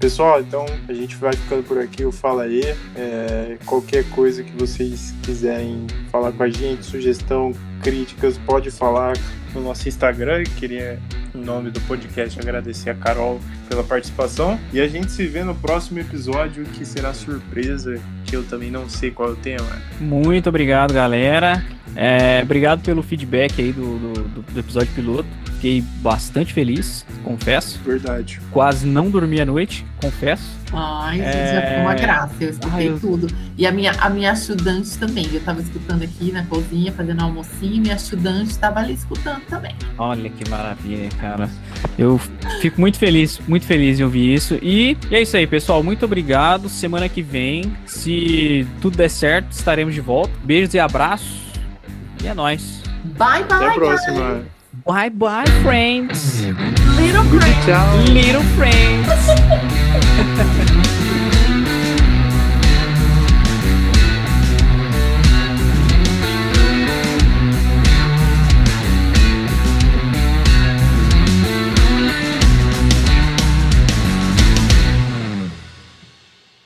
Pessoal, 0.01 0.41
então 0.41 0.65
a 0.89 0.93
gente 0.93 1.15
vai 1.15 1.31
ficando 1.31 1.61
por 1.61 1.77
aqui, 1.77 2.03
o 2.03 2.11
Fala 2.11 2.45
aí. 2.45 2.63
É, 2.95 3.59
qualquer 3.67 4.03
coisa 4.09 4.43
que 4.43 4.51
vocês 4.53 5.13
quiserem 5.21 5.85
falar 6.11 6.31
com 6.31 6.41
a 6.41 6.49
gente, 6.49 6.83
sugestão, 6.83 7.53
críticas, 7.83 8.35
pode 8.39 8.71
falar 8.71 9.13
no 9.53 9.61
nosso 9.61 9.87
Instagram. 9.87 10.43
Queria, 10.57 10.99
em 11.35 11.37
nome 11.37 11.69
do 11.69 11.79
podcast, 11.81 12.39
agradecer 12.39 12.89
a 12.89 12.95
Carol 12.95 13.39
pela 13.69 13.83
participação. 13.83 14.59
E 14.73 14.81
a 14.81 14.87
gente 14.87 15.11
se 15.11 15.27
vê 15.27 15.43
no 15.43 15.53
próximo 15.53 15.99
episódio, 15.99 16.65
que 16.65 16.83
será 16.83 17.13
surpresa, 17.13 18.01
que 18.25 18.35
eu 18.35 18.43
também 18.43 18.71
não 18.71 18.89
sei 18.89 19.11
qual 19.11 19.29
é 19.29 19.31
o 19.33 19.35
tema. 19.35 19.69
Muito 19.99 20.49
obrigado, 20.49 20.95
galera. 20.95 21.63
É, 21.95 22.39
obrigado 22.43 22.81
pelo 22.81 23.01
feedback 23.03 23.61
aí 23.61 23.71
do, 23.73 23.97
do, 23.99 24.13
do- 24.43 24.59
episódio 24.59 24.89
piloto. 24.93 25.27
Fiquei 25.55 25.81
bastante 25.97 26.53
feliz, 26.53 27.05
confesso. 27.23 27.79
Verdade. 27.85 28.39
Quase 28.49 28.87
não 28.87 29.11
dormi 29.11 29.39
à 29.39 29.45
noite, 29.45 29.85
confesso. 30.01 30.59
Ai, 30.73 31.17
gente, 31.17 31.27
É. 31.27 31.53
já 31.53 31.67
foi 31.73 31.81
uma 31.81 31.93
graça. 31.93 32.33
Eu 32.39 32.49
escutei 32.49 32.71
Ai, 32.73 32.87
eu- 32.89 32.99
tudo. 32.99 33.27
E 33.57 33.67
a 33.67 33.71
minha, 33.71 33.91
a 33.91 34.09
minha 34.09 34.33
estudante 34.33 34.97
também. 34.97 35.27
Eu 35.31 35.39
tava 35.41 35.61
escutando 35.61 36.01
aqui 36.01 36.31
na 36.31 36.43
cozinha, 36.45 36.91
fazendo 36.91 37.21
almocinho, 37.21 37.75
e 37.75 37.79
minha 37.79 37.95
estudante 37.95 38.49
estava 38.49 38.79
ali 38.79 38.93
escutando 38.93 39.41
também. 39.49 39.75
Olha 39.99 40.29
que 40.31 40.49
maravilha, 40.49 41.09
cara. 41.19 41.47
Eu 41.95 42.19
fico 42.59 42.81
muito 42.81 42.97
feliz, 42.97 43.39
muito 43.47 43.65
feliz 43.67 43.99
em 43.99 44.03
ouvir 44.03 44.33
isso. 44.33 44.57
E 44.63 44.97
é 45.11 45.21
isso 45.21 45.37
aí, 45.37 45.45
pessoal. 45.45 45.83
Muito 45.83 46.05
obrigado. 46.05 46.69
Semana 46.69 47.07
que 47.07 47.21
vem, 47.21 47.71
se 47.85 48.65
tudo 48.81 48.97
der 48.97 49.09
certo, 49.09 49.51
estaremos 49.51 49.93
de 49.93 50.01
volta. 50.01 50.31
Beijos 50.43 50.73
e 50.73 50.79
abraços. 50.79 51.40
E 52.23 52.27
é 52.27 52.33
nóis. 52.33 52.81
Bye, 53.17 53.43
bye. 53.43 53.57
Até 53.57 53.67
a 53.67 53.73
próxima. 53.73 54.43
Bye, 54.85 55.09
bye, 55.09 55.45
friends. 55.63 56.41
Little 56.97 57.23
friends. 57.25 58.09
Little 58.09 58.43
friends. 58.55 59.07